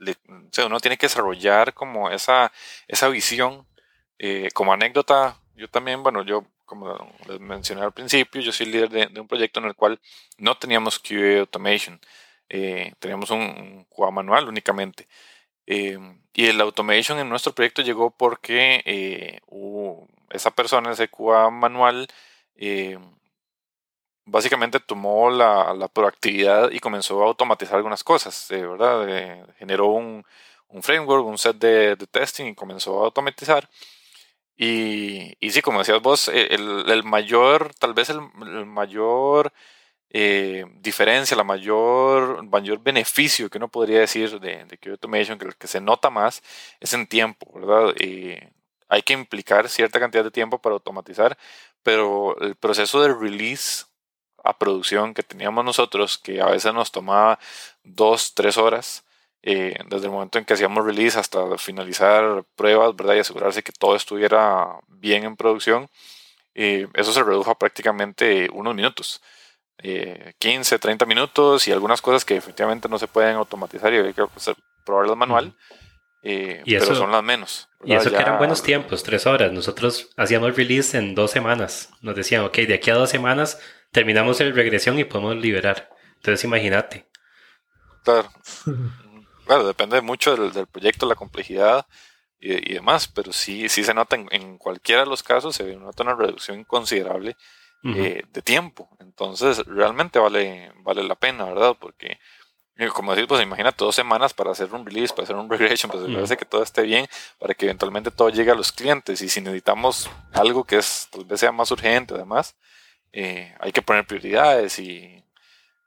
o 0.00 0.48
sea, 0.50 0.66
uno 0.66 0.80
tiene 0.80 0.96
que 0.96 1.06
desarrollar 1.06 1.74
como 1.74 2.10
esa, 2.10 2.52
esa 2.88 3.08
visión. 3.08 3.66
Eh, 4.18 4.48
como 4.54 4.72
anécdota, 4.72 5.38
yo 5.54 5.68
también, 5.68 6.02
bueno, 6.02 6.22
yo 6.24 6.46
como 6.64 7.14
les 7.28 7.38
mencioné 7.40 7.82
al 7.82 7.92
principio, 7.92 8.40
yo 8.40 8.52
soy 8.52 8.66
líder 8.66 8.88
de, 8.88 9.20
un 9.20 9.28
proyecto 9.28 9.60
en 9.60 9.66
el 9.66 9.74
cual 9.74 10.00
no 10.38 10.56
teníamos 10.58 10.98
QA 10.98 11.40
Automation, 11.40 12.00
eh, 12.48 12.92
teníamos 12.98 13.30
un, 13.30 13.86
QA 13.88 14.10
manual 14.10 14.48
únicamente. 14.48 15.06
Eh, 15.66 15.98
y 16.32 16.46
el 16.46 16.60
automation 16.60 17.18
en 17.18 17.28
nuestro 17.28 17.54
proyecto 17.54 17.82
llegó 17.82 18.10
porque 18.10 19.40
esa 20.30 20.50
persona, 20.50 20.92
ese 20.92 21.08
QA 21.08 21.50
manual, 21.50 22.08
básicamente 24.26 24.80
tomó 24.80 25.30
la, 25.30 25.72
la, 25.74 25.88
proactividad 25.88 26.70
y 26.70 26.80
comenzó 26.80 27.22
a 27.22 27.26
automatizar 27.28 27.76
algunas 27.76 28.04
cosas, 28.04 28.50
eh, 28.50 28.66
¿verdad? 28.66 29.08
Eh, 29.08 29.46
generó 29.58 29.86
un, 29.86 30.24
un, 30.68 30.82
framework, 30.82 31.24
un 31.26 31.38
set 31.38 31.56
de, 31.58 31.96
de, 31.96 32.06
testing 32.06 32.46
y 32.46 32.54
comenzó 32.54 33.02
a 33.02 33.04
automatizar. 33.06 33.68
Y, 34.56 35.36
y 35.40 35.50
sí, 35.50 35.62
como 35.62 35.80
decías 35.80 36.02
vos, 36.02 36.28
eh, 36.28 36.48
el, 36.54 36.90
el 36.90 37.04
mayor, 37.04 37.74
tal 37.74 37.94
vez 37.94 38.10
el, 38.10 38.20
mayor 38.66 39.52
diferencia, 40.80 41.36
la 41.36 41.44
mayor, 41.44 42.42
mayor 42.44 42.82
beneficio 42.82 43.50
que 43.50 43.58
uno 43.58 43.68
podría 43.68 44.00
decir 44.00 44.40
de, 44.40 44.64
de 44.64 44.78
QA 44.78 44.92
Automation, 44.92 45.38
que 45.38 45.46
el 45.46 45.56
que 45.56 45.66
se 45.66 45.80
nota 45.80 46.10
más, 46.10 46.42
es 46.80 46.94
en 46.94 47.06
tiempo, 47.06 47.50
¿verdad? 47.54 47.94
hay 48.88 49.02
que 49.02 49.12
implicar 49.12 49.68
cierta 49.68 50.00
cantidad 50.00 50.24
de 50.24 50.30
tiempo 50.30 50.60
para 50.60 50.74
automatizar, 50.74 51.36
pero 51.82 52.38
el 52.40 52.56
proceso 52.56 53.02
de 53.02 53.14
release 53.14 53.86
a 54.44 54.56
producción 54.58 55.14
que 55.14 55.22
teníamos 55.22 55.64
nosotros, 55.64 56.18
que 56.18 56.40
a 56.40 56.46
veces 56.46 56.72
nos 56.72 56.92
tomaba 56.92 57.38
dos, 57.82 58.34
tres 58.34 58.56
horas, 58.58 59.04
eh, 59.42 59.78
desde 59.88 60.06
el 60.06 60.12
momento 60.12 60.38
en 60.38 60.44
que 60.44 60.54
hacíamos 60.54 60.84
release 60.84 61.18
hasta 61.18 61.58
finalizar 61.58 62.44
pruebas, 62.56 62.94
¿verdad? 62.96 63.14
Y 63.16 63.20
asegurarse 63.20 63.62
que 63.62 63.72
todo 63.72 63.96
estuviera 63.96 64.78
bien 64.88 65.24
en 65.24 65.36
producción, 65.36 65.88
eh, 66.54 66.88
eso 66.94 67.12
se 67.12 67.22
redujo 67.22 67.50
a 67.50 67.58
prácticamente 67.58 68.48
unos 68.52 68.74
minutos. 68.74 69.22
15, 69.78 70.74
eh, 70.74 70.78
30 70.78 71.06
minutos 71.06 71.68
y 71.68 71.72
algunas 71.72 72.00
cosas 72.00 72.24
que 72.24 72.36
efectivamente 72.36 72.88
no 72.88 72.98
se 72.98 73.08
pueden 73.08 73.36
automatizar 73.36 73.92
y 73.92 73.98
hay 73.98 74.14
que 74.14 74.22
hacer, 74.36 74.56
probarlas 74.84 75.16
manual. 75.16 75.54
pero 76.22 76.94
son 76.94 77.12
las 77.12 77.22
menos. 77.22 77.68
Y 77.84 77.94
eso 77.94 78.10
que 78.10 78.16
eran 78.16 78.38
buenos 78.38 78.62
tiempos, 78.62 79.02
tres 79.02 79.26
horas. 79.26 79.52
Nosotros 79.52 80.10
hacíamos 80.16 80.56
release 80.56 80.96
en 80.96 81.14
dos 81.14 81.30
semanas. 81.30 81.90
Nos 82.00 82.16
decían, 82.16 82.44
ok, 82.44 82.56
de 82.58 82.74
aquí 82.74 82.90
a 82.90 82.94
dos 82.94 83.10
semanas 83.10 83.60
terminamos 83.92 84.40
el 84.40 84.54
regresión 84.54 84.98
y 84.98 85.04
podemos 85.04 85.36
liberar. 85.36 85.90
Entonces 86.16 86.44
imagínate. 86.44 87.06
Claro. 88.02 88.28
Claro, 89.46 89.64
depende 89.64 90.00
mucho 90.00 90.36
del, 90.36 90.66
proyecto, 90.66 91.06
la 91.06 91.14
complejidad 91.14 91.86
y, 92.40 92.74
demás, 92.74 93.06
pero 93.06 93.32
sí, 93.32 93.68
sí 93.68 93.84
se 93.84 93.94
nota 93.94 94.16
en, 94.16 94.58
cualquiera 94.58 95.02
de 95.02 95.08
los 95.08 95.22
casos, 95.22 95.54
se 95.54 95.76
nota 95.76 96.02
una 96.02 96.14
reducción 96.14 96.64
considerable 96.64 97.36
eh, 97.84 98.24
de 98.32 98.42
tiempo. 98.42 98.88
Entonces, 98.98 99.64
realmente 99.66 100.18
vale, 100.18 100.72
vale 100.82 101.04
la 101.04 101.14
pena, 101.14 101.44
¿verdad? 101.44 101.76
Porque, 101.78 102.18
eh, 102.76 102.88
como 102.88 103.14
decís, 103.14 103.28
pues 103.28 103.42
imagínate 103.42 103.84
dos 103.84 103.94
semanas 103.94 104.34
para 104.34 104.50
hacer 104.50 104.72
un 104.74 104.84
release, 104.84 105.14
para 105.14 105.24
hacer 105.24 105.36
un 105.36 105.48
regression, 105.48 105.90
para 105.90 106.02
asegurarse 106.02 106.36
que 106.36 106.44
todo 106.44 106.62
esté 106.62 106.82
bien, 106.82 107.06
para 107.38 107.54
que 107.54 107.66
eventualmente 107.66 108.10
todo 108.10 108.28
llegue 108.30 108.50
a 108.50 108.54
los 108.56 108.72
clientes. 108.72 109.22
Y 109.22 109.28
si 109.28 109.40
necesitamos 109.40 110.10
algo 110.32 110.64
que 110.64 110.78
es, 110.78 111.08
tal 111.10 111.24
vez 111.24 111.40
sea 111.40 111.52
más 111.52 111.70
urgente, 111.70 112.14
además, 112.14 112.56
eh, 113.12 113.54
hay 113.60 113.72
que 113.72 113.82
poner 113.82 114.06
prioridades 114.06 114.78
y, 114.78 115.24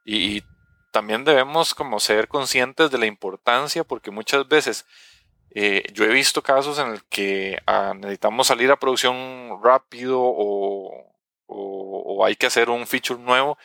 y, 0.04 0.42
también 0.90 1.22
debemos 1.24 1.72
como 1.72 2.00
ser 2.00 2.26
conscientes 2.26 2.90
de 2.90 2.98
la 2.98 3.06
importancia 3.06 3.84
porque 3.84 4.10
muchas 4.10 4.48
veces 4.48 4.84
eh, 5.52 5.84
yo 5.92 6.04
he 6.04 6.08
visto 6.08 6.42
casos 6.42 6.80
en 6.80 6.88
el 6.88 7.04
que 7.04 7.62
ah, 7.68 7.92
necesitamos 7.96 8.48
salir 8.48 8.72
a 8.72 8.78
producción 8.80 9.60
rápido 9.62 10.18
o, 10.20 11.06
o, 11.50 12.24
hay 12.24 12.36
que 12.36 12.46
hacer 12.46 12.70
un 12.70 12.86
feature 12.86 13.20
nuevo 13.20 13.58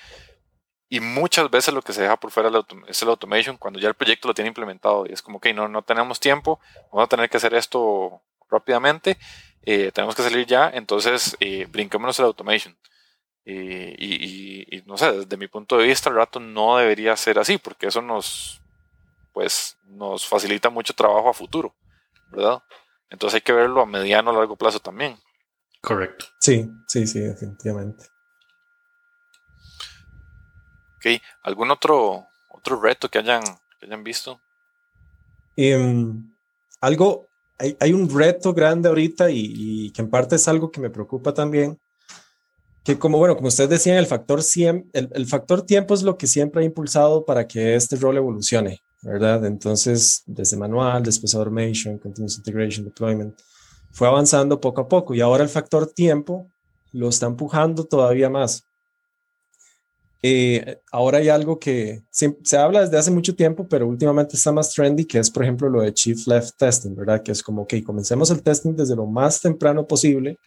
y 0.90 1.00
muchas 1.00 1.50
veces 1.50 1.74
lo 1.74 1.82
que 1.82 1.94
se 1.94 2.02
deja 2.02 2.18
por 2.18 2.32
fuera 2.32 2.50
es 2.88 3.02
el 3.02 3.10
automation 3.10 3.58
cuando 3.58 3.80
ya 3.80 3.88
el 3.88 3.96
proyecto 3.96 4.28
lo 4.28 4.34
tiene 4.34 4.48
implementado 4.50 5.06
y 5.08 5.14
es 5.14 5.22
como 5.22 5.40
que 5.40 5.54
no, 5.54 5.68
no 5.68 5.82
tenemos 5.82 6.20
tiempo, 6.20 6.60
vamos 6.92 7.06
a 7.06 7.10
tener 7.10 7.30
que 7.30 7.38
hacer 7.38 7.54
esto 7.54 8.22
rápidamente, 8.50 9.18
eh, 9.64 9.92
tenemos 9.94 10.16
que 10.16 10.24
salir 10.24 10.46
ya, 10.46 10.70
entonces 10.74 11.38
brinquémonos 11.70 12.20
el 12.20 12.26
automation. 12.26 12.78
Y, 13.48 14.84
no 14.86 14.98
sé, 14.98 15.12
desde 15.12 15.38
mi 15.38 15.48
punto 15.48 15.78
de 15.78 15.86
vista, 15.86 16.10
el 16.10 16.16
rato 16.16 16.40
no 16.40 16.78
debería 16.78 17.16
ser 17.16 17.38
así, 17.38 17.58
porque 17.58 17.88
eso 17.88 18.02
nos, 18.02 18.62
pues, 19.34 19.78
nos 19.86 20.26
facilita 20.28 20.70
mucho 20.70 20.94
trabajo 20.94 21.30
a 21.30 21.34
futuro, 21.34 21.76
¿verdad? 22.32 22.64
Entonces 23.10 23.36
hay 23.36 23.42
que 23.42 23.54
verlo 23.54 23.82
a 23.82 23.86
mediano 23.86 24.32
o 24.32 24.34
largo 24.34 24.56
plazo 24.56 24.80
también. 24.80 25.18
Correcto. 25.82 26.26
Sí, 26.40 26.70
sí, 26.88 27.06
sí, 27.08 27.20
definitivamente. 27.20 28.06
Ok, 30.98 31.22
¿algún 31.44 31.72
otro, 31.72 32.28
otro 32.50 32.82
reto 32.82 33.10
que 33.10 33.20
hayan, 33.20 33.44
que 33.80 33.86
hayan 33.86 34.04
visto? 34.04 34.40
Em, 35.56 36.34
algo, 36.82 37.28
hay, 37.60 37.78
hay, 37.80 37.94
un 37.94 38.10
reto 38.10 38.54
grande 38.54 38.90
ahorita 38.90 39.30
y, 39.30 39.54
y, 39.56 39.92
que 39.92 40.02
en 40.02 40.10
parte 40.10 40.36
es 40.36 40.48
algo 40.48 40.72
que 40.72 40.82
me 40.82 40.90
preocupa 40.90 41.34
también, 41.34 41.80
que 42.84 43.00
como, 43.00 43.18
bueno, 43.18 43.36
como 43.36 43.48
ustedes 43.48 43.70
decían, 43.70 43.98
el 43.98 44.06
factor, 44.06 44.42
el, 44.56 45.10
el, 45.12 45.26
factor 45.26 45.64
tiempo 45.64 45.96
es 45.96 46.04
lo 46.04 46.18
que 46.18 46.28
siempre 46.28 46.62
ha 46.62 46.66
impulsado 46.66 47.26
para 47.26 47.48
que 47.48 47.76
este 47.76 47.96
rol 47.96 48.18
evolucione, 48.18 48.82
¿verdad? 49.02 49.44
Entonces, 49.46 50.22
desde 50.28 50.56
manual, 50.56 51.02
después 51.02 51.34
automation, 51.34 51.98
continuous 51.98 52.38
integration, 52.38 52.86
deployment, 52.86 53.40
fue 53.96 54.10
avanzando 54.10 54.60
poco 54.60 54.82
a 54.82 54.90
poco 54.90 55.16
y 55.16 55.22
ahora 55.22 55.42
el 55.42 55.50
factor 55.50 55.88
tiempo 55.88 56.52
lo 56.92 57.08
está 57.08 57.28
empujando 57.28 57.86
todavía 57.86 58.30
más. 58.30 58.66
Eh, 60.22 60.82
ahora 60.92 61.20
hay 61.20 61.30
algo 61.30 61.58
que 61.60 62.04
se, 62.10 62.38
se, 62.44 62.58
habla 62.58 62.82
desde 62.82 62.98
hace 62.98 63.10
mucho 63.10 63.36
tiempo, 63.36 63.66
pero 63.70 63.88
últimamente 63.88 64.36
está 64.36 64.52
más 64.52 64.74
trendy, 64.74 65.06
que 65.06 65.20
es, 65.20 65.32
por 65.32 65.44
ejemplo, 65.44 65.70
lo 65.70 65.82
de 65.82 65.94
Chief 65.94 66.28
Left 66.28 66.58
Testing, 66.58 66.94
¿verdad? 66.94 67.24
Que 67.24 67.32
es 67.32 67.42
como, 67.42 67.62
ok, 67.62 67.76
comencemos 67.86 68.30
el 68.32 68.44
testing 68.44 68.76
desde 68.76 68.98
lo 68.98 69.06
más 69.06 69.40
temprano 69.40 69.88
posible 69.88 70.38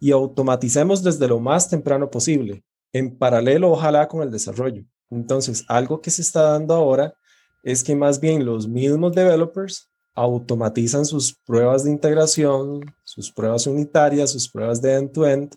y 0.00 0.10
automaticemos 0.10 1.04
desde 1.04 1.28
lo 1.28 1.38
más 1.38 1.70
temprano 1.70 2.10
posible, 2.10 2.64
en 2.92 3.16
paralelo 3.16 3.70
ojalá 3.70 4.08
con 4.08 4.22
el 4.22 4.30
desarrollo. 4.32 4.82
Entonces, 5.08 5.64
algo 5.68 6.00
que 6.00 6.10
se 6.10 6.22
está 6.22 6.42
dando 6.42 6.74
ahora 6.74 7.14
es 7.62 7.84
que 7.84 7.94
más 7.94 8.18
bien 8.18 8.44
los 8.44 8.66
mismos 8.66 9.12
developers 9.12 9.91
automatizan 10.14 11.04
sus 11.04 11.34
pruebas 11.34 11.84
de 11.84 11.90
integración, 11.90 12.84
sus 13.04 13.32
pruebas 13.32 13.66
unitarias, 13.66 14.32
sus 14.32 14.50
pruebas 14.50 14.82
de 14.82 14.94
end-to-end, 14.94 15.54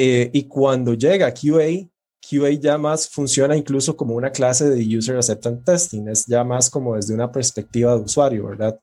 eh, 0.00 0.30
y 0.32 0.44
cuando 0.44 0.94
llega 0.94 1.34
QA, 1.34 1.90
QA 2.20 2.50
ya 2.52 2.78
más 2.78 3.08
funciona 3.08 3.56
incluso 3.56 3.96
como 3.96 4.14
una 4.14 4.30
clase 4.30 4.70
de 4.70 4.96
User 4.96 5.16
Acceptance 5.16 5.62
Testing, 5.64 6.08
es 6.08 6.24
ya 6.26 6.44
más 6.44 6.70
como 6.70 6.94
desde 6.94 7.14
una 7.14 7.30
perspectiva 7.32 7.96
de 7.96 8.02
usuario, 8.02 8.46
¿verdad? 8.46 8.78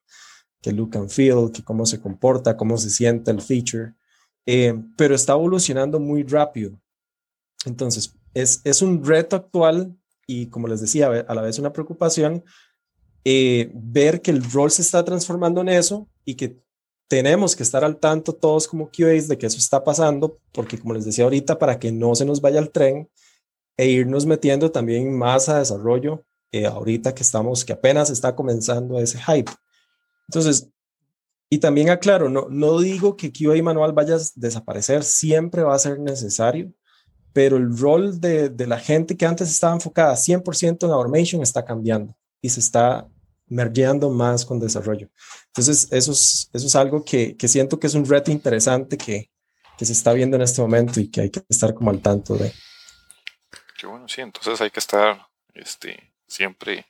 Que 0.61 0.73
look 0.73 0.97
and 0.97 1.09
feel, 1.09 1.51
que 1.53 1.63
cómo 1.63 1.85
se 1.85 2.01
comporta, 2.01 2.57
cómo 2.57 2.77
se 2.77 2.89
siente 2.89 3.31
el 3.31 3.41
feature. 3.41 3.93
Eh, 4.45 4.75
pero 4.97 5.15
está 5.15 5.33
evolucionando 5.33 5.99
muy 5.99 6.23
rápido. 6.23 6.77
Entonces, 7.65 8.13
es, 8.33 8.61
es, 8.63 8.81
un 8.81 9.03
reto 9.03 9.37
actual 9.37 9.97
y, 10.27 10.47
como 10.47 10.67
les 10.67 10.81
decía, 10.81 11.07
a 11.07 11.33
la 11.33 11.41
vez 11.41 11.57
una 11.57 11.73
preocupación 11.73 12.43
eh, 13.27 13.71
ver 13.73 14.21
que 14.21 14.29
el 14.29 14.43
rol 14.51 14.69
se 14.69 14.83
está 14.83 15.03
transformando 15.03 15.61
en 15.61 15.69
eso 15.69 16.07
y 16.23 16.35
que 16.35 16.61
tenemos 17.07 17.55
que 17.55 17.63
estar 17.63 17.83
al 17.83 17.97
tanto 17.97 18.33
todos 18.33 18.67
como 18.67 18.89
QAs 18.89 19.27
de 19.27 19.37
que 19.37 19.47
eso 19.47 19.57
está 19.57 19.83
pasando, 19.83 20.39
porque 20.51 20.77
como 20.77 20.93
les 20.93 21.05
decía 21.05 21.23
ahorita, 21.23 21.57
para 21.57 21.79
que 21.79 21.91
no 21.91 22.13
se 22.13 22.23
nos 22.23 22.39
vaya 22.39 22.59
el 22.59 22.71
tren 22.71 23.09
e 23.77 23.87
irnos 23.87 24.27
metiendo 24.27 24.71
también 24.71 25.11
más 25.17 25.49
a 25.49 25.59
desarrollo, 25.59 26.23
eh, 26.51 26.67
ahorita 26.67 27.13
que 27.15 27.23
estamos, 27.23 27.65
que 27.65 27.73
apenas 27.73 28.11
está 28.11 28.35
comenzando 28.35 28.99
ese 28.99 29.19
hype. 29.19 29.51
Entonces, 30.29 30.69
y 31.49 31.57
también 31.57 31.89
aclaro, 31.89 32.29
no, 32.29 32.47
no 32.49 32.79
digo 32.79 33.17
que 33.17 33.31
QA 33.31 33.61
manual 33.63 33.93
vaya 33.93 34.15
a 34.15 34.19
desaparecer, 34.35 35.03
siempre 35.03 35.63
va 35.63 35.75
a 35.75 35.79
ser 35.79 35.99
necesario, 35.99 36.71
pero 37.33 37.57
el 37.57 37.75
rol 37.77 38.19
de, 38.19 38.49
de 38.49 38.67
la 38.67 38.79
gente 38.79 39.17
que 39.17 39.25
antes 39.25 39.49
estaba 39.49 39.73
enfocada 39.73 40.15
100% 40.15 40.85
en 40.85 40.91
automation 40.91 41.41
está 41.41 41.65
cambiando 41.65 42.15
y 42.41 42.49
se 42.49 42.59
está 42.59 43.07
mergeando 43.47 44.09
más 44.09 44.45
con 44.45 44.59
desarrollo. 44.59 45.09
Entonces, 45.47 45.87
eso 45.91 46.11
es, 46.11 46.49
eso 46.53 46.67
es 46.67 46.75
algo 46.75 47.03
que, 47.03 47.35
que 47.37 47.47
siento 47.47 47.79
que 47.79 47.87
es 47.87 47.93
un 47.93 48.05
reto 48.05 48.31
interesante 48.31 48.97
que, 48.97 49.31
que 49.77 49.85
se 49.85 49.93
está 49.93 50.13
viendo 50.13 50.35
en 50.35 50.43
este 50.43 50.61
momento 50.61 50.99
y 50.99 51.09
que 51.09 51.21
hay 51.21 51.29
que 51.29 51.41
estar 51.49 51.73
como 51.73 51.89
al 51.89 52.01
tanto 52.01 52.35
de. 52.35 52.53
Qué 53.77 53.87
bueno, 53.87 54.07
sí, 54.07 54.21
entonces 54.21 54.59
hay 54.61 54.71
que 54.71 54.79
estar 54.79 55.27
este, 55.53 56.13
siempre 56.27 56.85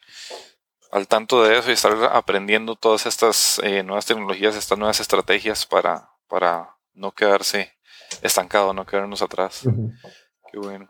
al 0.91 1.07
tanto 1.07 1.43
de 1.43 1.57
eso 1.57 1.69
y 1.69 1.73
estar 1.73 1.91
aprendiendo 2.13 2.75
todas 2.75 3.05
estas 3.05 3.59
eh, 3.63 3.83
nuevas 3.83 4.05
tecnologías, 4.05 4.55
estas 4.55 4.77
nuevas 4.77 4.99
estrategias 4.99 5.65
para, 5.65 6.09
para 6.27 6.77
no 6.93 7.11
quedarse 7.11 7.73
estancado, 8.21 8.73
no 8.73 8.85
quedarnos 8.85 9.21
atrás. 9.21 9.63
Qué 10.51 10.57
bueno. 10.57 10.89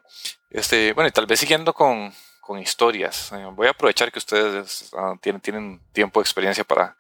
Este, 0.52 0.94
bueno, 0.94 1.08
y 1.08 1.12
tal 1.12 1.26
vez 1.26 1.40
siguiendo 1.40 1.74
con, 1.74 2.14
con 2.46 2.60
historias. 2.60 3.32
Eh, 3.32 3.44
voy 3.54 3.68
a 3.68 3.72
aprovechar 3.72 4.12
que 4.12 4.20
ustedes 4.20 4.92
ah, 4.96 5.16
tienen, 5.20 5.42
tienen 5.42 5.82
tiempo 5.92 6.20
de 6.20 6.24
experiencia 6.24 6.64
para, 6.64 6.96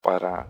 para, 0.00 0.48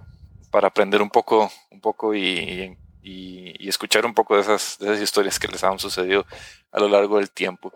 para 0.53 0.69
aprender 0.69 1.03
un 1.03 1.11
poco, 1.11 1.51
un 1.71 1.81
poco 1.81 2.15
y, 2.15 2.79
y, 3.03 3.69
escuchar 3.69 4.07
un 4.07 4.15
poco 4.15 4.37
de 4.37 4.43
esas, 4.43 4.79
de 4.79 4.87
esas 4.87 5.03
historias 5.03 5.41
que 5.41 5.49
les 5.49 5.65
han 5.65 5.81
sucedido 5.81 6.25
a 6.71 6.79
lo 6.79 6.89
largo 6.89 7.17
del 7.17 7.31
tiempo. 7.31 7.73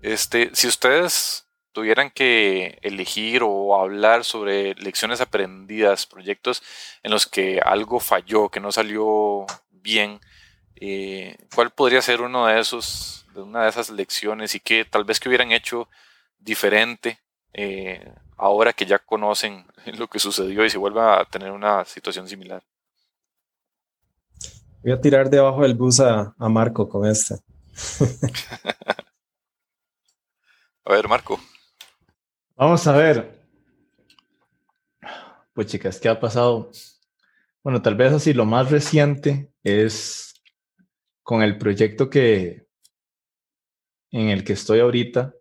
Este, 0.00 0.50
si 0.54 0.68
ustedes 0.68 1.48
tuvieran 1.72 2.10
que 2.10 2.78
elegir 2.82 3.42
o 3.42 3.78
hablar 3.78 4.24
sobre 4.24 4.74
lecciones 4.76 5.20
aprendidas, 5.20 6.06
proyectos 6.06 6.62
en 7.02 7.10
los 7.10 7.26
que 7.26 7.60
algo 7.60 7.98
falló, 7.98 8.48
que 8.48 8.60
no 8.60 8.70
salió 8.70 9.44
bien, 9.70 10.20
eh, 10.76 11.36
¿cuál 11.54 11.70
podría 11.70 12.02
ser 12.02 12.20
uno 12.20 12.46
de 12.46 12.60
esos 12.60 13.26
de 13.34 13.42
una 13.42 13.64
de 13.64 13.70
esas 13.70 13.90
lecciones 13.90 14.54
y 14.54 14.60
que 14.60 14.84
tal 14.84 15.04
vez 15.04 15.20
que 15.20 15.28
hubieran 15.28 15.52
hecho 15.52 15.88
diferente 16.38 17.20
eh, 17.52 18.12
ahora 18.36 18.72
que 18.72 18.86
ya 18.86 18.98
conocen 18.98 19.64
lo 19.98 20.08
que 20.08 20.18
sucedió 20.18 20.64
y 20.64 20.70
se 20.70 20.78
vuelva 20.78 21.20
a 21.20 21.24
tener 21.24 21.50
una 21.50 21.84
situación 21.84 22.28
similar. 22.28 22.62
Voy 24.82 24.92
a 24.92 25.00
tirar 25.00 25.28
debajo 25.28 25.62
del 25.62 25.74
bus 25.74 26.00
a, 26.00 26.34
Marco 26.38 26.88
con 26.88 27.06
esta. 27.06 27.36
a 30.84 30.92
ver, 30.92 31.08
Marco. 31.08 31.40
Vamos 32.54 32.86
a 32.86 32.92
ver. 32.92 33.36
Pues 35.52 35.66
chicas, 35.66 35.98
¿qué 35.98 36.08
ha 36.08 36.20
pasado? 36.20 36.70
Bueno, 37.64 37.82
tal 37.82 37.96
vez 37.96 38.12
así 38.12 38.32
lo 38.32 38.44
más 38.44 38.70
reciente 38.70 39.50
es 39.64 40.25
con 41.26 41.42
el 41.42 41.58
proyecto 41.58 42.08
que, 42.08 42.68
en 44.12 44.28
el 44.28 44.44
que 44.44 44.52
estoy 44.52 44.78
ahorita, 44.78 45.34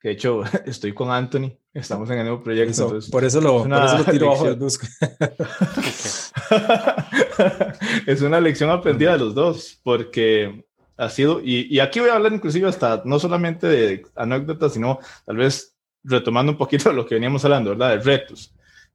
que 0.00 0.08
de 0.08 0.14
hecho 0.14 0.42
estoy 0.64 0.94
con 0.94 1.10
Anthony, 1.10 1.52
estamos 1.74 2.08
en 2.08 2.20
el 2.20 2.24
nuevo 2.24 2.42
proyecto. 2.42 2.98
por, 3.10 3.22
eso 3.22 3.42
lo, 3.42 3.64
tiro 4.10 4.26
bajo 4.30 4.48
el 4.48 4.56
bus. 4.56 4.80
es 8.06 8.22
una 8.22 8.40
lección 8.40 8.70
aprendida 8.70 9.12
de 9.12 9.18
los 9.18 9.34
dos, 9.34 9.78
porque 9.84 10.64
ha 10.96 11.10
sido, 11.10 11.42
y, 11.44 11.78
aquí 11.78 12.00
voy 12.00 12.08
a 12.08 12.14
hablar 12.14 12.32
inclusive 12.32 12.66
hasta 12.66 13.02
no 13.04 13.18
solamente 13.18 13.66
de 13.66 14.06
anécdotas, 14.16 14.72
sino 14.72 14.98
tal 15.26 15.36
vez 15.36 15.76
retomando 16.02 16.52
un 16.52 16.58
poquito 16.58 16.90
lo 16.90 17.04
que 17.04 17.16
veníamos 17.16 17.44
hablando, 17.44 17.76
¿verdad? 17.76 17.90
De 17.90 17.98
retos. 17.98 18.54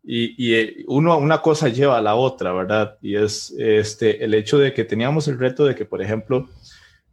Y, 0.09 0.35
y, 0.41 0.55
eh, 0.55 0.85
uno, 0.87 1.17
una 1.17 1.41
cosa 1.41 1.67
lleva 1.67 1.97
a 1.97 2.01
la 2.01 2.15
otra, 2.15 2.53
¿verdad? 2.53 2.97
Y 3.01 3.17
es 3.17 3.53
este, 3.59 4.23
el 4.23 4.33
hecho 4.35 4.57
de 4.57 4.73
que 4.73 4.85
teníamos 4.85 5.27
el 5.27 5.37
reto 5.37 5.65
de 5.65 5.75
que, 5.75 5.83
por 5.83 6.01
ejemplo, 6.01 6.47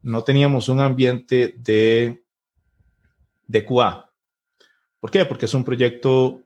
no 0.01 0.22
teníamos 0.22 0.68
un 0.68 0.78
ambiente 0.78 1.57
de, 1.59 2.22
de 3.49 3.64
QA. 3.64 4.09
¿Por 5.01 5.11
qué? 5.11 5.24
Porque 5.24 5.47
es 5.47 5.55
un 5.55 5.64
proyecto 5.64 6.40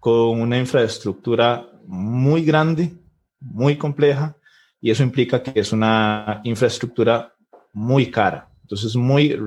con 0.00 0.40
una 0.40 0.58
infraestructura 0.58 1.68
muy 1.86 2.42
grande, 2.42 2.94
muy 3.38 3.76
compleja, 3.76 4.34
y 4.80 4.90
eso 4.90 5.02
implica 5.02 5.42
que 5.42 5.60
es 5.60 5.72
una 5.72 6.40
infraestructura 6.44 7.34
muy 7.74 8.10
cara. 8.10 8.48
Entonces 8.62 8.92
es 8.92 8.96
muy, 8.96 9.38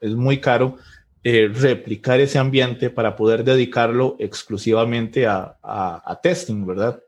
es 0.00 0.14
muy 0.14 0.38
caro 0.38 0.78
eh, 1.22 1.50
replicar 1.52 2.18
ese 2.20 2.38
ambiente 2.38 2.88
para 2.88 3.14
poder 3.14 3.44
dedicarlo 3.44 4.16
exclusivamente 4.18 5.26
a, 5.26 6.20
testing, 6.22 6.66
¿verdad? 6.66 7.00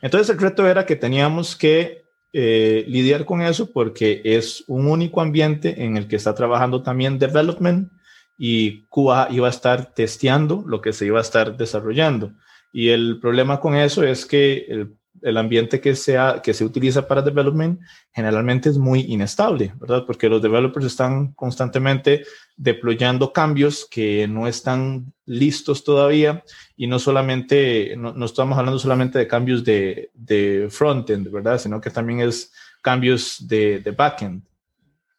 Entonces 0.00 0.30
el 0.30 0.40
reto 0.40 0.66
era 0.66 0.86
que 0.86 0.96
teníamos 0.96 1.54
que 1.56 2.02
eh, 2.32 2.84
lidiar 2.88 3.24
con 3.24 3.42
eso 3.42 3.72
porque 3.72 4.22
es 4.24 4.64
un 4.68 4.86
único 4.86 5.20
ambiente 5.20 5.82
en 5.84 5.96
el 5.96 6.08
que 6.08 6.16
está 6.16 6.34
trabajando 6.34 6.82
también 6.82 7.18
development 7.18 7.90
y 8.38 8.86
QA 8.88 9.28
iba 9.30 9.48
a 9.48 9.50
estar 9.50 9.92
testeando 9.92 10.64
lo 10.66 10.80
que 10.80 10.92
se 10.92 11.06
iba 11.06 11.18
a 11.18 11.22
estar 11.22 11.56
desarrollando. 11.56 12.32
Y 12.72 12.88
el 12.90 13.18
problema 13.20 13.60
con 13.60 13.74
eso 13.74 14.02
es 14.02 14.24
que 14.24 14.66
el 14.68 14.97
el 15.22 15.36
ambiente 15.36 15.80
que, 15.80 15.94
sea, 15.94 16.40
que 16.42 16.54
se 16.54 16.64
utiliza 16.64 17.06
para 17.06 17.22
development 17.22 17.80
generalmente 18.12 18.68
es 18.68 18.78
muy 18.78 19.00
inestable, 19.00 19.74
¿verdad? 19.80 20.04
Porque 20.06 20.28
los 20.28 20.42
developers 20.42 20.86
están 20.86 21.32
constantemente 21.32 22.24
deployando 22.56 23.32
cambios 23.32 23.86
que 23.90 24.26
no 24.28 24.46
están 24.46 25.12
listos 25.26 25.84
todavía 25.84 26.42
y 26.76 26.86
no 26.86 26.98
solamente, 26.98 27.94
no, 27.96 28.24
estamos 28.24 28.58
hablando 28.58 28.78
solamente 28.78 29.18
de 29.18 29.28
cambios 29.28 29.64
de, 29.64 30.10
de 30.14 30.68
frontend, 30.70 31.30
¿verdad? 31.30 31.58
Sino 31.58 31.80
que 31.80 31.90
también 31.90 32.20
es 32.20 32.52
cambios 32.82 33.46
de, 33.46 33.80
de 33.80 33.90
backend. 33.90 34.42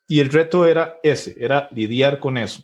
Y 0.08 0.20
el 0.20 0.30
reto 0.30 0.66
era 0.66 0.97
ese, 1.04 1.36
era 1.38 1.70
lidiar 1.72 2.20
con 2.20 2.38
eso. 2.38 2.64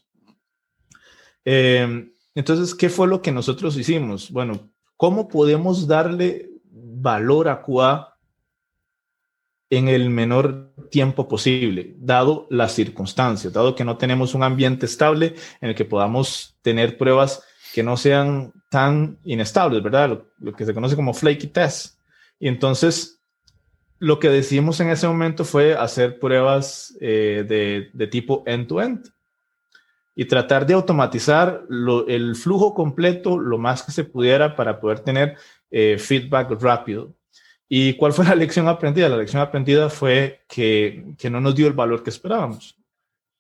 Eh, 1.46 2.10
entonces, 2.34 2.76
¿qué 2.76 2.90
fue 2.90 3.08
lo 3.08 3.22
que 3.22 3.32
nosotros 3.32 3.78
hicimos? 3.78 4.30
Bueno, 4.30 4.70
¿cómo 4.98 5.28
podemos 5.28 5.88
darle 5.88 6.50
valor 7.06 7.50
a 7.50 7.62
en 9.70 9.88
el 9.88 10.10
menor 10.10 10.74
tiempo 10.90 11.28
posible, 11.28 11.94
dado 12.00 12.48
las 12.50 12.74
circunstancias, 12.74 13.54
dado 13.54 13.76
que 13.76 13.86
no 13.86 13.98
tenemos 13.98 14.34
un 14.34 14.42
ambiente 14.42 14.88
estable 14.88 15.36
en 15.62 15.70
el 15.70 15.76
que 15.76 15.86
podamos 15.86 16.58
tener 16.64 16.98
pruebas 16.98 17.44
que 17.76 17.84
no 17.84 17.96
sean 17.96 18.54
tan 18.72 19.20
inestables, 19.24 19.84
¿verdad? 19.84 20.24
Lo, 20.40 20.54
que 20.54 20.66
se 20.66 20.74
conoce 20.74 20.96
como 20.96 21.14
flaky 21.14 21.48
test. 21.48 22.00
Y 22.40 22.48
entonces, 22.48 23.22
lo 24.00 24.18
que 24.20 24.30
decidimos 24.30 24.80
en 24.80 24.90
ese 24.90 25.08
momento 25.08 25.46
fue 25.46 25.76
hacer 25.76 26.18
pruebas 26.20 26.96
eh, 27.02 27.46
de, 27.48 27.92
de, 27.94 28.08
tipo 28.08 28.44
end-to-end 28.48 29.12
y 30.16 30.26
tratar 30.26 30.66
de 30.66 30.74
automatizar 30.74 31.66
el 32.08 32.36
flujo 32.36 32.74
completo 32.74 33.38
lo 33.38 33.58
más 33.58 33.84
que 33.84 33.92
se 33.92 34.06
pudiera 34.06 34.56
para 34.56 34.80
poder 34.80 35.02
tener 35.02 35.38
eh, 35.72 35.98
feedback 35.98 36.52
rápido. 36.62 37.14
¿Y 37.68 37.94
cuál 37.94 38.14
fue 38.14 38.26
la 38.30 38.36
lección 38.36 38.68
aprendida? 38.68 39.10
La 39.10 39.18
lección 39.18 39.42
aprendida 39.42 39.90
fue 39.90 40.42
que, 40.48 41.14
que 41.18 41.30
no 41.30 41.42
nos 41.42 41.56
dio 41.56 41.68
el 41.68 41.74
valor 41.74 42.04
que 42.04 42.10
esperábamos, 42.10 42.78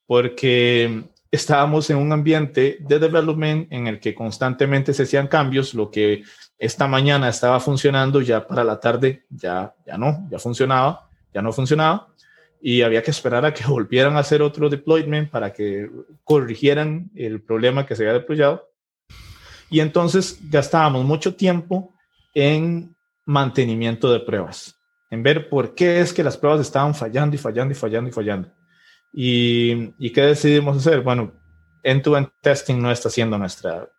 porque 0.05 1.03
estábamos 1.32 1.89
en 1.89 1.97
un 1.97 2.11
ambiente 2.11 2.78
de 2.80 2.99
development 2.99 3.71
en 3.71 3.88
el 3.88 3.99
que 3.99 4.15
constantemente 4.15 4.93
se 4.93 5.03
hacían 5.03 5.28
cambios, 5.28 5.73
lo 5.73 5.91
que 5.91 6.23
esta 6.57 6.88
mañana 6.88 7.30
estaba 7.30 7.59
funcionando 7.59 8.21
ya 8.21 8.47
para 8.47 8.63
la 8.63 8.80
tarde 8.80 9.26
ya, 9.30 9.76
ya 9.86 9.97
no, 9.97 10.28
ya 10.32 10.39
funcionaba, 10.39 11.09
ya 11.34 11.41
no 11.41 11.51
funcionaba 11.51 12.15
y 12.61 12.82
había 12.82 13.03
que 13.03 13.11
esperar 13.11 13.45
a 13.45 13.53
que 13.53 13.63
volvieran 13.67 14.15
a 14.17 14.21
hacer 14.21 14.41
otro 14.41 14.69
deployment 14.69 15.30
para 15.30 15.53
que 15.53 15.89
corrigieran 16.23 17.11
el 17.13 17.41
problema 17.41 17.86
que 17.86 17.95
se 17.95 18.03
había 18.03 18.13
deployado. 18.13 18.71
Y 19.69 19.80
entonces 19.82 20.39
gastábamos 20.49 21.05
mucho 21.05 21.36
tiempo 21.36 21.93
en 22.36 22.95
mantenimiento 23.25 24.11
de 24.11 24.19
pruebas, 24.19 24.79
en 25.09 25.23
ver 25.23 25.49
por 25.49 25.73
qué 25.73 26.01
es 26.01 26.13
que 26.13 26.23
las 26.23 26.38
pruebas 26.38 26.61
estaban 26.61 26.93
fallando 26.93 27.36
y 27.36 27.39
fallando 27.39 27.71
y 27.71 27.75
fallando 27.75 28.09
y 28.09 28.13
fallando. 28.13 28.49
¿Y, 29.11 30.11
qué 30.11 30.21
decidimos 30.21 30.77
hacer? 30.77 31.01
Bueno, 31.01 31.31
end-to-end 31.81 32.29
testing 32.41 32.81
no 32.81 32.91
está 32.91 33.09
siendo 33.09 33.38
nuestra, 33.38 33.89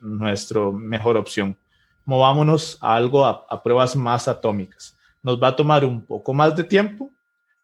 nuestra 0.00 0.60
mejor 0.70 1.16
opción. 1.16 1.58
Movámonos 2.04 2.78
a 2.82 2.94
algo, 2.94 3.24
a, 3.24 3.46
a 3.48 3.62
pruebas 3.62 3.96
más 3.96 4.28
atómicas. 4.28 4.96
Nos 5.22 5.42
va 5.42 5.48
a 5.48 5.56
tomar 5.56 5.84
un 5.84 6.04
poco 6.04 6.34
más 6.34 6.54
de 6.54 6.64
tiempo, 6.64 7.10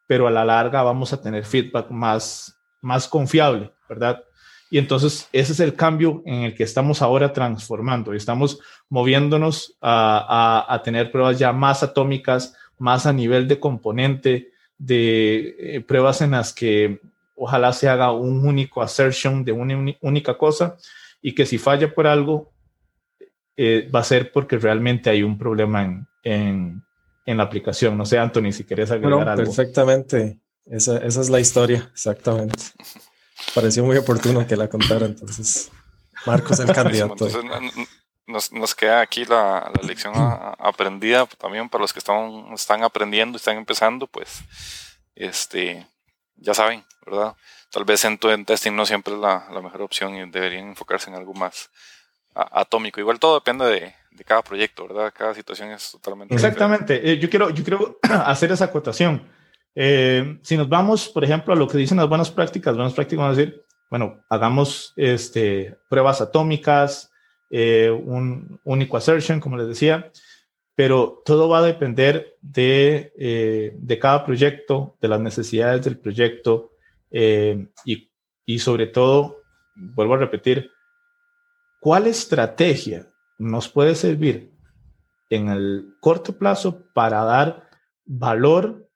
pero 0.07 0.27
a 0.27 0.31
la 0.31 0.45
larga 0.45 0.83
vamos 0.83 1.13
a 1.13 1.21
tener 1.21 1.45
feedback 1.45 1.91
más, 1.91 2.59
más 2.81 3.07
confiable, 3.07 3.73
¿verdad? 3.89 4.25
Y 4.73 4.79
entonces 4.79 5.29
ese 5.35 5.53
es 5.53 5.61
el 5.61 5.75
cambio 5.75 6.23
en 6.25 6.45
el 6.45 6.55
que 6.55 6.63
estamos 6.63 7.03
ahora 7.03 7.35
transformando. 7.35 8.15
Estamos 8.15 8.59
moviéndonos 8.89 9.77
a, 9.83 10.65
a, 10.67 10.83
tener 10.83 11.13
pruebas 11.13 11.39
ya 11.39 11.53
más 11.53 11.83
atómicas, 11.83 12.57
más 12.79 13.05
a 13.05 13.13
nivel 13.13 13.47
de 13.49 13.61
componente, 13.61 14.51
de 14.79 15.57
eh, 15.59 15.81
pruebas 15.83 16.23
en 16.23 16.31
las 16.31 16.55
que 16.55 17.03
ojalá 17.35 17.75
se 17.75 17.91
haga 17.91 18.13
un 18.13 18.49
único 18.49 18.81
assertion 18.81 19.45
de 19.45 19.53
una 19.53 19.95
única 20.01 20.39
cosa 20.39 20.79
y 21.21 21.35
que 21.35 21.45
si 21.45 21.59
falla 21.59 21.95
por 21.95 22.07
algo, 22.07 22.51
eh, 23.59 23.91
va 23.95 24.01
a 24.01 24.05
ser 24.05 24.33
porque 24.33 24.57
realmente 24.57 25.11
hay 25.11 25.23
un 25.23 25.37
problema 25.37 25.85
en, 25.85 26.07
en, 26.23 26.83
en, 27.27 27.37
la 27.37 27.43
aplicación. 27.43 27.99
No 27.99 28.07
sé, 28.07 28.19
Anthony, 28.19 28.53
si 28.53 28.65
quieres 28.65 28.91
agregar 28.91 29.29
algo. 29.29 29.45
Perfectamente. 29.45 30.41
Esa, 30.65 30.97
esa 30.97 31.21
es 31.21 31.29
la 31.29 31.41
historia, 31.41 31.91
exactamente 31.93 32.57
pareció 33.55 33.85
muy 33.85 33.97
oportuno 33.97 34.47
que 34.47 34.57
la 34.57 34.69
contara, 34.69 35.07
entonces 35.07 35.71
Marcos 36.27 36.61
el 36.61 36.67
candidato. 36.75 37.29
nos, 38.27 38.53
nos, 38.53 38.75
queda 38.75 39.01
aquí 39.01 39.25
la, 39.25 39.71
la 39.75 39.87
lección 39.87 40.13
aprendida 40.17 41.27
también 41.27 41.69
para 41.69 41.83
los 41.83 41.93
que 41.93 41.99
están, 41.99 42.53
están 42.55 42.83
aprendiendo, 42.83 43.37
están 43.37 43.57
empezando, 43.57 44.07
pues 44.07 44.43
este, 45.15 45.87
ya 46.37 46.55
saben, 46.55 46.85
¿verdad? 47.05 47.35
Tal 47.71 47.85
vez 47.85 48.05
en 48.05 48.19
tu 48.19 48.29
testing 48.45 48.75
no 48.75 48.85
siempre 48.85 49.15
es 49.15 49.21
la, 49.21 49.49
la, 49.51 49.61
mejor 49.63 49.83
opción 49.83 50.15
y 50.15 50.31
deberían 50.31 50.69
enfocarse 50.69 51.09
en 51.09 51.17
algo 51.17 51.33
más, 51.33 51.71
atómico. 52.35 53.01
Igual 53.01 53.19
todo 53.19 53.35
depende 53.35 53.67
de, 53.67 53.95
cada 54.25 54.43
proyecto, 54.43 54.87
¿verdad? 54.87 55.13
Cada 55.17 55.35
situación 55.35 55.71
es 55.71 55.91
totalmente 55.93 56.35
Exactamente. 56.35 57.11
Eh, 57.11 57.19
yo, 57.19 57.29
quiero, 57.29 57.51
yo 57.51 57.65
quiero 57.65 57.99
hacer 58.03 58.53
esa 58.53 58.67
acotación. 58.67 59.29
Eh, 59.75 60.39
si 60.43 60.57
nos 60.57 60.69
vamos, 60.69 61.09
por 61.09 61.25
ejemplo, 61.25 61.55
a 61.55 61.57
lo 61.57 61.67
que 61.67 61.79
dicen 61.79 61.97
las 61.97 62.09
buenas 62.09 62.31
prácticas, 62.31 62.75
buenas 62.75 62.95
prácticas 62.95 63.25
van 63.25 63.33
a 63.33 63.37
decir, 63.37 63.65
bueno, 63.91 64.23
hagamos 64.29 64.93
este, 64.97 65.77
pruebas 65.89 66.21
atómicas, 66.21 67.11
eh, 67.51 67.91
un 67.91 68.61
único 68.65 68.97
assertion, 68.97 69.41
como 69.41 69.57
les 69.57 69.69
decía, 69.69 70.11
pero 70.75 71.23
todo 71.25 71.49
va 71.49 71.59
a 71.59 71.63
depender 71.63 72.37
de, 72.41 73.13
eh, 73.19 73.75
de 73.77 73.99
cada 73.99 74.25
proyecto, 74.25 74.97
de 75.01 75.09
las 75.09 75.21
necesidades 75.21 75.85
del 75.85 75.99
proyecto 75.99 76.71
y, 77.85 78.11
y 78.47 78.59
sobre 78.59 78.87
todo, 78.87 79.43
vuelvo 79.75 80.15
a 80.15 80.19
repetir, 80.19 80.71
¿cuál 81.79 82.07
estrategia 82.07 83.13
nos 83.39 83.69
puede 83.69 83.95
servir 83.95 84.51
en 85.29 85.49
el 85.49 85.95
corto 86.01 86.39
plazo 86.39 86.87
para 86.95 87.23
dar 87.25 87.69
valor 88.07 88.89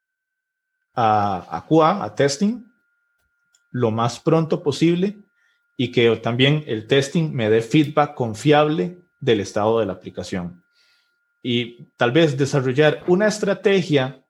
a, 0.97 1.47
a 1.57 1.67
QA, 1.67 2.03
a 2.03 2.15
testing, 2.15 2.65
lo 3.71 3.91
más 3.91 4.19
pronto 4.19 4.63
posible 4.63 5.19
y 5.77 5.93
que 5.93 6.15
también 6.17 6.65
el 6.67 6.87
testing 6.87 7.31
me 7.33 7.51
dé 7.51 7.61
feedback 7.61 8.15
confiable 8.15 8.99
del 9.21 9.41
estado 9.41 9.79
de 9.79 9.87
la 9.87 9.93
aplicación. 9.93 10.65
Y 11.43 11.85
tal 11.97 12.13
vez 12.13 12.37
desarrollar 12.37 13.05
una 13.07 13.27
estrategia 13.27 14.25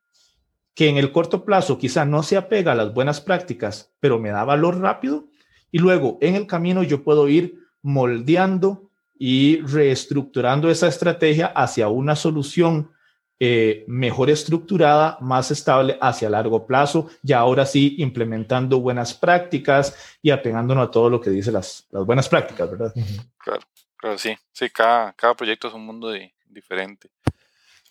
que 0.74 0.88
en 0.88 0.98
el 0.98 1.12
corto 1.12 1.44
plazo 1.44 1.78
quizá 1.78 2.04
no 2.04 2.22
se 2.22 2.36
apega 2.36 2.72
a 2.72 2.74
las 2.74 2.92
buenas 2.92 3.20
prácticas, 3.20 3.94
pero 4.00 4.18
me 4.18 4.28
da 4.28 4.44
valor 4.44 4.78
rápido. 4.78 5.28
Y 5.70 5.78
luego 5.78 6.18
en 6.20 6.34
el 6.34 6.46
camino 6.46 6.82
yo 6.82 7.02
puedo 7.02 7.28
ir 7.28 7.60
moldeando 7.82 8.90
y 9.18 9.60
reestructurando 9.60 10.68
esa 10.68 10.88
estrategia 10.88 11.46
hacia 11.46 11.88
una 11.88 12.16
solución 12.16 12.90
eh, 13.38 13.84
mejor 13.86 14.30
estructurada, 14.30 15.18
más 15.20 15.50
estable 15.50 15.98
hacia 16.00 16.30
largo 16.30 16.66
plazo 16.66 17.10
y 17.22 17.34
ahora 17.34 17.66
sí 17.66 17.96
implementando 17.98 18.80
buenas 18.80 19.12
prácticas 19.12 20.18
y 20.22 20.30
apegándonos 20.30 20.88
a 20.88 20.90
todo 20.90 21.10
lo 21.10 21.20
que 21.20 21.30
dice 21.30 21.52
las, 21.52 21.86
las 21.90 22.06
buenas 22.06 22.28
prácticas, 22.28 22.70
¿verdad? 22.70 22.94
Claro, 23.38 23.60
claro, 23.96 24.18
sí. 24.18 24.36
Sí, 24.52 24.70
cada, 24.70 25.12
cada 25.12 25.34
proyecto 25.34 25.68
es 25.68 25.74
un 25.74 25.84
mundo 25.84 26.12
diferente. 26.48 27.10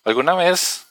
¿Alguna 0.04 0.34
vez 0.34 0.86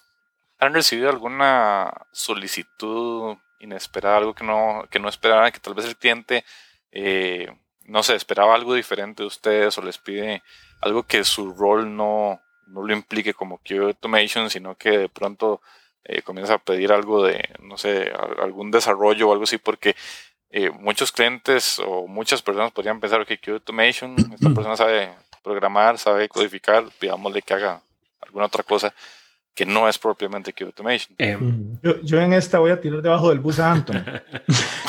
han 0.60 0.74
recibido 0.74 1.10
alguna 1.10 1.92
solicitud 2.12 3.38
inesperada, 3.60 4.18
algo 4.18 4.34
que 4.34 4.44
no, 4.44 4.86
que 4.90 5.00
no 5.00 5.10
esperaban, 5.10 5.52
que 5.52 5.60
tal 5.60 5.74
vez 5.74 5.86
el 5.86 5.98
cliente, 5.98 6.46
eh, 6.92 7.48
no 7.84 8.04
sé, 8.04 8.16
esperaba 8.16 8.56
algo 8.56 8.74
diferente 8.74 9.24
de 9.24 9.28
ustedes 9.28 9.78
o 9.78 9.82
les 9.82 9.98
pide 9.98 10.44
algo 10.82 11.04
que 11.04 11.24
su 11.24 11.54
rol 11.54 11.96
no, 11.96 12.42
no 12.68 12.84
lo 12.84 12.94
implique 12.94 13.34
como 13.34 13.60
QA 13.60 13.88
Automation, 13.88 14.50
sino 14.50 14.76
que 14.76 14.98
de 14.98 15.10
pronto 15.10 15.62
eh, 16.04 16.22
comienza 16.22 16.56
a 16.56 16.60
pedir 16.60 16.92
algo 16.92 17.24
de, 17.24 17.50
no 17.62 17.78
sé, 17.78 18.12
algún 18.40 18.72
desarrollo 18.72 19.30
o 19.30 19.32
algo 19.32 19.44
así, 19.44 19.58
porque 19.58 19.96
eh, 20.52 20.70
muchos 20.70 21.12
clientes 21.12 21.80
o 21.80 22.08
muchas 22.08 22.42
personas 22.42 22.72
podrían 22.72 23.00
pensar 23.00 23.26
que 23.26 23.38
QA 23.38 23.56
Automation, 23.56 24.16
esta 24.18 24.50
persona 24.50 24.78
sabe 24.78 25.12
programar, 25.44 25.98
sabe 25.98 26.30
codificar, 26.30 26.86
pidámosle 27.00 27.42
que 27.42 27.54
haga 27.54 27.82
alguna 28.22 28.46
otra 28.46 28.64
cosa 28.64 28.94
que 29.54 29.66
no 29.66 29.88
es 29.88 29.98
propiamente 29.98 30.54
QA 30.54 30.68
Automation. 30.68 31.16
Em, 31.18 31.80
yo, 31.82 32.20
en 32.20 32.34
esta 32.34 32.60
voy 32.60 32.72
a 32.72 32.82
tirar 32.82 33.02
debajo 33.02 33.30
del 33.30 33.40
bus 33.40 33.60
a 33.60 33.72
Anton. 33.72 34.04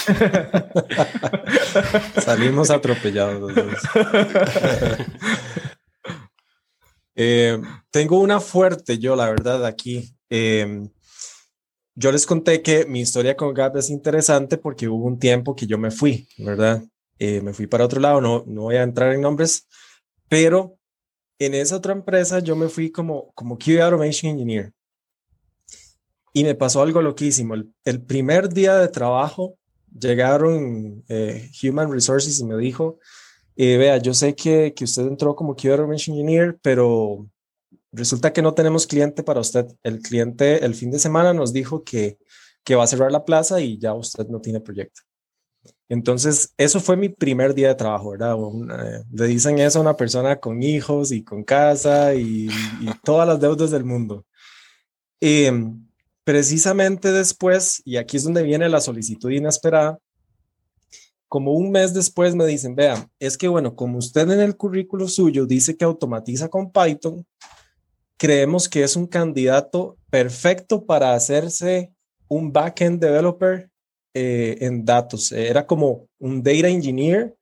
Salimos 2.21 2.71
atropellados. 2.71 3.53
Eh, 7.17 7.61
tengo 7.91 8.21
una 8.21 8.41
fuerte 8.41 8.99
yo, 8.99 9.17
la 9.17 9.31
verdad, 9.31 9.65
aquí. 9.65 10.15
Em, 10.29 10.89
yo 11.95 12.13
les 12.13 12.27
conté 12.27 12.61
que 12.61 12.85
mi 12.85 13.01
historia 13.01 13.37
con 13.37 13.55
Gap 13.55 13.77
es 13.79 13.89
interesante 13.89 14.59
porque 14.59 14.87
hubo 14.87 15.07
un 15.07 15.19
tiempo 15.19 15.57
que 15.57 15.67
yo 15.67 15.79
me 15.79 15.91
fui, 15.91 16.29
¿verdad? 16.37 16.85
Eh, 17.19 17.41
me 17.41 17.55
fui 17.55 17.67
para 17.67 17.87
otro 17.87 18.01
lado, 18.01 18.21
no, 18.21 18.45
no 18.47 18.63
voy 18.63 18.77
a 18.77 18.83
entrar 18.83 19.15
en 19.15 19.23
nombres, 19.23 19.67
pero 20.29 20.77
en 21.39 21.55
esa 21.55 21.77
otra 21.77 21.95
empresa 21.95 22.41
yo 22.41 22.55
me 22.55 22.69
fui 22.69 22.91
como, 22.91 23.33
como 23.33 23.57
QA 23.59 23.87
Automation 23.87 24.33
Engineer. 24.33 24.73
Y 26.35 26.45
me 26.45 26.55
pasó 26.55 26.83
algo 26.83 27.01
loquísimo. 27.01 27.55
El, 27.85 28.03
primer 28.03 28.51
día 28.51 28.77
de 28.77 28.89
trabajo 28.89 29.57
llegaron 29.99 31.03
eh, 31.09 31.51
Human 31.63 31.91
Resources 31.91 32.39
y 32.39 32.45
me 32.45 32.59
dijo, 32.59 32.99
eh, 33.57 33.77
vea, 33.79 33.97
yo 33.99 34.15
sé 34.15 34.35
que, 34.35 34.75
que 34.75 34.85
usted 34.85 35.07
entró 35.07 35.35
como 35.35 35.57
QA 35.57 35.77
Engineer, 35.77 36.59
pero 36.63 37.27
resulta 37.93 38.33
que 38.33 38.43
no 38.43 38.55
tenemos 38.55 38.87
cliente 38.87 39.23
para 39.23 39.41
usted. 39.41 39.67
El 39.83 40.01
cliente 40.01 40.65
el 40.65 40.75
fin 40.75 40.91
de 40.91 40.99
semana 40.99 41.33
nos 41.33 41.53
dijo 41.53 41.83
que, 41.83 42.19
que 42.65 42.75
va 42.75 42.85
a 42.85 42.87
cerrar 42.87 43.11
la 43.11 43.25
plaza 43.25 43.61
y 43.61 43.79
ya 43.79 43.95
usted 43.95 44.27
no 44.29 44.41
tiene 44.41 44.61
proyecto. 44.61 45.03
Entonces, 45.89 46.53
eso 46.57 46.81
fue 46.81 46.97
mi 46.97 47.09
primer 47.09 47.55
día 47.55 47.69
de 47.69 47.75
trabajo, 47.77 48.11
¿verdad? 48.11 48.37
Eh, 48.37 49.05
le 49.13 49.27
dicen 49.27 49.59
eso 49.59 49.79
a 49.79 49.83
una 49.83 49.97
persona 49.97 50.37
con 50.37 50.63
hijos 50.63 51.13
y 51.13 51.23
con 51.23 51.45
casa 51.45 52.15
y, 52.15 52.49
todas 53.05 53.27
las 53.27 53.41
deudas 53.41 53.71
del 53.71 53.85
mundo. 53.85 54.27
Eh, 55.21 55.53
precisamente 56.25 57.13
después, 57.13 57.83
y 57.85 57.97
aquí 57.97 58.17
es 58.17 58.25
donde 58.25 58.43
viene 58.43 58.69
la 58.69 58.81
solicitud 58.81 59.31
inesperada, 59.31 59.99
como 61.37 61.53
un 61.53 61.71
mes 61.71 61.93
después 61.93 62.35
me 62.35 62.47
dicen, 62.47 62.75
vean, 62.75 63.11
es 63.19 63.37
que 63.37 63.47
bueno, 63.47 63.77
como 63.77 63.99
usted 63.99 64.31
en 64.31 64.41
el 64.41 64.57
currículo 64.57 65.07
suyo 65.07 65.45
dice 65.45 65.77
que 65.77 65.85
automatiza 65.85 66.49
con 66.49 66.73
Python, 66.73 67.27
creemos 68.17 68.71
que 68.71 68.83
es 68.83 68.97
un 68.97 69.07
candidato 69.07 69.99
perfecto 70.09 70.87
para 70.87 71.13
hacerse 71.13 71.93
un 72.27 72.51
backend 72.55 73.03
developer 73.03 73.69
eh, 74.15 74.57
en 74.63 74.83
datos. 74.83 75.31
Era 75.31 75.67
como 75.67 76.09
un 76.19 76.43
data 76.43 76.69
engineer, 76.69 77.37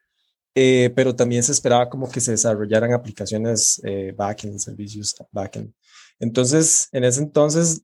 eh, 0.57 0.91
pero 0.97 1.15
también 1.15 1.45
se 1.45 1.53
esperaba 1.53 1.89
como 1.89 2.11
que 2.11 2.21
se 2.21 2.33
desarrollaran 2.33 2.93
aplicaciones 2.93 3.81
eh, 3.85 4.13
backend, 4.17 4.59
servicios 4.59 5.15
backend. 5.31 5.73
Entonces, 6.19 6.89
en 6.91 7.05
ese 7.05 7.23
entonces 7.23 7.81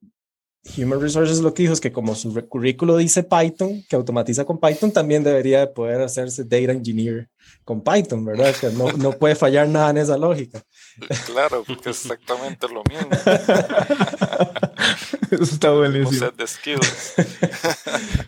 Human 0.76 1.00
Resources 1.00 1.40
lo 1.40 1.54
que 1.54 1.62
dijo 1.62 1.72
es 1.72 1.80
que 1.80 1.90
como 1.90 2.14
su 2.14 2.34
currículo 2.48 2.98
dice 2.98 3.22
Python, 3.22 3.82
que 3.88 3.96
automatiza 3.96 4.44
con 4.44 4.60
Python, 4.60 4.92
también 4.92 5.24
debería 5.24 5.72
poder 5.72 6.02
hacerse 6.02 6.44
Data 6.44 6.72
Engineer 6.72 7.28
con 7.64 7.82
Python, 7.82 8.24
¿verdad? 8.24 8.54
Que 8.60 8.70
no, 8.70 8.92
no 8.92 9.12
puede 9.12 9.34
fallar 9.34 9.68
nada 9.68 9.90
en 9.90 9.98
esa 9.98 10.18
lógica. 10.18 10.62
Claro, 11.26 11.64
porque 11.66 11.90
es 11.90 12.04
exactamente 12.04 12.66
lo 12.68 12.82
mismo. 12.84 13.08
Eso 15.30 15.44
está 15.44 15.70
buenísimo. 15.70 16.26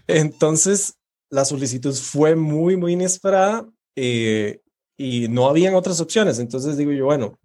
Entonces, 0.06 0.94
la 1.28 1.44
solicitud 1.44 1.94
fue 1.94 2.34
muy, 2.34 2.76
muy 2.76 2.94
inesperada 2.94 3.66
eh, 3.94 4.62
y 4.96 5.28
no 5.28 5.48
habían 5.48 5.74
otras 5.74 6.00
opciones. 6.00 6.38
Entonces 6.38 6.78
digo 6.78 6.92
yo, 6.92 7.06
bueno, 7.06 7.38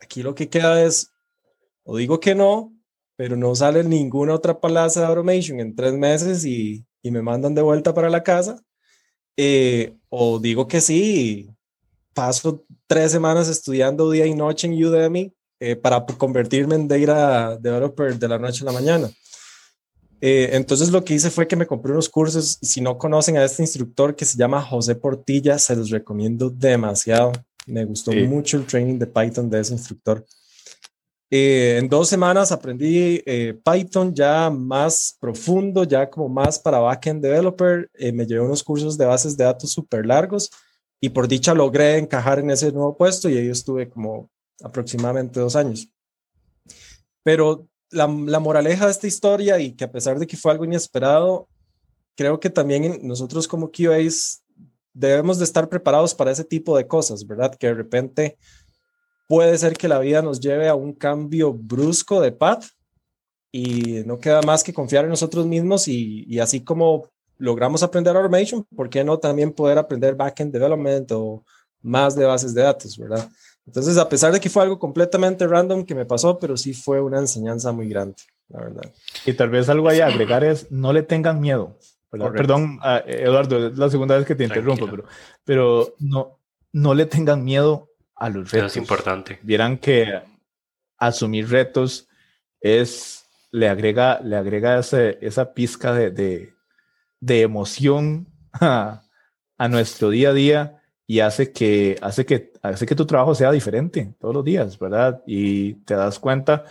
aquí 0.00 0.22
lo 0.22 0.34
que 0.34 0.48
queda 0.48 0.82
es, 0.82 1.12
o 1.84 1.96
digo 1.96 2.20
que 2.20 2.34
no, 2.34 2.75
pero 3.16 3.36
no 3.36 3.54
sale 3.54 3.82
ninguna 3.82 4.34
otra 4.34 4.60
plaza 4.60 5.00
de 5.00 5.06
automation 5.06 5.58
en 5.60 5.74
tres 5.74 5.94
meses 5.94 6.44
y, 6.44 6.84
y 7.02 7.10
me 7.10 7.22
mandan 7.22 7.54
de 7.54 7.62
vuelta 7.62 7.94
para 7.94 8.10
la 8.10 8.22
casa. 8.22 8.60
Eh, 9.36 9.94
o 10.08 10.38
digo 10.38 10.66
que 10.66 10.80
sí, 10.80 11.50
paso 12.14 12.64
tres 12.86 13.12
semanas 13.12 13.48
estudiando 13.48 14.10
día 14.10 14.26
y 14.26 14.34
noche 14.34 14.66
en 14.66 14.84
Udemy 14.84 15.32
eh, 15.60 15.76
para 15.76 16.04
convertirme 16.04 16.74
en 16.74 16.88
data 16.88 17.56
developer 17.58 18.18
de 18.18 18.28
la 18.28 18.38
noche 18.38 18.62
a 18.62 18.66
la 18.66 18.72
mañana. 18.72 19.10
Eh, 20.20 20.50
entonces 20.52 20.90
lo 20.90 21.04
que 21.04 21.14
hice 21.14 21.30
fue 21.30 21.46
que 21.46 21.56
me 21.56 21.66
compré 21.66 21.92
unos 21.92 22.08
cursos 22.08 22.58
y 22.60 22.66
si 22.66 22.80
no 22.80 22.96
conocen 22.96 23.36
a 23.36 23.44
este 23.44 23.62
instructor 23.62 24.16
que 24.16 24.24
se 24.24 24.38
llama 24.38 24.62
José 24.62 24.94
Portilla, 24.94 25.58
se 25.58 25.76
los 25.76 25.90
recomiendo 25.90 26.48
demasiado. 26.48 27.32
Me 27.66 27.84
gustó 27.84 28.12
mucho 28.12 28.56
el 28.56 28.64
training 28.64 28.98
de 28.98 29.06
Python 29.06 29.50
de 29.50 29.60
ese 29.60 29.74
instructor. 29.74 30.24
Eh, 31.28 31.78
en 31.78 31.88
dos 31.88 32.08
semanas 32.08 32.52
aprendí 32.52 33.20
eh, 33.26 33.58
Python 33.64 34.14
ya 34.14 34.48
más 34.48 35.16
profundo, 35.18 35.82
ya 35.82 36.08
como 36.08 36.28
más 36.28 36.58
para 36.58 36.78
backend 36.78 37.22
developer. 37.22 37.90
Eh, 37.94 38.12
me 38.12 38.26
llevé 38.26 38.40
unos 38.40 38.62
cursos 38.62 38.96
de 38.96 39.06
bases 39.06 39.36
de 39.36 39.44
datos 39.44 39.70
súper 39.70 40.06
largos 40.06 40.50
y 41.00 41.08
por 41.08 41.26
dicha 41.26 41.54
logré 41.54 41.98
encajar 41.98 42.38
en 42.38 42.50
ese 42.50 42.72
nuevo 42.72 42.96
puesto 42.96 43.28
y 43.28 43.36
ahí 43.38 43.48
estuve 43.48 43.88
como 43.88 44.30
aproximadamente 44.62 45.40
dos 45.40 45.56
años. 45.56 45.88
Pero 47.22 47.68
la, 47.90 48.06
moraleja 48.06 48.86
de 48.86 48.92
esta 48.92 49.06
historia 49.06 49.58
y 49.58 49.72
que 49.72 49.84
a 49.84 49.90
pesar 49.90 50.18
de 50.18 50.26
que 50.26 50.36
fue 50.36 50.52
algo 50.52 50.64
inesperado, 50.64 51.48
creo 52.16 52.38
que 52.38 52.50
también 52.50 53.00
nosotros 53.02 53.48
como 53.48 53.70
QAs 53.70 54.42
debemos 54.92 55.38
de 55.38 55.44
estar 55.44 55.68
preparados 55.68 56.14
para 56.14 56.30
ese 56.30 56.44
tipo 56.44 56.76
de 56.76 56.86
cosas, 56.86 57.26
¿verdad? 57.26 57.54
Que 57.54 57.66
de 57.66 57.74
repente 57.74 58.38
puede 59.26 59.58
ser 59.58 59.74
que 59.74 59.88
la 59.88 59.98
vida 59.98 60.22
nos 60.22 60.40
lleve 60.40 60.68
a 60.68 60.74
un 60.74 60.92
cambio 60.92 61.52
brusco 61.52 62.20
de 62.20 62.32
path 62.32 62.64
y 63.52 64.02
no 64.04 64.18
queda 64.18 64.42
más 64.42 64.62
que 64.62 64.72
confiar 64.72 65.04
en 65.04 65.10
nosotros 65.10 65.46
mismos 65.46 65.88
y, 65.88 66.38
así 66.40 66.60
como 66.60 67.08
logramos 67.38 67.82
aprender 67.82 68.16
automation, 68.16 68.64
¿por 68.74 68.88
qué 68.88 69.04
no 69.04 69.18
también 69.18 69.52
poder 69.52 69.78
aprender 69.78 70.14
backend 70.14 70.52
development 70.52 71.10
o 71.12 71.44
más 71.82 72.16
de 72.16 72.24
bases 72.24 72.54
de 72.54 72.62
datos, 72.62 72.96
verdad? 72.98 73.28
Entonces, 73.66 73.98
a 73.98 74.08
pesar 74.08 74.32
de 74.32 74.40
que 74.40 74.48
fue 74.48 74.62
algo 74.62 74.78
completamente 74.78 75.46
random 75.46 75.84
que 75.84 75.94
me 75.94 76.06
pasó, 76.06 76.38
pero 76.38 76.56
sí 76.56 76.72
fue 76.72 77.00
una 77.00 77.18
enseñanza 77.18 77.72
muy 77.72 77.88
grande, 77.88 78.16
la 78.48 78.60
verdad. 78.60 78.92
Y 79.24 79.32
tal 79.32 79.50
vez 79.50 79.68
algo 79.68 79.88
ahí 79.88 80.00
a 80.00 80.06
agregar 80.06 80.44
es, 80.44 80.70
no 80.70 80.92
le 80.92 81.02
tengan 81.02 81.40
miedo. 81.40 81.76
Perdón, 82.10 82.78
ah, 82.82 83.02
Eduardo, 83.06 83.66
es 83.66 83.76
la 83.76 83.90
segunda 83.90 84.16
vez 84.16 84.26
que 84.26 84.34
te 84.34 84.44
interrumpo, 84.44 84.86
pero, 84.88 85.04
pero 85.44 85.94
no, 85.98 86.38
no 86.72 86.94
le 86.94 87.06
tengan 87.06 87.44
miedo 87.44 87.88
a 88.16 88.30
los 88.30 88.50
retos. 88.50 88.72
es 88.72 88.76
importante. 88.76 89.38
Vieran 89.42 89.78
que 89.78 90.22
asumir 90.98 91.48
retos 91.48 92.08
es, 92.60 93.26
le 93.50 93.68
agrega, 93.68 94.20
le 94.20 94.36
agrega 94.36 94.78
esa 94.78 95.54
pizca 95.54 95.92
de, 95.92 96.10
de, 96.10 96.54
de 97.20 97.42
emoción 97.42 98.28
a, 98.52 99.02
a, 99.58 99.68
nuestro 99.68 100.10
día 100.10 100.30
a 100.30 100.32
día 100.32 100.82
y 101.06 101.20
hace 101.20 101.52
que, 101.52 101.98
hace, 102.00 102.26
que, 102.26 102.52
hace 102.62 102.86
que 102.86 102.96
tu 102.96 103.06
trabajo 103.06 103.34
sea 103.34 103.52
diferente 103.52 104.14
todos 104.18 104.34
los 104.34 104.44
días, 104.44 104.78
¿verdad? 104.78 105.22
Y 105.26 105.74
te 105.84 105.94
das 105.94 106.18
cuenta, 106.18 106.64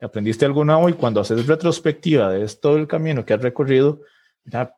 aprendiste 0.00 0.44
algo 0.44 0.64
nuevo 0.64 0.88
y 0.88 0.94
cuando 0.94 1.20
haces 1.20 1.46
retrospectiva 1.46 2.30
de 2.30 2.46
todo 2.60 2.76
el 2.76 2.88
camino 2.88 3.24
que 3.24 3.34
has 3.34 3.42
recorrido, 3.42 4.00
ya 4.44 4.74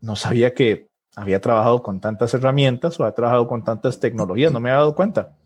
no 0.00 0.16
sabía 0.16 0.54
que 0.54 0.88
había 1.14 1.40
trabajado 1.40 1.82
con 1.82 2.00
tantas 2.00 2.32
herramientas 2.34 2.98
o 2.98 3.04
había 3.04 3.14
trabajado 3.14 3.46
con 3.46 3.62
tantas 3.62 4.00
tecnologías, 4.00 4.52
no 4.52 4.60
me 4.60 4.70
había 4.70 4.78
dado 4.80 4.94
cuenta. 4.94 5.36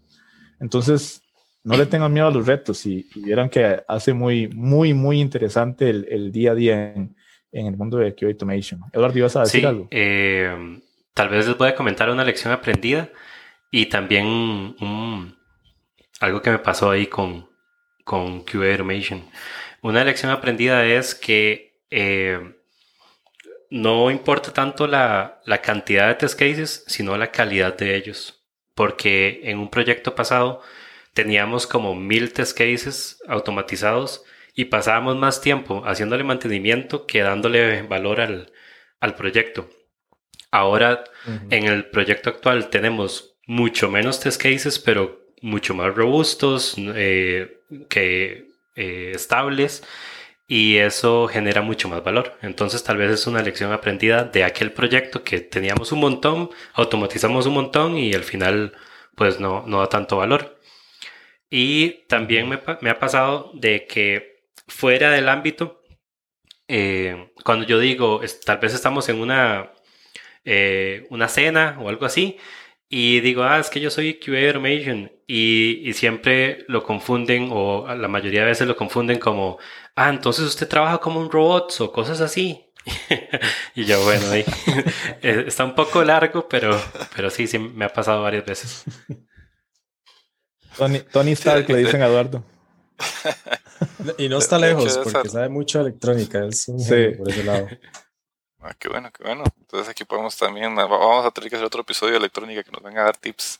Entonces, 0.64 1.22
no 1.62 1.76
le 1.76 1.84
tengan 1.84 2.10
miedo 2.10 2.26
a 2.26 2.30
los 2.30 2.46
retos 2.46 2.86
y, 2.86 3.06
vieran 3.16 3.50
que 3.50 3.82
hace 3.86 4.14
muy, 4.14 4.48
muy, 4.48 4.94
muy 4.94 5.20
interesante 5.20 5.90
el, 5.90 6.32
día 6.32 6.52
a 6.52 6.54
día 6.54 6.94
en, 6.94 7.14
el 7.52 7.76
mundo 7.76 7.98
de 7.98 8.14
QA 8.14 8.28
Automation. 8.28 8.80
Eduardo, 8.90 9.18
¿ibas 9.18 9.36
a 9.36 9.40
decir 9.40 9.66
algo? 9.66 9.88
Eh, 9.90 10.80
tal 11.12 11.28
vez 11.28 11.46
les 11.46 11.58
voy 11.58 11.68
a 11.68 11.74
comentar 11.74 12.08
una 12.08 12.24
lección 12.24 12.50
aprendida 12.50 13.10
y 13.70 13.86
también 13.86 14.74
algo 16.20 16.40
que 16.40 16.50
me 16.50 16.58
pasó 16.58 16.90
ahí 16.90 17.08
con, 17.08 17.46
con 18.04 18.42
QA 18.42 18.72
Automation. 18.72 19.22
Una 19.82 20.02
lección 20.02 20.32
aprendida 20.32 20.86
es 20.86 21.14
que 21.14 21.82
eh, 21.90 22.40
no 23.68 24.10
importa 24.10 24.50
tanto 24.50 24.86
la, 24.86 25.42
la, 25.44 25.60
cantidad 25.60 26.08
de 26.08 26.14
test 26.14 26.38
cases, 26.38 26.84
sino 26.86 27.18
la 27.18 27.30
calidad 27.30 27.76
de 27.76 27.96
ellos. 27.96 28.43
Porque 28.74 29.40
en 29.44 29.58
un 29.58 29.70
proyecto 29.70 30.14
pasado 30.14 30.62
teníamos 31.12 31.66
como 31.66 31.94
mil 31.94 32.32
test 32.32 32.56
cases 32.58 33.22
automatizados 33.28 34.24
y 34.54 34.66
pasábamos 34.66 35.16
más 35.16 35.40
tiempo 35.40 35.82
haciéndole 35.84 36.24
mantenimiento 36.24 37.06
que 37.06 37.22
dándole 37.22 37.82
valor 37.82 38.20
al, 38.20 38.52
al 39.00 39.14
proyecto. 39.14 39.68
Ahora, 40.50 41.04
en 41.50 41.64
el 41.64 41.86
proyecto 41.86 42.30
actual 42.30 42.70
tenemos 42.70 43.34
mucho 43.46 43.90
menos 43.90 44.20
test 44.20 44.40
cases, 44.40 44.78
pero 44.78 45.26
mucho 45.42 45.74
más 45.74 45.94
robustos, 45.94 46.76
eh, 46.78 47.58
que 47.88 48.48
eh, 48.76 49.12
estables, 49.14 49.82
y 50.46 50.76
eso 50.76 51.26
genera 51.28 51.62
mucho 51.62 51.88
más 51.88 52.02
valor. 52.04 52.38
Entonces, 52.42 52.84
tal 52.84 52.98
vez 52.98 53.10
es 53.10 53.26
una 53.26 53.42
lección 53.42 53.72
aprendida 53.72 54.24
de 54.24 54.44
aquel 54.44 54.72
proyecto 54.72 55.24
que 55.24 55.40
teníamos 55.40 55.92
un 55.92 56.00
montón, 56.00 56.50
automatizamos 56.74 57.46
un 57.46 57.54
montón 57.54 57.96
y 57.96 58.12
al 58.14 58.24
final, 58.24 58.74
pues 59.16 59.40
no, 59.40 59.64
no 59.66 59.80
da 59.80 59.88
tanto 59.88 60.18
valor. 60.18 60.58
Y 61.50 62.06
también 62.08 62.48
me, 62.48 62.90
ha 62.90 62.98
pasado 62.98 63.52
de 63.54 63.86
que 63.86 64.42
fuera 64.68 65.10
del 65.12 65.28
ámbito, 65.28 65.82
eh, 66.68 67.30
cuando 67.44 67.66
yo 67.66 67.78
digo, 67.78 68.20
tal 68.44 68.58
vez 68.58 68.74
estamos 68.74 69.08
en 69.08 69.20
una, 69.20 69.72
eh, 70.44 71.06
una 71.10 71.28
cena 71.28 71.78
o 71.80 71.88
algo 71.88 72.06
así, 72.06 72.38
y 72.88 73.20
digo, 73.20 73.44
ah, 73.44 73.58
es 73.58 73.70
que 73.70 73.80
yo 73.80 73.90
soy 73.90 74.14
QA 74.20 74.48
Automation, 74.48 75.10
y, 75.26 75.80
y, 75.88 75.92
siempre 75.94 76.64
lo 76.68 76.82
confunden, 76.82 77.48
o 77.52 77.86
la 77.94 78.08
mayoría 78.08 78.40
de 78.40 78.46
veces 78.46 78.68
lo 78.68 78.76
confunden 78.76 79.18
como, 79.18 79.58
ah, 79.96 80.10
entonces 80.10 80.44
usted 80.44 80.68
trabaja 80.68 80.98
como 80.98 81.20
un 81.20 81.30
robot 81.30 81.80
o 81.80 81.92
cosas 81.92 82.20
así. 82.20 82.70
y 83.74 83.84
yo, 83.84 84.02
bueno, 84.04 84.30
ahí, 84.30 84.44
eh, 85.22 85.44
está 85.46 85.64
un 85.64 85.74
poco 85.74 86.04
largo, 86.04 86.48
pero, 86.48 86.78
pero 87.16 87.30
sí, 87.30 87.46
sí, 87.46 87.58
me 87.58 87.86
ha 87.86 87.92
pasado 87.92 88.22
varias 88.22 88.44
veces. 88.44 88.84
Tony, 90.76 91.00
Tony 91.00 91.32
Stark 91.32 91.68
le 91.68 91.78
dicen 91.78 92.02
a 92.02 92.06
Eduardo. 92.06 92.44
y 94.18 94.28
no 94.28 94.38
está 94.38 94.58
lejos 94.58 94.98
porque 94.98 95.28
sabe 95.28 95.48
mucho 95.48 95.78
de 95.78 95.90
electrónica. 95.90 96.44
Es 96.46 96.68
un 96.68 96.80
sí. 96.80 97.10
por 97.16 97.30
ese 97.30 97.44
lado. 97.44 97.68
Ah, 98.60 98.74
qué 98.78 98.88
bueno, 98.88 99.10
qué 99.12 99.24
bueno. 99.24 99.44
Entonces 99.60 99.88
aquí 99.88 100.04
podemos 100.04 100.36
también, 100.36 100.74
vamos 100.74 101.26
a 101.26 101.30
tener 101.30 101.50
que 101.50 101.56
hacer 101.56 101.66
otro 101.66 101.82
episodio 101.82 102.12
de 102.12 102.18
electrónica 102.18 102.62
que 102.62 102.70
nos 102.70 102.82
venga 102.82 103.02
a 103.02 103.04
dar 103.04 103.16
tips. 103.16 103.58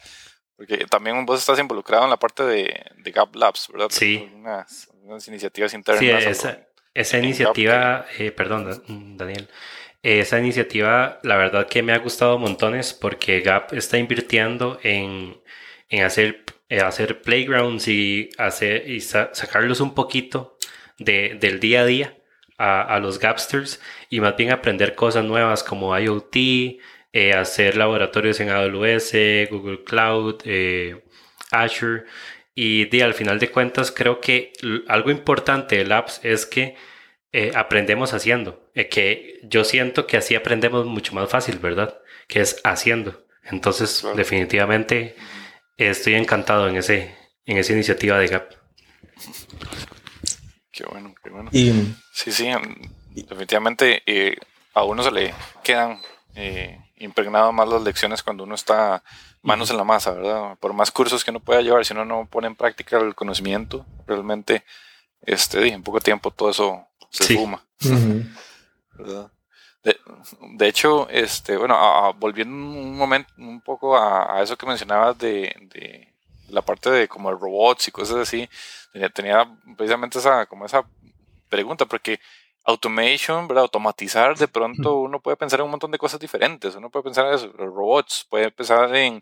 Porque 0.57 0.87
también 0.87 1.27
vos 1.27 1.41
estás 1.41 1.59
involucrado 1.59 2.05
en 2.05 2.11
la 2.11 2.17
parte 2.17 2.45
de, 2.45 2.85
de 2.97 3.11
Gap 3.11 3.35
Labs, 3.35 3.69
¿verdad? 3.73 3.89
Sí. 3.91 4.31
Unas, 4.35 4.89
unas 5.03 5.27
iniciativas 5.29 5.75
internas. 5.75 6.01
Sí, 6.01 6.11
esa, 6.11 6.67
esa 6.95 7.19
iniciativa, 7.19 8.07
eh, 8.19 8.31
perdón, 8.31 9.17
Daniel, 9.17 9.49
esa 10.03 10.39
iniciativa 10.39 11.19
la 11.23 11.37
verdad 11.37 11.67
que 11.67 11.83
me 11.83 11.93
ha 11.93 11.99
gustado 11.99 12.39
montones 12.39 12.93
porque 12.95 13.41
Gap 13.41 13.73
está 13.73 13.99
invirtiendo 13.99 14.79
en, 14.83 15.41
en 15.89 16.05
hacer 16.05 16.45
eh, 16.71 16.81
hacer 16.81 17.21
playgrounds 17.21 17.89
y, 17.89 18.31
hacer, 18.39 18.89
y 18.89 19.01
sacarlos 19.01 19.81
un 19.81 19.95
poquito 19.95 20.57
de, 20.99 21.37
del 21.39 21.61
día 21.61 21.83
a 21.83 21.85
día 21.85 22.19
a, 22.57 22.83
a, 22.83 22.99
los 23.01 23.19
Gapsters 23.19 23.81
y 24.09 24.21
más 24.21 24.35
bien 24.37 24.51
aprender 24.51 24.95
cosas 24.95 25.25
nuevas 25.25 25.63
como 25.63 25.97
IoT, 25.97 26.35
eh, 27.15 27.33
hacer 27.33 27.77
laboratorios 27.79 28.41
en 28.41 28.51
AWS, 28.51 29.13
Google 29.51 29.83
Cloud, 29.85 30.43
eh, 30.45 31.03
Azure. 31.51 32.05
Y 32.55 32.85
de, 32.87 33.03
al 33.03 33.15
final 33.15 33.39
de 33.39 33.51
cuentas 33.51 33.91
creo 33.91 34.21
que 34.21 34.53
algo 34.87 35.11
importante 35.11 35.79
de 35.79 35.87
Labs 35.87 36.21
es 36.23 36.45
que 36.45 36.77
aprendemos 37.57 38.15
haciendo, 38.15 38.71
que 38.93 39.41
yo 39.43 39.65
siento 39.65 40.07
que 40.07 40.17
así 40.17 40.37
aprendemos 40.37 40.87
mucho 40.87 41.15
más 41.15 41.29
fácil, 41.29 41.59
¿verdad? 41.59 41.99
Que 42.29 42.41
es 42.41 42.61
haciendo. 42.63 43.25
Entonces, 43.43 44.07
definitivamente 44.15 45.17
estoy 45.77 46.15
encantado 46.15 46.69
en, 46.69 46.77
ese, 46.77 47.15
en 47.45 47.59
esa 47.59 47.73
iniciativa 47.73 48.19
de 48.19 48.29
GAP. 48.29 48.53
Qué 50.71 50.85
bueno, 50.91 51.15
qué 51.23 51.31
bueno. 51.31 51.51
sí, 51.53 52.33
sí, 52.33 52.51
definitivamente 53.11 54.03
eh, 54.07 54.37
a 54.75 54.83
uno 54.83 55.03
se 55.03 55.13
le 55.13 55.35
quedan 55.63 56.01
eh, 56.35 56.79
impregnadas 57.05 57.53
más 57.53 57.69
las 57.69 57.83
lecciones 57.83 58.23
cuando 58.23 58.45
uno 58.45 58.55
está 58.55 59.03
manos 59.43 59.71
en 59.71 59.77
la 59.77 59.85
masa, 59.85 60.13
¿verdad? 60.13 60.57
Por 60.59 60.73
más 60.73 60.91
cursos 60.91 61.25
que 61.25 61.31
uno 61.31 61.41
pueda 61.41 61.61
llevar, 61.61 61.85
si 61.85 61.93
uno 61.93 62.05
no 62.05 62.27
pone 62.27 62.47
en 62.47 62.57
práctica 62.57 62.99
el 62.99 63.15
conocimiento, 63.15 63.85
realmente 64.07 64.65
este, 65.23 65.69
en 65.69 65.83
poco 65.83 66.01
tiempo 66.01 66.31
todo 66.31 66.51
eso 66.51 66.87
se 67.11 67.35
suma. 67.35 67.63
¿verdad? 68.95 69.31
De, 69.83 70.67
hecho, 70.67 71.09
este, 71.11 71.59
bueno, 71.59 71.77
volviendo 72.19 72.55
un 72.55 72.97
momento, 72.97 73.31
un 73.37 73.61
poco 73.61 73.99
a, 73.99 74.43
eso 74.43 74.57
que 74.57 74.67
mencionabas 74.67 75.19
de, 75.19 76.09
la 76.49 76.63
parte 76.63 76.91
de 76.91 77.07
como 77.07 77.31
robots 77.31 77.89
y 77.89 77.93
cosas 77.93 78.17
así, 78.17 78.49
tenía, 79.13 79.47
precisamente 79.77 80.19
esa, 80.19 80.47
como 80.47 80.65
esa 80.65 80.87
pregunta, 81.51 81.85
porque 81.85 82.19
automation, 82.65 83.47
¿verdad? 83.47 83.63
Automatizar, 83.63 84.37
de 84.37 84.49
pronto 84.49 84.97
uno 85.01 85.21
puede 85.21 85.37
pensar 85.37 85.61
en 85.61 85.65
un 85.65 85.71
montón 85.73 85.91
de 85.91 85.99
cosas 85.99 86.19
diferentes, 86.21 86.75
uno 86.75 86.91
puede 86.91 87.05
pensar 87.05 87.27
en 87.27 87.35
eso, 87.35 87.53
robots, 87.53 88.27
puede 88.29 88.51
pensar 88.51 88.95
en 88.97 89.21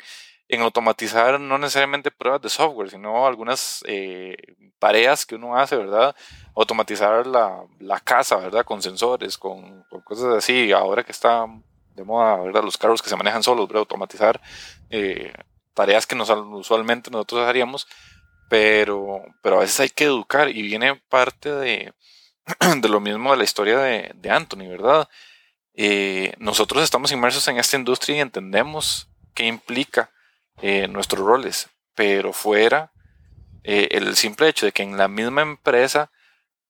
en 0.53 0.61
automatizar 0.61 1.41
no 1.41 1.57
necesariamente 1.57 2.11
pruebas 2.11 2.43
de 2.43 2.51
software, 2.51 2.91
sino 2.91 3.27
algunas 3.27 3.83
eh, 3.87 4.37
tareas 4.79 5.25
que 5.25 5.35
uno 5.35 5.57
hace, 5.57 5.77
¿verdad? 5.77 6.15
Automatizar 6.55 7.27
la, 7.27 7.65
la 7.81 8.01
casa, 8.01 8.37
¿verdad? 8.37 8.63
Con 8.63 8.83
sensores, 8.83 9.39
con, 9.39 9.83
cosas 10.05 10.37
así. 10.37 10.71
Ahora 10.71 11.05
que 11.05 11.13
está 11.13 11.47
de 11.95 12.05
moda, 12.05 12.37
¿verdad? 12.37 12.63
Los 12.63 12.77
carros 12.77 13.01
que 13.01 13.09
se 13.09 13.17
manejan 13.17 13.43
solos, 13.43 13.67
¿verdad? 13.67 13.81
Automatizar 13.81 14.43
eh, 14.91 15.33
tareas 15.73 16.07
que 16.07 16.17
nos, 16.17 16.29
usualmente 16.29 17.11
nosotros 17.11 17.49
haríamos, 17.49 17.89
pero, 18.51 19.23
pero 19.43 19.57
a 19.57 19.61
veces 19.61 19.81
hay 19.81 19.89
que 19.89 20.05
educar 20.05 20.51
y 20.51 20.61
viene 20.61 20.97
parte 21.09 21.51
de, 21.51 21.95
de 22.81 22.89
lo 22.89 23.01
mismo 23.01 23.31
de 23.31 23.39
la 23.39 23.45
historia 23.45 23.79
de, 23.79 24.13
de 24.15 24.31
Anthony, 24.31 24.69
¿verdad? 24.69 25.09
Eh, 25.75 26.35
nosotros 26.39 26.83
estamos 26.83 27.13
inmersos 27.13 27.47
en 27.49 27.59
esta 27.59 27.77
industria 27.77 28.17
y 28.17 28.21
entendemos 28.21 29.09
qué 29.35 29.47
implica 29.47 30.11
eh, 30.61 30.87
nuestros 30.89 31.25
roles, 31.25 31.71
pero 31.95 32.33
fuera 32.33 32.93
eh, 33.65 33.89
el 33.93 34.15
simple 34.17 34.49
hecho 34.49 34.67
de 34.67 34.73
que 34.73 34.83
en 34.83 34.97
la 34.97 35.09
misma 35.09 35.43
empresa 35.43 36.11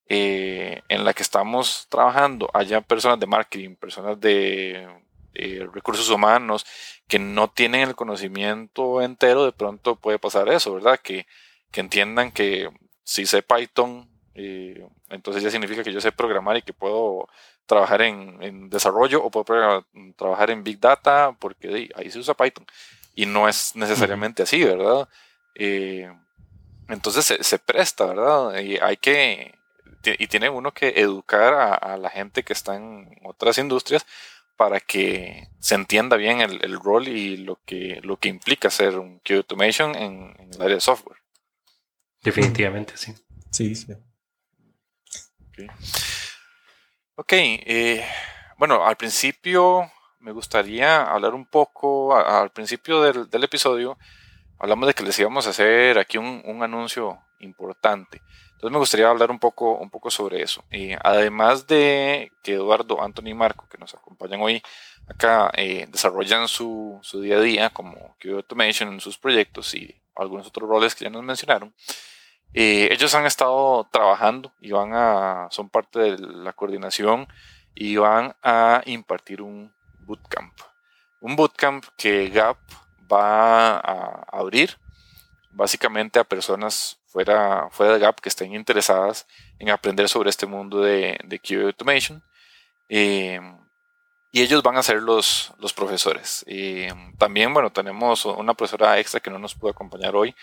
eh, 0.08 0.82
en 0.88 1.04
la 1.04 1.14
que 1.14 1.22
estamos 1.22 1.86
trabajando 1.88 2.50
haya 2.54 2.80
personas 2.80 3.18
de 3.18 3.26
marketing, 3.26 3.76
personas 3.76 4.20
de 4.20 4.88
recursos 5.72 6.10
humanos 6.10 6.66
que 7.08 7.18
no 7.18 7.48
tienen 7.48 7.88
el 7.88 7.94
conocimiento 7.94 9.00
entero, 9.00 9.44
de 9.44 9.52
pronto 9.52 9.96
puede 9.96 10.18
pasar 10.18 10.48
eso, 10.50 10.74
¿verdad? 10.74 11.00
Que, 11.00 11.26
que 11.70 11.80
entiendan 11.80 12.30
que 12.30 12.70
si 13.02 13.26
sé 13.26 13.42
Python, 13.42 14.08
entonces 14.34 15.42
ya 15.42 15.50
significa 15.50 15.82
que 15.82 15.92
yo 15.92 16.00
sé 16.00 16.12
programar 16.12 16.56
y 16.56 16.62
que 16.62 16.72
puedo 16.72 17.28
trabajar 17.66 18.02
en, 18.02 18.42
en 18.42 18.70
desarrollo 18.70 19.22
o 19.22 19.30
puedo 19.30 19.84
trabajar 20.16 20.50
en 20.50 20.64
Big 20.64 20.80
Data 20.80 21.36
porque 21.38 21.90
ahí 21.94 22.10
se 22.10 22.18
usa 22.18 22.34
Python 22.34 22.66
y 23.14 23.26
no 23.26 23.48
es 23.48 23.76
necesariamente 23.76 24.42
así, 24.42 24.62
¿verdad? 24.64 25.08
Eh, 25.54 26.10
entonces 26.88 27.38
se, 27.40 27.58
presta, 27.58 28.06
¿verdad? 28.06 28.58
Y 28.60 28.78
hay 28.78 28.96
que, 28.96 29.54
y 30.04 30.26
tiene 30.26 30.48
uno 30.48 30.72
que 30.72 30.88
educar 30.96 31.54
a, 31.54 31.96
la 31.96 32.10
gente 32.10 32.42
que 32.42 32.52
está 32.52 32.76
en 32.76 33.08
otras 33.24 33.58
industrias 33.58 34.06
para 34.56 34.80
que 34.80 35.48
se 35.58 35.74
entienda 35.74 36.16
bien 36.16 36.40
el, 36.40 36.78
rol 36.80 37.08
y 37.08 37.36
lo 37.36 37.58
que, 37.64 38.00
lo 38.02 38.16
que 38.16 38.28
implica 38.28 38.68
hacer 38.68 38.98
un 38.98 39.20
QA 39.20 39.36
Automation 39.38 39.94
en, 39.94 40.34
el 40.52 40.60
área 40.60 40.76
de 40.76 40.80
software. 40.80 41.18
Definitivamente, 42.22 42.96
sí. 42.96 43.14
Sí, 43.50 43.74
sí. 43.74 43.92
Ok, 47.14 47.32
eh, 47.32 48.05
bueno, 48.59 48.86
al 48.86 48.96
principio 48.96 49.90
me 50.20 50.32
gustaría 50.32 51.03
hablar 51.03 51.34
un 51.34 51.46
poco, 51.46 52.16
al 52.16 52.50
principio 52.50 53.03
del, 53.03 53.44
episodio, 53.44 53.98
hablamos 54.59 54.86
de 54.86 54.94
que 54.94 55.03
les 55.03 55.18
íbamos 55.18 55.46
a 55.46 55.50
hacer 55.50 55.98
aquí 55.98 56.16
un, 56.16 56.62
anuncio 56.62 57.18
importante. 57.40 58.22
Entonces 58.53 58.70
me 58.70 58.78
gustaría 58.78 59.09
hablar 59.09 59.30
un 59.32 59.40
poco, 59.40 59.76
un 59.78 59.90
poco 59.90 60.11
sobre 60.11 60.42
eso. 60.42 60.64
Y 60.70 60.92
además 61.03 61.66
de 61.66 62.30
que 62.44 62.55
Eduardo, 62.55 63.03
Anthony 63.03 63.30
y 63.30 63.34
Marco, 63.34 63.68
que 63.68 63.78
nos 63.78 63.94
acompañan 63.94 64.40
hoy 64.40 64.62
acá, 65.09 65.50
eh, 65.55 65.86
desarrollan 65.90 66.46
su, 66.46 67.00
su, 67.03 67.20
día 67.20 67.38
a 67.38 67.40
día 67.40 67.70
como 67.70 68.16
QA 68.20 68.36
Automation 68.36 68.92
en 68.92 69.00
sus 69.00 69.18
proyectos 69.18 69.74
y 69.74 70.00
algunos 70.14 70.46
otros 70.46 70.68
roles 70.68 70.94
que 70.94 71.05
ya 71.05 71.11
nos 71.11 71.24
mencionaron, 71.24 71.74
eh, 72.55 72.88
ellos 72.90 73.14
han 73.14 73.26
estado 73.26 73.88
trabajando 73.90 74.53
y 74.61 74.72
van 74.72 74.92
a, 74.94 75.48
son 75.50 75.68
parte 75.68 75.98
de 75.98 76.18
la 76.18 76.53
coordinación 76.53 77.26
y 77.74 77.96
van 77.96 78.34
a 78.42 78.82
impartir 78.86 79.40
un 79.42 79.72
bootcamp. 80.00 80.53
Un 81.20 81.36
bootcamp 81.36 81.84
que 81.96 82.28
GAP 82.28 82.59
va 83.11 83.78
a 83.78 84.24
abrir 84.30 84.78
básicamente 85.50 86.18
a 86.18 86.24
personas 86.24 86.98
fuera, 87.07 87.68
fuera 87.70 87.94
de 87.94 88.00
GAP 88.00 88.20
que 88.20 88.28
estén 88.28 88.55
interesadas 88.55 89.26
en 89.59 89.70
aprender 89.70 90.09
sobre 90.09 90.30
este 90.30 90.46
mundo 90.46 90.80
de, 90.80 91.18
de 91.24 91.38
QA 91.38 91.66
Automation. 91.66 92.22
Eh, 92.88 93.40
y 94.34 94.40
ellos 94.40 94.62
van 94.62 94.78
a 94.78 94.82
ser 94.82 95.03
los, 95.03 95.53
los 95.59 95.74
profesores. 95.74 96.42
Eh, 96.48 96.92
también, 97.18 97.53
bueno, 97.53 97.70
tenemos 97.70 98.24
una 98.24 98.55
profesora 98.55 98.98
extra 98.98 99.20
que 99.20 99.30
no 99.30 99.38
nos 99.38 99.55
pudo 99.55 99.70
acompañar 99.70 100.16
hoy, 100.16 100.34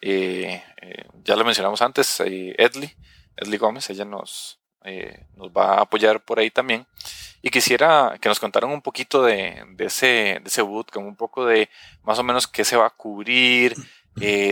eh, 0.00 0.62
eh, 0.82 1.06
ya 1.24 1.36
lo 1.36 1.44
mencionamos 1.44 1.80
antes, 1.80 2.20
eh, 2.20 2.54
Edley, 2.58 2.94
Edley 3.36 3.58
Gómez, 3.58 3.88
ella 3.90 4.04
nos, 4.04 4.60
nos 5.34 5.48
va 5.48 5.76
a 5.76 5.80
apoyar 5.82 6.22
por 6.22 6.38
ahí 6.38 6.50
también. 6.50 6.86
Y 7.40 7.50
quisiera 7.50 8.16
que 8.20 8.28
nos 8.28 8.40
contaran 8.40 8.70
un 8.70 8.82
poquito 8.82 9.22
de, 9.22 9.64
ese, 9.78 10.06
de 10.06 10.42
ese 10.44 10.62
bootcamp, 10.62 11.06
un 11.06 11.16
poco 11.16 11.46
de 11.46 11.68
más 12.02 12.18
o 12.18 12.22
menos 12.22 12.46
qué 12.46 12.64
se 12.64 12.76
va 12.76 12.86
a 12.86 12.90
cubrir, 12.90 13.74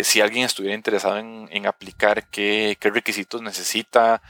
si 0.02 0.20
alguien 0.20 0.44
estuviera 0.44 0.74
interesado 0.74 1.18
en, 1.18 1.66
aplicar, 1.66 2.28
qué, 2.30 2.76
requisitos 2.80 3.40
necesita, 3.40 4.22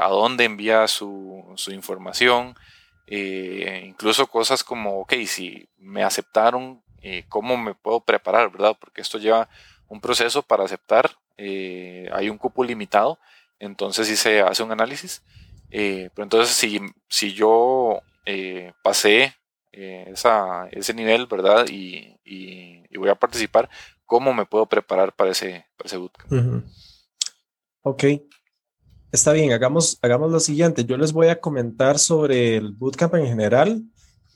a 0.00 0.08
dónde 0.08 0.44
envía 0.44 0.88
su, 0.88 1.52
su 1.56 1.72
información, 1.72 2.56
incluso 3.06 4.26
cosas 4.26 4.64
como, 4.64 5.00
ok, 5.00 5.14
si 5.26 5.68
me 5.78 6.02
aceptaron, 6.02 6.82
cómo 7.28 7.56
me 7.56 7.74
puedo 7.74 8.00
preparar, 8.00 8.50
¿verdad? 8.50 8.76
Porque 8.80 9.00
esto 9.00 9.18
lleva 9.18 9.48
un 9.92 10.00
proceso 10.00 10.42
para 10.42 10.64
aceptar, 10.64 11.10
eh, 11.36 12.08
hay 12.14 12.30
un 12.30 12.38
cupo 12.38 12.64
limitado, 12.64 13.18
entonces 13.58 14.08
sí 14.08 14.16
se 14.16 14.40
hace 14.40 14.62
un 14.62 14.72
análisis. 14.72 15.22
Eh, 15.70 16.08
pero 16.14 16.24
entonces 16.24 16.54
si, 16.56 16.80
si 17.10 17.34
yo 17.34 18.00
eh, 18.24 18.72
pasé 18.82 19.34
ese 19.70 20.94
nivel, 20.94 21.26
¿verdad? 21.26 21.66
Y, 21.68 22.08
voy 22.96 23.08
a 23.08 23.14
participar, 23.16 23.68
¿cómo 24.06 24.32
me 24.32 24.46
puedo 24.46 24.66
preparar 24.66 25.12
para 25.12 25.32
ese, 25.32 25.66
para 25.76 25.88
ese 25.88 25.96
bootcamp? 25.96 26.64
Ok. 27.82 28.04
Está 29.10 29.32
bien, 29.32 29.52
hagamos, 29.52 29.98
hagamos 30.02 30.30
lo 30.30 30.40
siguiente. 30.40 30.84
Yo 30.84 30.96
les 30.96 31.12
voy 31.12 31.28
a 31.28 31.40
comentar 31.40 31.98
sobre 31.98 32.56
el 32.56 32.72
bootcamp 32.72 33.16
en 33.16 33.26
general 33.26 33.82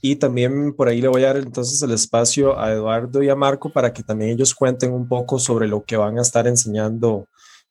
y 0.01 0.16
también 0.16 0.74
por 0.74 0.88
ahí 0.88 1.01
le 1.01 1.09
voy 1.09 1.24
a 1.24 1.28
dar 1.28 1.38
entonces 1.38 1.80
el 1.82 1.92
espacio 1.92 2.59
a 2.59 2.72
Eduardo 2.72 3.22
y 3.22 3.28
a 3.28 3.36
Marco 3.36 3.70
para 3.70 3.92
que 3.92 4.03
también 4.03 4.30
ellos 4.30 4.55
cuenten 4.55 4.92
un 4.92 5.09
poco 5.09 5.38
sobre 5.38 5.68
lo 5.68 5.84
que 5.84 5.97
van 5.97 6.18
a 6.18 6.22
estar 6.22 6.47
enseñando 6.47 7.28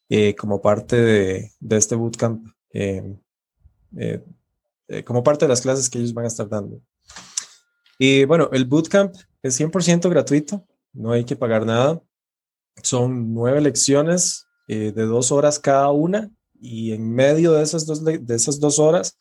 eh, 0.10 0.36
como 0.36 0.62
parte 0.62 0.96
de, 0.96 1.52
de 1.60 1.78
este 1.78 1.96
bootcamp, 1.96 2.46
eh, 2.74 3.18
eh, 3.98 4.24
como 5.04 5.24
parte 5.24 5.46
de 5.46 5.50
las 5.50 5.62
clases 5.62 5.90
que 5.90 6.00
ellos 6.00 6.14
van 6.14 6.26
a 6.26 6.30
estar 6.30 6.48
dando. 6.48 6.80
Y 7.98 8.26
bueno, 8.26 8.50
el 8.52 8.66
bootcamp 8.66 9.16
es 9.42 9.60
100% 9.60 10.10
gratuito, 10.10 10.66
no 10.94 11.12
hay 11.12 11.24
que 11.24 11.36
pagar 11.36 11.66
nada. 11.66 12.02
Son 12.82 13.34
nueve 13.34 13.62
lecciones 13.62 14.48
de 14.68 14.92
dos 14.92 15.32
horas 15.32 15.60
cada 15.60 15.92
una 15.92 16.32
y 16.60 16.92
en 16.92 17.14
medio 17.14 17.54
de 17.54 17.64
esas 17.64 17.86
dos, 17.86 18.04
de 18.04 18.36
esas 18.36 18.60
dos 18.60 18.80
horas 18.80 19.16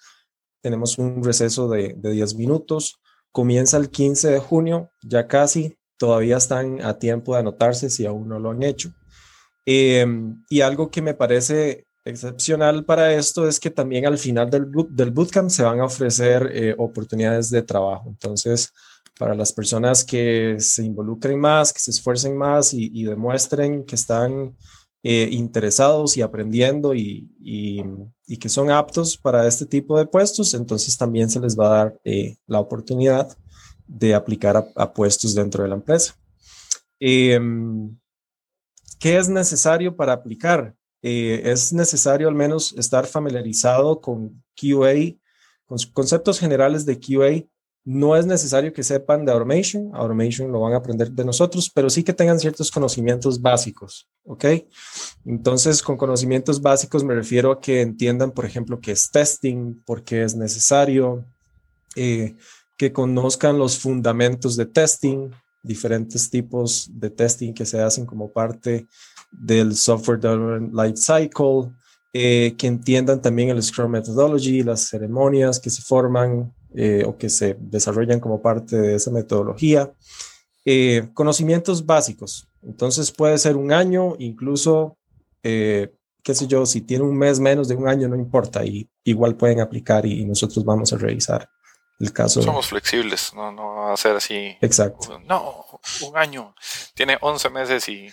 tenemos 0.65 0.97
un 0.97 1.23
receso 1.23 1.69
de, 1.69 1.95
de 1.95 2.11
10 2.13 2.37
minutos. 2.37 2.99
Comienza 3.31 3.77
el 3.77 3.91
15 3.91 4.31
de 4.31 4.39
junio, 4.39 4.91
ya 5.03 5.29
casi, 5.29 5.77
todavía 5.99 6.39
están 6.39 6.81
a 6.81 6.99
tiempo 6.99 7.35
de 7.35 7.41
anotarse 7.41 7.91
si 7.91 8.07
aún 8.07 8.29
no 8.29 8.39
lo 8.39 8.51
han 8.51 8.63
hecho. 8.63 8.95
Em, 9.67 10.43
y 10.49 10.63
algo 10.63 10.91
que 10.91 11.03
me 11.03 11.13
parece 11.13 11.87
excepcional 12.03 12.87
para 12.87 13.13
esto 13.13 13.47
es 13.47 13.61
que 13.61 13.71
también 13.71 14.07
al 14.07 14.17
final 14.17 14.49
del, 14.49 14.65
bootcamp 15.11 15.51
se 15.51 15.65
van 15.65 15.81
a 15.81 15.85
ofrecer 15.85 16.51
eh, 16.55 16.75
oportunidades 16.79 17.51
de 17.51 17.61
trabajo. 17.61 18.09
Entonces, 18.09 18.73
para 19.19 19.35
las 19.35 19.53
personas 19.53 20.03
que 20.03 20.57
se 20.61 20.83
involucren 20.83 21.39
más, 21.39 21.75
que 21.75 21.81
se 21.81 21.91
esfuercen 21.91 22.39
más 22.39 22.73
y 22.73 23.05
demuestren 23.05 23.85
que 23.85 23.97
están 23.97 24.57
eh, 25.07 25.29
interesados 25.33 26.17
y 26.17 26.23
aprendiendo 26.23 26.95
y, 26.95 27.31
y, 27.39 28.39
que 28.39 28.49
son 28.49 28.71
aptos 28.71 29.19
para 29.19 29.47
este 29.47 29.67
tipo 29.67 29.99
de 29.99 30.07
puestos, 30.07 30.55
entonces 30.55 30.97
también 30.97 31.29
se 31.29 31.41
les 31.41 31.59
va 31.59 31.67
a 31.67 31.77
dar 31.77 32.01
eh, 32.05 32.39
la 32.47 32.59
oportunidad 32.59 33.37
de 33.87 34.15
aplicar 34.15 34.67
a, 34.75 34.93
puestos 34.95 35.35
dentro 35.35 35.63
de 35.63 35.69
la 35.69 35.75
empresa. 35.75 36.17
Em, 36.99 37.95
¿Qué 38.99 39.19
es 39.19 39.29
necesario 39.29 39.95
para 39.95 40.15
aplicar? 40.15 40.75
Eh, 41.03 41.43
es 41.45 41.71
necesario 41.75 42.27
al 42.27 42.35
menos 42.35 42.73
estar 42.79 43.07
familiarizado 43.07 44.01
con 44.01 44.43
QA, 44.59 45.19
con 45.67 45.77
conceptos 45.93 46.41
generales 46.41 46.87
de 46.87 46.99
QA 46.99 47.47
no 47.85 48.17
es 48.17 48.25
necesario 48.25 48.73
que 48.73 48.83
sepan 48.83 49.25
de 49.25 49.33
automation, 49.33 49.91
automation 49.95 50.51
lo 50.51 50.61
van 50.61 50.73
a 50.73 50.77
aprender 50.77 51.11
de 51.11 51.25
nosotros, 51.25 51.71
pero 51.73 51.91
sí 51.91 52.03
que 52.03 52.15
tengan 52.15 52.41
ciertos 52.41 52.71
conocimientos 52.71 53.41
básicos, 53.41 54.09
¿ok? 54.25 54.45
Entonces, 55.27 55.83
con 55.83 55.99
conocimientos 55.99 56.63
básicos 56.63 57.05
me 57.05 57.15
refiero 57.15 57.53
a 57.53 57.61
que 57.61 57.83
entiendan, 57.83 58.31
por 58.31 58.47
ejemplo, 58.47 58.81
qué 58.81 58.93
es 58.93 59.11
testing, 59.11 59.83
por 59.85 60.03
qué 60.03 60.23
es 60.23 60.35
necesario, 60.35 61.27
eh, 61.95 62.35
que 62.79 62.93
conozcan 62.93 63.59
los 63.59 63.79
fundamentos 63.79 64.57
de 64.57 64.65
testing, 64.65 65.31
diferentes 65.63 66.31
tipos 66.31 66.89
de 66.91 67.11
testing 67.11 67.53
que 67.53 67.67
se 67.67 67.81
hacen 67.81 68.07
como 68.07 68.33
parte 68.33 68.87
del 69.31 69.77
software 69.77 70.21
development 70.21 70.75
life 70.75 70.97
cycle, 70.97 71.71
eh, 72.13 72.55
que 72.57 72.67
entiendan 72.67 73.21
también 73.21 73.51
el 73.51 73.63
Scrum 73.63 73.91
Methodology, 73.91 74.63
las 74.63 74.89
ceremonias 74.89 75.61
que 75.61 75.71
se 75.71 75.83
forman, 75.83 76.53
eh, 76.75 77.05
o 77.07 77.17
que 77.17 77.29
se 77.31 77.57
desarrollan 77.59 78.21
como 78.21 78.43
parte 78.43 78.77
de 78.77 78.97
esa 78.97 79.11
metodología. 79.11 79.93
Eh, 80.65 81.09
conocimientos 81.15 81.85
básicos. 81.85 82.49
Entonces 82.63 83.13
puede 83.13 83.39
ser 83.39 83.57
un 83.57 83.73
año, 83.73 84.15
incluso, 84.19 84.97
eh, 85.43 85.95
qué 86.23 86.35
sé 86.35 86.47
yo, 86.47 86.65
si 86.67 86.81
tiene 86.81 87.05
un 87.05 87.17
mes 87.17 87.39
menos 87.39 87.69
de 87.69 87.77
un 87.77 87.87
año, 87.87 88.09
no 88.09 88.17
importa, 88.17 88.65
y 88.65 88.89
igual 89.05 89.37
pueden 89.37 89.61
aplicar 89.61 90.07
y, 90.07 90.25
nosotros 90.25 90.65
vamos 90.65 90.93
a 90.93 90.97
revisar 90.97 91.49
el 92.01 92.13
caso. 92.13 92.43
Somos 92.43 92.69
flexibles, 92.69 93.33
no, 93.35 93.53
no 93.53 93.75
va 93.75 93.93
a 93.93 93.97
ser 93.97 94.17
así. 94.17 94.57
Exacto. 94.61 95.21
No, 95.27 95.67
un 96.09 96.17
año, 96.17 96.55
tiene 96.95 97.19
11 97.21 97.51
meses 97.51 97.89
y 97.89 98.09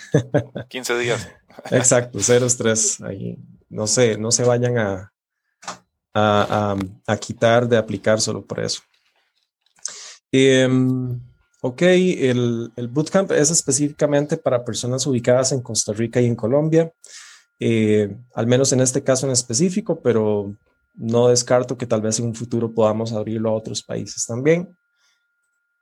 15 0.67 0.97
días. 0.99 1.29
Exacto, 1.71 2.19
cero 2.21 2.45
estrés. 2.45 3.01
Ahí 3.01 3.37
no 3.71 3.87
sé, 3.87 4.17
no 4.17 4.31
se 4.31 4.43
vayan 4.43 4.77
a, 4.77 5.10
a, 6.13 6.75
quitar 7.19 7.67
de 7.67 7.77
aplicar 7.77 8.19
solo 8.19 8.45
por 8.45 8.59
eso. 8.59 8.81
Em, 10.31 11.19
ok, 11.61 11.81
el, 11.81 12.71
el, 12.75 12.87
bootcamp 12.87 13.31
es 13.31 13.51
específicamente 13.51 14.37
para 14.37 14.63
personas 14.63 15.05
ubicadas 15.05 15.51
en 15.51 15.61
Costa 15.61 15.93
Rica 15.93 16.21
y 16.21 16.25
en 16.25 16.35
Colombia, 16.35 16.91
eh, 17.59 18.15
al 18.33 18.47
menos 18.47 18.71
en 18.73 18.81
este 18.81 19.03
caso 19.03 19.25
en 19.25 19.33
específico, 19.33 20.01
pero 20.01 20.55
no 20.95 21.27
descarto 21.27 21.77
que 21.77 21.85
tal 21.85 22.01
vez 22.01 22.19
en 22.19 22.25
un 22.25 22.35
futuro 22.35 22.73
podamos 22.73 23.13
abrirlo 23.13 23.49
a 23.49 23.53
otros 23.53 23.83
países 23.83 24.25
también. 24.25 24.69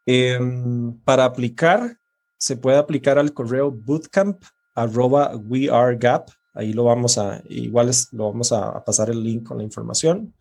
Em, 0.06 0.94
para 1.04 1.26
aplicar, 1.26 1.98
se 2.38 2.58
puede 2.58 2.78
aplicar 2.78 3.20
al 3.20 3.34
correo 3.34 3.72
bootcamp 3.72 4.44
arroba 4.74 5.36
wearegap 5.36 6.30
Ahí 6.54 6.74
lo 6.74 6.86
vamos 6.86 7.18
a, 7.18 7.42
igual 7.50 7.92
lo 8.12 8.32
vamos 8.32 8.52
a, 8.52 8.84
pasar 8.84 9.10
el 9.10 9.24
link 9.24 9.48
con 9.48 9.58
la 9.58 9.64
información. 9.64 10.34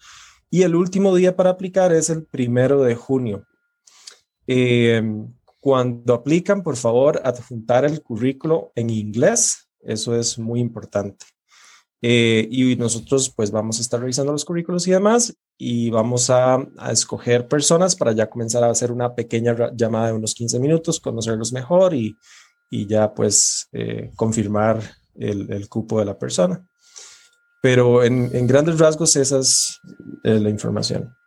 Y 0.50 0.62
el 0.62 0.74
último 0.74 1.14
día 1.14 1.36
para 1.36 1.50
aplicar 1.50 1.92
es 1.92 2.10
el 2.10 2.24
primero 2.24 2.82
de 2.82 2.94
junio. 2.94 3.44
Eh, 4.46 5.02
cuando 5.60 6.14
aplican, 6.14 6.62
por 6.62 6.76
favor, 6.76 7.20
adjuntar 7.24 7.84
el 7.84 8.02
currículo 8.02 8.72
en 8.74 8.90
inglés. 8.90 9.68
Eso 9.80 10.16
es 10.16 10.38
muy 10.38 10.60
importante. 10.60 11.26
Eh, 12.00 12.46
y 12.50 12.76
nosotros 12.76 13.32
pues 13.34 13.50
vamos 13.50 13.78
a 13.78 13.82
estar 13.82 13.98
revisando 13.98 14.30
los 14.30 14.44
currículos 14.44 14.86
y 14.86 14.92
demás 14.92 15.36
y 15.56 15.90
vamos 15.90 16.30
a, 16.30 16.64
escoger 16.92 17.48
personas 17.48 17.96
para 17.96 18.12
ya 18.12 18.30
comenzar 18.30 18.62
a 18.62 18.70
hacer 18.70 18.92
una 18.92 19.16
pequeña 19.16 19.56
llamada 19.74 20.08
de 20.08 20.12
unos 20.12 20.34
15 20.34 20.60
minutos, 20.60 21.00
conocerlos 21.00 21.52
mejor 21.52 21.94
y, 21.94 22.16
y 22.70 22.86
ya 22.86 23.12
pues 23.12 23.68
eh, 23.72 24.12
confirmar 24.14 24.80
el, 25.18 25.52
el, 25.52 25.68
cupo 25.68 25.98
de 25.98 26.06
la 26.06 26.18
persona. 26.18 26.64
Pero 27.60 28.04
en, 28.04 28.30
en 28.34 28.46
grandes 28.46 28.78
rasgos 28.78 29.16
esa 29.16 29.40
es 29.40 29.80
eh, 30.24 30.38
la 30.38 30.50
información. 30.50 31.18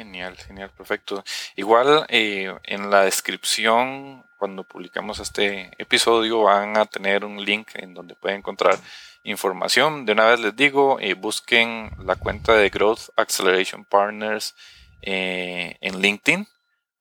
Genial, 0.00 0.34
genial, 0.38 0.70
perfecto. 0.70 1.22
Igual 1.56 2.06
eh, 2.08 2.50
en 2.64 2.88
la 2.88 3.02
descripción, 3.04 4.24
cuando 4.38 4.64
publicamos 4.64 5.18
este 5.18 5.72
episodio, 5.76 6.44
van 6.44 6.78
a 6.78 6.86
tener 6.86 7.22
un 7.22 7.44
link 7.44 7.72
en 7.74 7.92
donde 7.92 8.14
pueden 8.14 8.38
encontrar 8.38 8.78
información. 9.24 10.06
De 10.06 10.12
una 10.12 10.24
vez 10.24 10.40
les 10.40 10.56
digo, 10.56 10.98
eh, 11.00 11.12
busquen 11.12 11.90
la 12.02 12.16
cuenta 12.16 12.54
de 12.54 12.70
Growth 12.70 13.10
Acceleration 13.14 13.84
Partners 13.84 14.54
eh, 15.02 15.76
en 15.82 16.00
LinkedIn. 16.00 16.46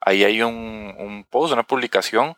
Ahí 0.01 0.25
hay 0.25 0.41
un, 0.41 0.93
un 0.97 1.23
post, 1.23 1.53
una 1.53 1.63
publicación 1.63 2.35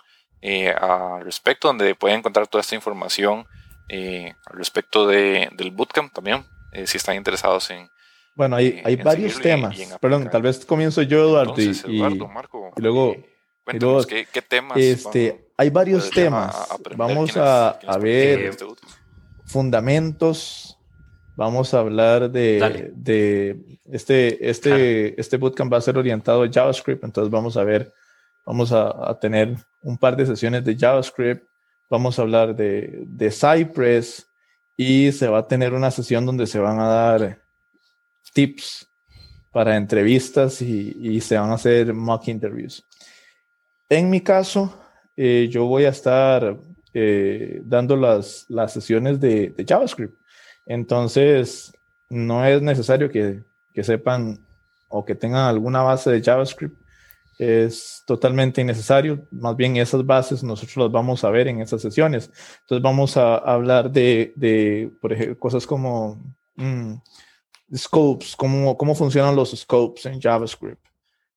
al 0.80 1.24
respecto, 1.24 1.68
donde 1.68 1.96
pueden 1.96 2.20
encontrar 2.20 2.48
toda 2.48 2.62
esta 2.62 2.76
información 2.76 3.46
al 3.90 4.58
respecto 4.58 5.06
de, 5.06 5.50
del 5.54 5.72
bootcamp 5.72 6.14
también, 6.14 6.46
si 6.86 6.98
están 6.98 7.16
interesados 7.16 7.70
en 7.72 7.90
bueno, 8.36 8.56
hay, 8.56 8.82
hay 8.84 8.96
varios 8.96 9.40
temas. 9.40 9.78
Perdón, 10.00 10.30
tal 10.32 10.42
vez 10.42 10.66
comienzo 10.66 11.02
yo, 11.02 11.22
Eduardo, 11.22 11.54
y, 11.62 12.00
Marco, 12.00 12.72
y, 12.78 12.82
luego... 12.82 13.16
Cuéntanos, 13.64 14.08
¿qué, 14.08 14.26
temas? 14.42 14.78
Este, 14.78 15.52
hay 15.56 15.70
varios 15.70 16.10
temas. 16.10 16.56
vamos 16.96 17.38
a, 17.38 17.70
a 17.70 17.98
ver 18.00 18.46
este 18.46 18.66
fundamentos. 19.46 20.78
Vamos 21.36 21.74
a 21.74 21.80
hablar 21.80 22.32
de, 22.32 22.92
de 22.96 23.80
este, 23.92 24.50
este, 24.50 25.20
este 25.20 25.38
bootcamp 25.38 25.72
va 25.72 25.78
a 25.78 25.82
ser 25.82 25.98
orientado 25.98 26.44
a 26.44 26.50
JavaScript, 26.52 27.04
entonces 27.04 27.32
vamos 27.32 27.56
a 27.58 27.64
ver, 27.64 27.94
vamos 28.46 28.72
a, 28.72 29.10
a 29.10 29.20
tener 29.20 29.56
un 29.82 29.98
par 29.98 30.16
de 30.16 30.26
sesiones 30.26 30.64
de 30.64 30.78
JavaScript, 30.78 31.46
vamos 31.90 32.18
a 32.18 32.22
hablar 32.22 32.56
de, 32.56 33.04
de 33.06 33.32
Cypress 33.32 34.28
y 34.78 35.12
se 35.12 35.28
va 35.28 35.40
a 35.40 35.48
tener 35.48 35.74
una 35.74 35.92
sesión 35.92 36.26
donde 36.26 36.48
se 36.48 36.60
van 36.60 36.80
a 36.80 36.88
dar 36.88 37.42
tips 38.34 38.88
para 39.52 39.76
entrevistas 39.76 40.62
y, 40.62 41.20
se 41.22 41.38
van 41.38 41.52
a 41.52 41.56
hacer 41.56 41.94
mock 41.94 42.28
interviews. 42.30 42.86
En 43.90 44.10
mi 44.10 44.22
caso, 44.22 44.74
eh, 45.18 45.50
yo 45.52 45.66
voy 45.66 45.84
a 45.84 45.90
estar 45.90 46.58
eh, 46.94 47.62
dando 47.66 47.98
las, 47.98 48.46
las 48.50 48.72
sesiones 48.72 49.20
de, 49.20 49.54
JavaScript. 49.68 50.18
Entonces, 50.66 51.74
no 52.10 52.46
es 52.46 52.62
necesario 52.62 53.10
que, 53.10 53.44
que, 53.74 53.84
sepan 53.84 54.40
o 54.88 55.04
que 55.04 55.16
tengan 55.16 55.48
alguna 55.48 55.82
base 55.82 56.10
de 56.10 56.22
JavaScript. 56.22 56.81
Es 57.42 58.04
totalmente 58.06 58.62
innecesario. 58.62 59.28
Más 59.32 59.56
bien 59.56 59.78
esas 59.78 60.06
bases 60.06 60.44
nosotros 60.44 60.78
las 60.78 60.92
vamos 60.92 61.24
a 61.24 61.30
ver 61.32 61.48
en 61.48 61.62
esas 61.62 61.82
sesiones. 61.82 62.30
Entonces 62.62 62.84
vamos 62.84 63.18
a, 63.18 63.38
hablar 63.38 63.92
de, 63.92 64.34
de, 64.36 64.92
por 65.02 65.14
ejemplo, 65.14 65.40
cosas 65.40 65.66
como... 65.66 66.22
Mm, 66.56 66.96
scopes, 67.76 68.36
cómo, 68.36 68.78
cómo 68.78 68.96
funcionan 68.96 69.36
los 69.36 69.52
scopes 69.52 70.06
en 70.06 70.20
JavaScript, 70.20 70.82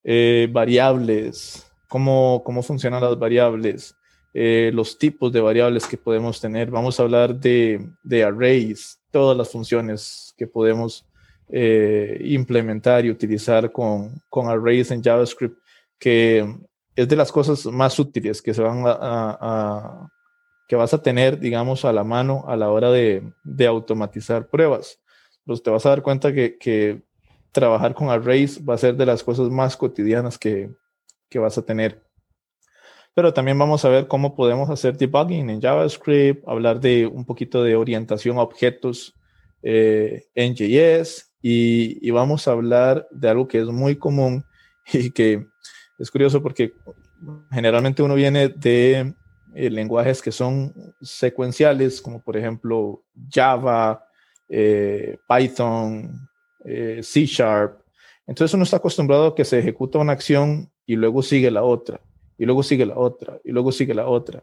eh, 0.02 0.48
variables, 0.50 1.70
cómo, 1.88 2.42
cómo 2.44 2.62
funcionan 2.62 3.02
las 3.02 3.18
variables, 3.18 3.94
eh, 4.32 4.70
los 4.74 4.98
tipos 4.98 5.32
de 5.32 5.40
variables 5.40 5.86
que 5.86 5.96
podemos 5.96 6.40
tener. 6.40 6.70
Vamos 6.70 6.98
a 6.98 7.04
hablar 7.04 7.38
de, 7.38 7.88
arrays, 8.24 9.00
todas 9.10 9.36
las 9.36 9.50
funciones 9.50 10.34
que 10.36 10.46
podemos 10.46 11.06
eh, 11.48 12.20
implementar 12.24 13.04
y 13.04 13.10
utilizar 13.10 13.70
con, 13.70 14.20
con, 14.28 14.48
arrays 14.48 14.90
en 14.90 15.02
JavaScript, 15.02 15.56
que 16.04 16.54
es 16.96 17.08
de 17.08 17.16
las 17.16 17.32
cosas 17.32 17.64
más 17.64 17.98
útiles 17.98 18.42
que 18.42 18.52
se 18.52 18.60
van 18.60 18.84
a, 18.86 20.06
que 20.68 20.76
vas 20.76 20.92
a 20.92 21.00
tener, 21.00 21.40
digamos, 21.40 21.86
a 21.86 21.94
la 21.94 22.04
mano 22.04 22.44
a 22.46 22.56
la 22.56 22.68
hora 22.68 22.90
de, 22.90 23.32
automatizar 23.66 24.48
pruebas 24.48 25.00
pues 25.46 25.62
te 25.62 25.70
vas 25.70 25.86
a 25.86 25.88
dar 25.88 26.02
cuenta 26.02 26.30
que, 26.30 27.02
trabajar 27.52 27.94
con 27.94 28.10
arrays 28.10 28.60
va 28.68 28.74
a 28.74 28.78
ser 28.78 28.96
de 28.96 29.06
las 29.06 29.22
cosas 29.22 29.48
más 29.48 29.78
cotidianas 29.78 30.38
que, 30.38 30.70
vas 31.36 31.56
a 31.56 31.64
tener. 31.64 32.02
Pero 33.14 33.32
también 33.32 33.58
vamos 33.58 33.82
a 33.86 33.88
ver 33.88 34.06
cómo 34.06 34.36
podemos 34.36 34.68
hacer 34.68 34.98
debugging 34.98 35.48
en 35.48 35.62
JavaScript, 35.62 36.46
hablar 36.46 36.80
de 36.80 37.06
un 37.06 37.24
poquito 37.24 37.62
de 37.62 37.76
orientación 37.76 38.36
a 38.36 38.42
objetos 38.42 39.14
eh, 39.62 40.26
en 40.34 40.54
JS 40.54 41.32
y, 41.40 42.10
vamos 42.10 42.46
a 42.46 42.52
hablar 42.52 43.08
de 43.10 43.30
algo 43.30 43.48
que 43.48 43.60
es 43.60 43.66
muy 43.68 43.96
común 43.96 44.44
y 44.92 45.10
que 45.10 45.46
es 45.98 46.10
curioso 46.10 46.42
porque 46.42 46.74
generalmente 47.50 48.02
uno 48.02 48.14
viene 48.14 48.48
de 48.48 49.14
eh, 49.54 49.70
lenguajes 49.70 50.20
que 50.20 50.32
son 50.32 50.74
secuenciales, 51.00 52.00
como 52.00 52.20
por 52.20 52.36
ejemplo 52.36 53.04
Java, 53.30 54.04
eh, 54.48 55.16
Python, 55.28 56.28
eh, 56.64 57.00
C 57.02 57.24
Sharp. 57.24 57.80
Entonces 58.26 58.54
uno 58.54 58.64
está 58.64 58.78
acostumbrado 58.78 59.28
a 59.28 59.34
que 59.34 59.44
se 59.44 59.58
ejecuta 59.58 59.98
una 59.98 60.12
acción 60.12 60.70
y 60.86 60.96
luego 60.96 61.22
sigue 61.22 61.50
la 61.50 61.62
otra, 61.62 62.00
y 62.36 62.44
luego 62.44 62.62
sigue 62.62 62.84
la 62.84 62.98
otra, 62.98 63.40
y 63.44 63.52
luego 63.52 63.70
sigue 63.70 63.94
la 63.94 64.06
otra. 64.06 64.42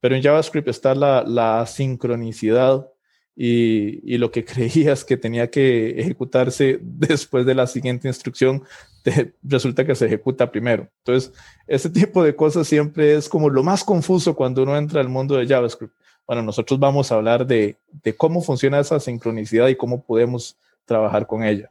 Pero 0.00 0.16
en 0.16 0.22
JavaScript 0.22 0.68
está 0.68 0.94
la, 0.94 1.22
la 1.24 1.64
sincronicidad 1.66 2.88
y, 3.36 4.14
y, 4.14 4.18
lo 4.18 4.32
que 4.32 4.44
creías 4.44 5.04
que 5.04 5.16
tenía 5.16 5.48
que 5.50 6.00
ejecutarse 6.00 6.80
después 6.82 7.46
de 7.46 7.54
la 7.54 7.68
siguiente 7.68 8.08
instrucción, 8.08 8.64
resulta 9.42 9.84
que 9.84 9.94
se 9.94 10.06
ejecuta 10.06 10.50
primero. 10.50 10.88
Entonces, 10.98 11.32
ese 11.66 11.90
tipo 11.90 12.22
de 12.22 12.34
cosas 12.34 12.66
siempre 12.66 13.14
es 13.14 13.28
como 13.28 13.50
lo 13.50 13.62
más 13.62 13.84
confuso 13.84 14.34
cuando 14.34 14.62
uno 14.62 14.76
entra 14.76 15.00
al 15.00 15.08
mundo 15.08 15.36
de 15.36 15.46
JavaScript. 15.46 15.94
Bueno, 16.26 16.42
nosotros 16.42 16.78
vamos 16.78 17.10
a 17.10 17.14
hablar 17.14 17.46
de, 17.46 17.78
cómo 18.16 18.42
funciona 18.42 18.78
esa 18.78 19.00
sincronicidad 19.00 19.68
y 19.68 19.76
cómo 19.76 20.02
podemos 20.02 20.58
trabajar 20.84 21.26
con 21.26 21.42
ella. 21.42 21.70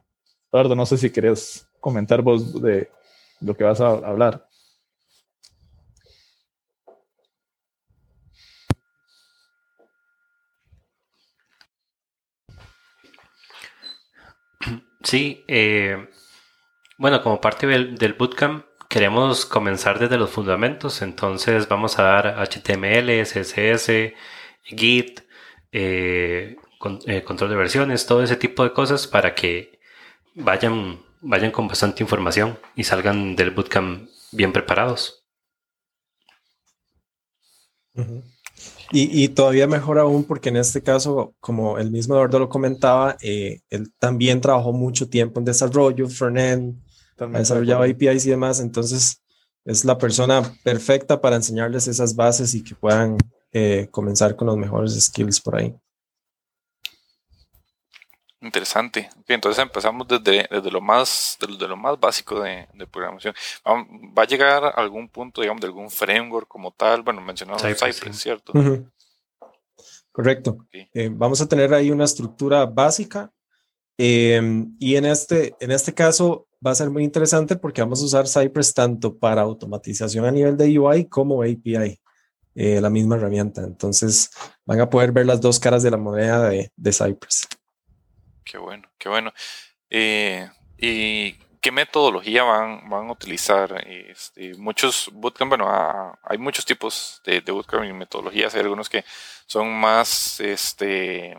Eduardo, 0.50 0.74
no 0.74 0.84
sé 0.84 0.98
si 0.98 1.10
querés 1.10 1.68
comentar 1.78 2.22
vos 2.22 2.60
de 2.60 2.90
lo 3.40 3.56
que 3.56 3.62
vas 3.62 3.80
a 3.80 3.90
hablar. 3.90 4.48
Sí, 15.04 15.44
eh, 15.46 16.08
bueno, 16.98 17.22
como 17.22 17.40
parte 17.40 17.66
del, 17.66 18.14
bootcamp 18.18 18.64
queremos 18.88 19.46
comenzar 19.46 19.98
desde 19.98 20.18
los 20.18 20.30
fundamentos, 20.30 21.00
entonces 21.02 21.68
vamos 21.68 21.98
a 21.98 22.02
dar 22.02 22.36
HTML, 22.38 23.22
CSS, 23.22 24.14
Git, 24.64 25.20
eh, 25.72 26.56
eh, 27.06 27.22
control 27.22 27.50
de 27.50 27.56
versiones, 27.56 28.06
todo 28.06 28.22
ese 28.22 28.36
tipo 28.36 28.64
de 28.64 28.72
cosas 28.72 29.06
para 29.06 29.34
que 29.34 29.78
vayan, 30.34 31.00
vayan 31.20 31.52
con 31.52 31.68
bastante 31.68 32.02
información 32.02 32.58
y 32.74 32.84
salgan 32.84 33.36
del 33.36 33.52
bootcamp 33.52 34.08
bien 34.32 34.52
preparados. 34.52 35.24
y, 38.92 39.28
todavía 39.28 39.66
mejor 39.66 39.98
aún 39.98 40.24
porque 40.24 40.48
en 40.48 40.56
este 40.56 40.82
caso, 40.82 41.34
como 41.40 41.78
el 41.78 41.90
mismo 41.90 42.14
Eduardo 42.14 42.38
lo 42.40 42.48
comentaba, 42.48 43.16
eh, 43.22 43.60
él 43.70 43.92
también 43.98 44.40
trabajó 44.40 44.72
mucho 44.72 45.08
tiempo 45.08 45.40
en 45.40 45.44
desarrollo, 45.44 46.08
frontend, 46.08 46.80
desarrollaba 47.26 47.84
APIs 47.84 48.26
y 48.26 48.30
demás, 48.30 48.60
entonces 48.60 49.22
es 49.64 49.84
la 49.84 49.98
persona 49.98 50.42
perfecta 50.62 51.20
para 51.20 51.36
enseñarles 51.36 51.88
esas 51.88 52.16
bases 52.16 52.54
y 52.54 52.64
que 52.64 52.74
puedan 52.74 53.18
eh, 53.52 53.88
comenzar 53.90 54.36
con 54.36 54.46
los 54.46 54.56
mejores 54.56 54.98
skills 54.98 55.40
por 55.40 55.56
ahí. 55.56 55.74
Interesante. 58.40 59.10
entonces 59.26 59.60
empezamos 59.60 60.06
desde, 60.06 60.46
desde, 60.48 60.70
lo 60.70 60.80
más 60.80 61.36
desde 61.40 61.66
lo 61.66 61.76
más 61.76 61.98
básico 61.98 62.40
de, 62.40 62.68
programación. 62.90 63.34
¿Va 63.66 64.22
a 64.22 64.26
llegar 64.26 64.64
a 64.64 64.68
algún 64.68 65.08
punto, 65.08 65.40
digamos, 65.40 65.60
de 65.60 65.66
algún 65.66 65.90
framework 65.90 66.46
como 66.46 66.70
tal? 66.70 67.02
Bueno, 67.02 67.20
mencionamos 67.20 67.60
Cypress, 67.60 68.16
¿cierto? 68.16 68.52
Correcto. 70.12 70.58
Eh, 70.72 71.10
vamos 71.12 71.40
a 71.40 71.48
tener 71.48 71.74
ahí 71.74 71.90
una 71.90 72.04
estructura 72.04 72.64
básica 72.64 73.32
em, 73.98 74.74
y 74.78 74.96
en 74.96 75.04
este, 75.04 75.54
en 75.60 75.70
este 75.70 75.92
caso 75.92 76.48
va 76.64 76.70
a 76.70 76.74
ser 76.74 76.90
muy 76.90 77.04
interesante 77.04 77.56
porque 77.56 77.82
vamos 77.82 78.00
a 78.00 78.06
usar 78.06 78.26
Cypress 78.28 78.72
tanto 78.72 79.18
para 79.18 79.42
automatización 79.42 80.24
a 80.24 80.30
nivel 80.30 80.56
de 80.56 80.78
UI 80.78 81.04
como 81.06 81.42
API. 81.42 82.00
Eh, 82.60 82.80
la 82.80 82.90
misma 82.90 83.14
herramienta. 83.14 83.62
Entonces 83.62 84.30
van 84.64 84.80
a 84.80 84.90
poder 84.90 85.12
ver 85.12 85.26
las 85.26 85.40
dos 85.40 85.60
caras 85.60 85.84
de 85.84 85.92
la 85.92 85.96
moneda 85.96 86.48
de, 86.48 86.72
de 86.74 86.92
Cypress. 86.92 87.46
Qué 88.42 88.58
bueno, 88.58 88.88
qué 88.98 89.08
bueno. 89.08 89.32
Eh, 89.88 90.50
¿Y 90.76 91.34
qué 91.60 91.70
metodología 91.70 92.42
van, 92.42 92.88
van 92.88 93.08
a 93.08 93.12
utilizar. 93.12 93.84
Este, 93.86 94.54
muchos 94.54 95.10
bootcamp, 95.12 95.50
bueno, 95.50 95.68
hay 96.22 96.38
muchos 96.38 96.64
tipos 96.64 97.20
de, 97.24 97.40
de, 97.40 97.52
bootcamp 97.52 97.84
y 97.84 97.92
metodologías. 97.92 98.54
Hay 98.54 98.62
algunos 98.62 98.88
que 98.88 99.04
son 99.46 99.72
más 99.72 100.40
este, 100.40 101.38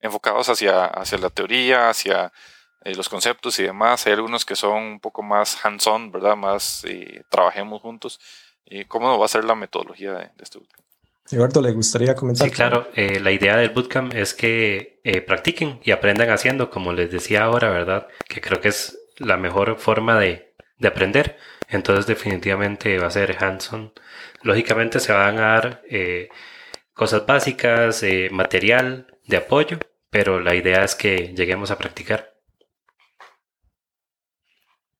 enfocados 0.00 0.48
hacia, 0.48 0.84
hacia 0.84 1.18
la 1.18 1.30
teoría, 1.30 1.88
hacia 1.88 2.32
eh, 2.84 2.94
los 2.94 3.08
conceptos 3.08 3.58
y 3.58 3.64
demás. 3.64 4.06
Hay 4.06 4.12
algunos 4.12 4.44
que 4.44 4.56
son 4.56 4.82
un 4.82 5.00
poco 5.00 5.22
más 5.22 5.64
hands-on, 5.64 6.12
¿verdad? 6.12 6.36
Más 6.36 6.84
eh, 6.84 7.22
trabajemos 7.28 7.82
juntos. 7.82 8.20
¿Cómo 8.88 9.18
va 9.18 9.24
a 9.24 9.28
ser 9.28 9.44
la 9.44 9.54
metodología 9.54 10.12
de, 10.12 10.24
de 10.24 10.42
este 10.42 10.58
bootcamp? 10.58 10.88
Eduardo, 11.30 11.60
¿le 11.60 11.72
gustaría 11.72 12.14
comentar? 12.14 12.48
Sí, 12.48 12.54
claro. 12.54 12.88
Eh, 12.94 13.20
la 13.20 13.30
idea 13.30 13.56
del 13.56 13.70
bootcamp 13.70 14.14
es 14.14 14.32
que 14.32 15.00
eh, 15.04 15.20
practiquen 15.20 15.78
y 15.84 15.90
aprendan 15.90 16.30
haciendo, 16.30 16.70
como 16.70 16.92
les 16.92 17.10
decía 17.10 17.44
ahora, 17.44 17.68
¿verdad? 17.70 18.08
Que 18.26 18.40
creo 18.40 18.60
que 18.60 18.68
es 18.68 18.98
la 19.18 19.36
mejor 19.36 19.76
forma 19.78 20.18
de, 20.18 20.54
aprender. 20.82 21.36
Entonces, 21.68 22.06
definitivamente 22.06 22.98
va 22.98 23.08
a 23.08 23.10
ser 23.10 23.36
hands-on. 23.42 23.92
Lógicamente, 24.42 25.00
se 25.00 25.12
van 25.12 25.38
a 25.38 25.52
dar 25.52 25.82
eh, 25.90 26.28
cosas 26.98 27.24
básicas, 27.24 28.02
material 28.32 29.06
de 29.28 29.36
apoyo, 29.36 29.78
pero 30.10 30.40
la 30.40 30.56
idea 30.56 30.82
es 30.82 30.96
que 30.96 31.32
lleguemos 31.36 31.70
a 31.70 31.78
practicar. 31.78 32.34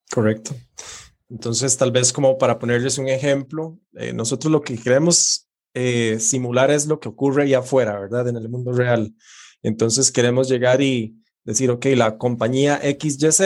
Correcto. 0.09 0.55
Entonces, 1.29 1.77
tal 1.77 1.91
vez 1.91 2.13
como 2.13 2.39
para 2.39 2.61
ponerles 2.61 2.99
un 2.99 3.09
ejemplo, 3.09 3.81
nosotros 4.15 4.51
lo 4.51 4.63
que 4.63 4.79
queremos 4.79 5.49
eh, 5.75 6.19
simular 6.21 6.71
es 6.71 6.87
lo 6.87 7.01
que 7.01 7.09
ocurre 7.09 7.43
allá 7.43 7.59
afuera, 7.59 7.99
¿verdad? 7.99 8.29
En 8.29 8.37
el 8.37 8.49
mundo 8.49 8.73
real. 8.73 9.13
Entonces 9.63 10.13
queremos 10.13 10.49
llegar 10.49 10.81
y 10.81 11.17
decir, 11.43 11.69
ok, 11.71 11.87
la 11.97 12.17
compañía 12.17 12.81
XYZ 12.81 13.41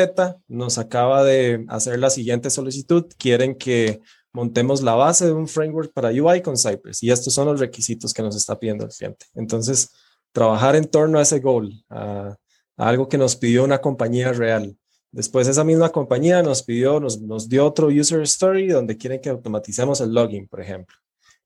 nos 0.46 0.76
acaba 0.76 1.24
de 1.24 1.64
hacer 1.68 1.98
la 1.98 2.10
siguiente 2.10 2.50
solicitud, 2.50 3.06
quieren 3.16 3.56
que 3.56 4.00
montemos 4.32 4.82
la 4.82 4.94
base 4.94 5.26
de 5.26 5.32
un 5.32 5.48
framework 5.48 5.92
para 5.92 6.10
UI 6.10 6.42
con 6.42 6.56
Cypress 6.56 7.02
y 7.02 7.10
estos 7.10 7.34
son 7.34 7.46
los 7.46 7.60
requisitos 7.60 8.14
que 8.14 8.22
nos 8.22 8.36
está 8.36 8.58
pidiendo 8.58 8.84
el 8.84 8.90
cliente. 8.90 9.26
Entonces, 9.34 9.90
trabajar 10.32 10.76
en 10.76 10.86
torno 10.86 11.18
a 11.18 11.22
ese 11.22 11.40
goal, 11.40 11.72
a, 11.90 12.36
algo 12.76 13.08
que 13.08 13.18
nos 13.18 13.36
pidió 13.36 13.64
una 13.64 13.80
compañía 13.80 14.32
real. 14.32 14.76
Después 15.10 15.46
esa 15.46 15.62
misma 15.62 15.90
compañía 15.90 16.42
nos 16.42 16.62
pidió, 16.62 16.98
nos, 16.98 17.20
nos 17.20 17.48
dio 17.48 17.66
otro 17.66 17.88
user 17.88 18.22
story 18.22 18.68
donde 18.68 18.96
quieren 18.96 19.20
que 19.20 19.28
automaticemos 19.28 20.00
el 20.00 20.14
login, 20.14 20.48
por 20.48 20.60
ejemplo. 20.60 20.96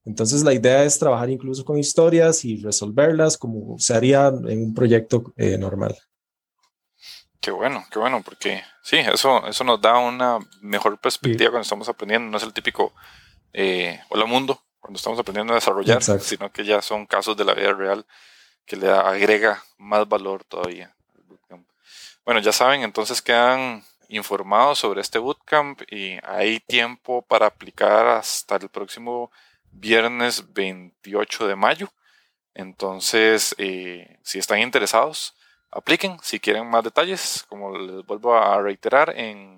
Entonces 0.05 0.41
la 0.43 0.53
idea 0.53 0.85
es 0.85 0.97
trabajar 0.97 1.29
incluso 1.29 1.65
con 1.65 1.77
historias 1.77 2.45
y 2.45 2.57
resolverlas 2.57 3.37
como 3.37 3.77
se 3.77 3.93
haría 3.93 4.27
en 4.27 4.63
un 4.63 4.73
proyecto 4.73 5.33
eh, 5.35 5.57
normal. 5.57 5.97
Qué 7.47 7.51
bueno, 7.51 7.85
qué 7.89 7.97
bueno, 7.97 8.21
porque 8.25 8.61
sí, 8.81 8.97
eso, 8.97 9.47
eso 9.47 9.63
nos 9.63 9.79
da 9.79 9.97
una 9.99 10.37
mejor 10.59 10.97
perspectiva 10.97 11.51
cuando 11.51 11.61
estamos 11.61 11.87
aprendiendo. 11.87 12.29
No 12.29 12.35
es 12.35 12.43
el 12.43 12.51
típico 12.51 12.91
eh, 13.53 14.01
hola 14.09 14.25
mundo 14.25 14.61
cuando 14.81 14.97
estamos 14.97 15.17
aprendiendo 15.17 15.53
a 15.53 15.55
desarrollar, 15.55 16.03
sino 16.19 16.51
que 16.51 16.65
ya 16.65 16.81
son 16.81 17.05
casos 17.05 17.37
de 17.37 17.45
la 17.45 17.53
vida 17.53 17.71
real 17.71 18.05
que 18.65 18.75
le 18.75 18.91
agrega 18.91 19.63
más 19.77 20.09
valor 20.09 20.43
todavía. 20.43 20.93
Bueno, 22.25 22.41
ya 22.41 22.51
saben, 22.51 22.83
entonces 22.83 23.21
quedan 23.21 23.81
informados 24.09 24.79
sobre 24.79 24.99
este 24.99 25.17
bootcamp 25.17 25.83
y 25.89 26.19
hay 26.23 26.59
tiempo 26.59 27.21
para 27.21 27.45
aplicar 27.45 28.07
hasta 28.07 28.57
el 28.57 28.67
próximo 28.67 29.31
viernes 29.71 30.51
28 30.51 31.47
de 31.47 31.55
mayo. 31.55 31.93
Entonces, 32.53 33.55
eh, 33.57 34.19
si 34.21 34.37
están 34.37 34.59
interesados, 34.59 35.36
apliquen. 35.71 36.17
Si 36.21 36.39
quieren 36.39 36.69
más 36.69 36.83
detalles, 36.83 37.45
como 37.49 37.77
les 37.77 38.05
vuelvo 38.05 38.35
a 38.35 38.61
reiterar, 38.61 39.13
en, 39.15 39.55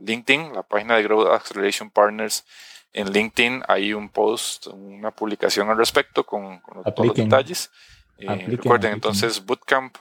LinkedIn, 0.00 0.54
la 0.54 0.62
página 0.62 0.96
de 0.96 1.02
Growth 1.02 1.28
Acceleration 1.28 1.90
Partners, 1.90 2.46
en 2.94 3.12
LinkedIn 3.12 3.62
hay 3.68 3.92
un 3.92 4.08
post, 4.08 4.68
una 4.68 5.10
publicación 5.10 5.68
al 5.68 5.76
respecto 5.76 6.24
con, 6.24 6.62
todos 6.94 7.08
los 7.08 7.16
detalles. 7.16 7.70
Eh, 8.16 8.46
recuerden 8.48 8.94
entonces 8.94 9.44
bootcamp 9.44 9.96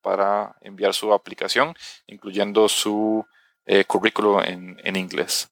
para 0.00 0.54
enviar 0.60 0.94
su 0.94 1.12
aplicación, 1.12 1.74
incluyendo 2.06 2.68
su 2.68 3.26
eh, 3.64 3.84
currículo 3.84 4.44
en, 4.44 4.80
en 4.84 4.94
inglés. 4.94 5.50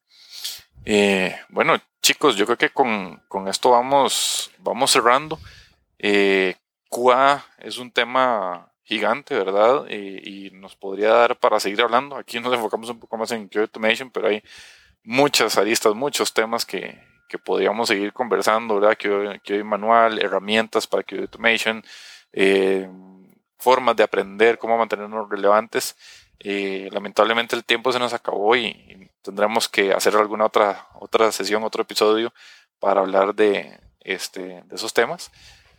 bueno, 1.49 1.77
chicos, 2.05 2.35
yo 2.35 2.45
creo 2.45 2.57
que 2.57 2.69
con, 2.69 3.47
esto 3.47 3.71
vamos, 3.71 4.51
vamos 4.59 4.91
cerrando. 4.91 5.39
Eh, 5.97 6.55
QA 6.89 7.45
es 7.59 7.77
un 7.77 7.91
tema 7.91 8.71
gigante, 8.83 9.35
¿verdad? 9.35 9.87
y 9.89 10.51
nos 10.51 10.75
podría 10.75 11.09
dar 11.09 11.39
para 11.39 11.59
seguir 11.59 11.81
hablando. 11.81 12.15
Aquí 12.15 12.39
nos 12.39 12.53
enfocamos 12.53 12.89
un 12.89 12.99
poco 12.99 13.17
más 13.17 13.31
en 13.31 13.47
QA 13.47 13.61
Automation, 13.61 14.11
pero 14.11 14.27
hay 14.27 14.43
muchas 15.05 15.57
aristas, 15.57 15.95
muchos 15.95 16.33
temas 16.33 16.65
que, 16.65 16.99
podríamos 17.43 17.89
seguir 17.89 18.13
conversando, 18.13 18.79
¿verdad? 18.79 18.97
QA, 18.97 19.63
manual, 19.65 20.19
herramientas 20.19 20.87
para 20.87 21.03
QA 21.03 21.19
Automation, 21.19 21.83
eh, 22.31 22.89
formas 23.57 23.97
de 23.97 24.03
aprender, 24.03 24.57
cómo 24.57 24.77
mantenernos 24.77 25.29
relevantes. 25.29 25.97
Eh, 26.39 26.87
lamentablemente 26.93 27.55
el 27.57 27.65
tiempo 27.65 27.91
se 27.91 27.99
nos 27.99 28.13
acabó 28.13 28.55
y, 28.55 29.11
tendremos 29.21 29.67
que 29.67 29.91
hacer 29.91 30.15
alguna 30.15 30.45
otra, 30.45 30.87
otra 30.93 31.31
sesión, 31.31 31.63
otro 31.63 31.81
episodio 31.81 32.31
para 32.79 33.01
hablar 33.01 33.33
de, 33.35 33.81
este, 33.99 34.61
de 34.63 34.75
esos 34.75 34.93
temas. 34.93 35.31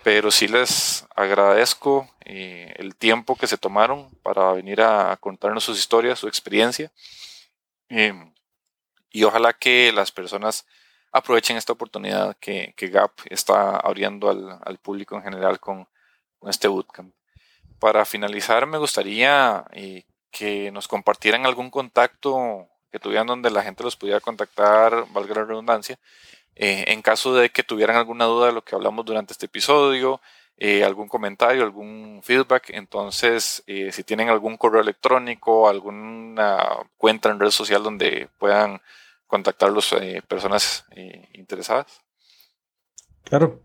Pero 0.07 0.31
sí 0.31 0.47
les 0.47 1.05
agradezco 1.17 2.09
eh, 2.25 2.73
el 2.77 2.95
tiempo 2.95 3.35
que 3.35 3.49
se 3.49 3.59
tomaron 3.59 4.09
para 4.23 4.53
venir 4.53 4.81
a 4.81 5.17
contarnos 5.17 5.65
sus 5.65 5.81
historias, 5.81 6.21
su 6.21 6.29
experiencia. 6.29 6.93
Em, 7.89 8.33
y 9.11 9.25
ojalá 9.25 9.53
que 9.53 9.91
las 9.91 10.13
personas 10.13 10.65
aprovechen 11.11 11.57
esta 11.57 11.73
oportunidad 11.73 12.37
que, 12.39 12.73
GAP 12.79 13.19
está 13.31 13.79
abriendo 13.79 14.31
al, 14.31 14.79
público 14.79 15.17
en 15.17 15.25
general 15.25 15.59
con, 15.59 15.89
con, 16.39 16.51
este 16.51 16.69
bootcamp. 16.69 17.13
Para 17.81 18.05
finalizar, 18.05 18.65
me 18.65 18.79
gustaría 18.79 19.65
eh, 19.73 20.05
que 20.31 20.71
nos 20.71 20.87
compartieran 20.87 21.47
algún 21.47 21.69
contacto 21.69 22.69
que 22.93 23.01
tuvieran 23.01 23.27
donde 23.27 23.51
la 23.51 23.65
gente 23.65 23.83
los 23.83 23.97
pudiera 23.97 24.21
contactar, 24.21 25.07
valga 25.11 25.35
la 25.35 25.47
redundancia, 25.47 25.99
eh, 26.57 26.85
en 26.89 27.03
caso 27.03 27.35
de 27.35 27.51
que 27.51 27.63
tuvieran 27.63 27.97
alguna 27.97 28.25
duda 28.25 28.47
de 28.47 28.53
lo 28.53 28.65
que 28.65 28.75
hablamos 28.75 29.05
durante 29.05 29.35
este 29.35 29.45
episodio, 29.45 30.23
eh, 30.57 30.83
algún 30.85 31.07
comentario, 31.07 31.63
algún 31.63 32.23
feedback. 32.25 32.71
Entonces, 32.71 33.63
eh, 33.67 33.93
si 33.93 34.03
tienen 34.05 34.31
algún 34.31 34.57
correo 34.57 34.81
electrónico, 34.81 35.69
alguna 35.69 36.67
cuenta 36.97 37.31
en 37.31 37.39
red 37.39 37.51
social 37.51 37.83
donde 37.83 38.31
puedan 38.39 38.81
contactar 39.27 39.71
las 39.71 39.95
personas 40.27 40.85
interesadas. 41.35 42.01
Claro. 43.25 43.61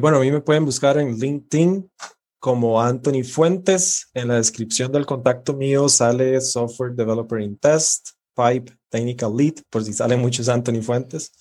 bueno, 0.00 0.18
a 0.18 0.20
mí 0.20 0.30
me 0.30 0.40
pueden 0.40 0.66
buscar 0.66 0.98
en 0.98 1.18
LinkedIn 1.18 1.90
como 2.38 2.80
Anthony 2.80 3.24
Fuentes. 3.24 4.08
En 4.14 4.28
la 4.28 4.34
descripción 4.34 4.92
del 4.92 5.06
contacto 5.06 5.54
mío 5.54 5.88
sale 5.88 6.40
Software 6.40 6.92
Developer 6.92 7.40
in 7.40 7.58
Test, 7.58 8.10
Pipe 8.36 8.72
Technical 8.88 9.34
Lead, 9.36 9.54
por 9.70 9.84
si 9.84 9.92
salen 9.92 10.20
muchos 10.20 10.48
Anthony 10.48 10.82
Fuentes. 10.82 11.32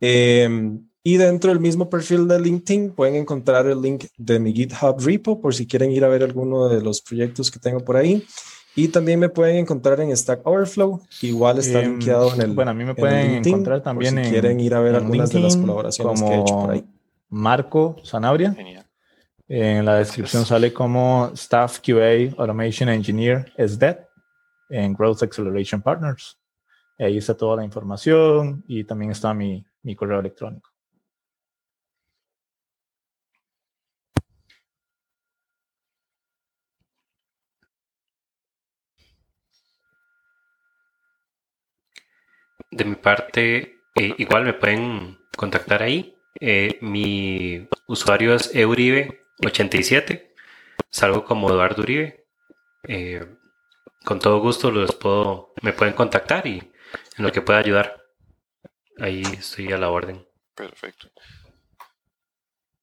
Em, 0.00 0.86
y 1.02 1.16
dentro 1.16 1.50
del 1.50 1.60
mismo 1.60 1.88
perfil 1.88 2.28
de 2.28 2.40
LinkedIn 2.40 2.92
pueden 2.92 3.16
encontrar 3.16 3.66
el 3.66 3.80
link 3.80 4.04
de 4.16 4.38
mi 4.38 4.52
GitHub 4.52 5.00
repo 5.00 5.40
por 5.40 5.54
si 5.54 5.66
quieren 5.66 5.90
ir 5.90 6.04
a 6.04 6.08
ver 6.08 6.22
alguno 6.22 6.68
de 6.68 6.82
los 6.82 7.00
proyectos 7.00 7.50
que 7.50 7.58
tengo 7.58 7.80
por 7.80 7.96
ahí. 7.96 8.26
Y 8.76 8.88
también 8.88 9.18
me 9.18 9.28
pueden 9.28 9.56
encontrar 9.56 10.00
en 10.00 10.16
Stack 10.16 10.46
Overflow, 10.46 11.00
igual 11.22 11.58
está 11.58 11.80
em, 11.80 11.92
linkeado 11.92 12.32
en 12.34 12.42
el. 12.42 12.52
Bueno, 12.52 12.70
a 12.70 12.74
mí 12.74 12.84
me 12.84 12.94
pueden 12.94 13.44
encontrar 13.44 13.82
también 13.82 14.22
si 14.22 14.30
quieren 14.30 14.60
ir 14.60 14.74
a 14.74 14.80
ver 14.80 14.94
algunas 14.94 15.30
de 15.30 15.40
las 15.40 15.56
colaboraciones 15.56 16.22
que 16.22 16.28
he 16.28 16.40
hecho 16.40 16.60
por 16.60 16.70
ahí. 16.70 16.84
Marco 17.28 17.96
Sanabria. 18.04 18.52
Genial. 18.52 18.84
En 19.48 19.86
la 19.86 19.96
descripción 19.96 20.44
sale 20.44 20.72
como 20.72 21.30
Staff 21.32 21.80
QA 21.80 22.34
Automation 22.36 22.90
Engineer 22.90 23.50
SDET 23.56 24.06
en 24.68 24.92
Growth 24.92 25.22
Acceleration 25.22 25.80
Partners. 25.80 26.38
Ahí 26.98 27.16
está 27.16 27.34
toda 27.34 27.56
la 27.56 27.64
información 27.64 28.62
y 28.68 28.84
también 28.84 29.10
está 29.10 29.32
mi, 29.32 29.64
mi 29.82 29.96
correo 29.96 30.20
electrónico. 30.20 30.70
De 42.70 42.84
mi 42.84 42.94
parte, 42.96 43.76
eh, 43.94 44.14
igual 44.18 44.44
me 44.44 44.54
pueden 44.54 45.18
contactar 45.36 45.82
ahí. 45.82 46.16
Eh, 46.40 46.78
mi 46.82 47.68
usuario 47.86 48.34
es 48.34 48.54
Euribe 48.54 49.26
87. 49.44 50.34
Salgo 50.90 51.24
como 51.24 51.50
Eduardo 51.50 51.82
Uribe. 51.82 52.26
Eh, 52.84 53.26
con 54.04 54.18
todo 54.20 54.40
gusto 54.40 54.70
los 54.70 54.94
puedo, 54.96 55.54
me 55.62 55.72
pueden 55.72 55.94
contactar 55.94 56.46
y 56.46 56.58
en 57.16 57.24
lo 57.24 57.32
que 57.32 57.42
pueda 57.42 57.60
ayudar. 57.60 58.07
Ahí 59.00 59.22
estoy 59.22 59.72
a 59.72 59.78
la 59.78 59.90
orden. 59.90 60.26
Perfecto. 60.54 61.08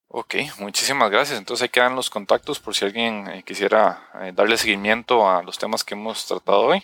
Ok, 0.07 0.35
muchísimas 0.59 1.11
gracias. 1.11 1.37
Entonces 1.37 1.63
ahí 1.63 1.69
quedan 1.69 1.95
los 1.95 2.09
contactos 2.09 2.59
por 2.59 2.73
si 2.73 2.85
alguien 2.85 3.27
eh, 3.27 3.43
quisiera 3.43 4.09
eh, 4.21 4.31
darle 4.33 4.57
seguimiento 4.57 5.29
a 5.29 5.43
los 5.43 5.57
temas 5.57 5.83
que 5.83 5.93
hemos 5.93 6.25
tratado 6.25 6.61
hoy. 6.61 6.83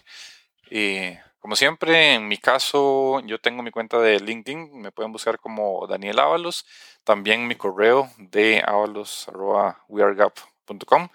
Y 0.70 1.14
como 1.40 1.56
siempre, 1.56 2.16
en 2.16 2.28
mi 2.28 2.38
caso, 2.38 3.22
yo 3.22 3.40
tengo 3.40 3.64
mi 3.64 3.72
cuenta 3.72 3.99
de 3.99 4.20
LinkedIn, 4.20 4.82
me 4.82 4.91
pueden 4.91 5.12
buscar 5.12 5.40
como 5.40 5.88
Daniel 5.88 6.20
Ábalos, 6.20 6.66
también 7.03 7.48
mi 7.48 7.56
correo 7.56 8.10
de 8.18 8.62
avalos.weargap.com. 8.66 11.10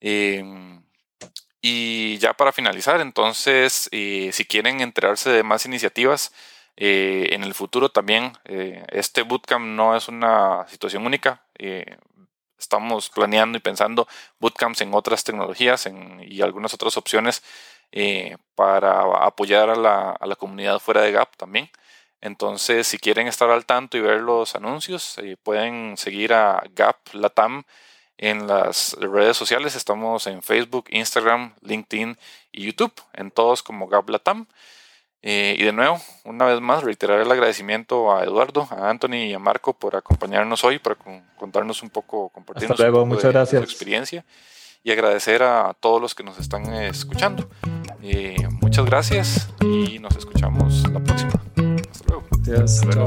Em, 0.00 0.82
y 1.60 2.18
ya 2.18 2.34
para 2.34 2.52
finalizar, 2.52 3.00
entonces, 3.00 3.88
eh, 3.92 4.30
si 4.32 4.44
quieren 4.44 4.80
enterarse 4.80 5.30
de 5.30 5.42
más 5.42 5.66
iniciativas, 5.66 6.32
eh, 6.76 7.28
en 7.32 7.44
el 7.44 7.54
futuro 7.54 7.90
también, 7.90 8.32
eh, 8.44 8.84
este 8.88 9.22
bootcamp 9.22 9.64
no 9.64 9.96
es 9.96 10.08
una 10.08 10.66
situación 10.68 11.06
única. 11.06 11.42
Eh, 11.58 11.96
estamos 12.58 13.10
planeando 13.10 13.58
y 13.58 13.60
pensando 13.60 14.06
bootcamps 14.38 14.80
en 14.80 14.94
otras 14.94 15.24
tecnologías 15.24 15.88
y 16.22 16.42
algunas 16.42 16.74
otras 16.74 16.96
opciones 16.96 17.42
para 18.54 19.00
apoyar 19.24 19.70
a 19.70 19.74
la, 19.74 20.10
a 20.12 20.26
la, 20.26 20.36
comunidad 20.36 20.78
fuera 20.78 21.02
de 21.02 21.12
Gap 21.12 21.36
también. 21.36 21.70
Entonces, 22.20 22.86
si 22.86 22.98
quieren 22.98 23.26
estar 23.26 23.50
al 23.50 23.66
tanto 23.66 23.96
y 23.96 24.00
ver 24.00 24.20
los 24.20 24.54
anuncios, 24.54 25.16
pueden 25.42 25.96
seguir 25.96 26.34
a 26.34 26.62
Gap 26.74 26.98
Latam 27.12 27.64
en 28.20 28.46
las 28.46 28.94
redes 29.00 29.36
sociales. 29.36 29.74
Estamos 29.74 30.26
en 30.26 30.42
Facebook, 30.42 30.84
Instagram, 30.90 31.54
LinkedIn 31.62 32.18
y 32.52 32.66
YouTube, 32.66 32.92
en 33.14 33.30
todos 33.30 33.62
como 33.62 33.88
Gap 33.88 34.08
Latam. 34.10 34.46
Eh, 35.22 35.54
y 35.58 35.64
de 35.64 35.72
nuevo, 35.72 36.00
una 36.24 36.46
vez 36.46 36.60
más, 36.60 36.82
reiterar 36.82 37.20
el 37.20 37.30
agradecimiento 37.30 38.16
a 38.16 38.24
Eduardo, 38.24 38.66
a 38.70 38.88
Anthony 38.88 39.26
y 39.26 39.34
a 39.34 39.38
Marco 39.38 39.74
por 39.74 39.94
acompañarnos 39.94 40.64
hoy, 40.64 40.78
para 40.78 40.96
contarnos 41.36 41.82
un 41.82 41.90
poco, 41.90 42.30
compartirnos 42.30 42.78
luego, 42.78 43.04
muchas 43.04 43.32
gracias. 43.32 43.60
su 43.60 43.64
experiencia 43.64 44.24
y 44.82 44.92
agradecer 44.92 45.42
a 45.42 45.74
todos 45.78 46.00
los 46.00 46.14
que 46.14 46.22
nos 46.22 46.38
están 46.38 46.72
escuchando. 46.72 47.48
Eh, 48.02 48.48
muchas 48.62 48.86
gracias 48.86 49.50
y 49.60 49.98
nos 49.98 50.16
escuchamos 50.16 50.82
la 50.90 51.00
próxima. 51.00 51.32
Hasta 51.90 52.04
luego. 52.08 52.26
Hasta 52.64 52.86
luego. 52.86 53.06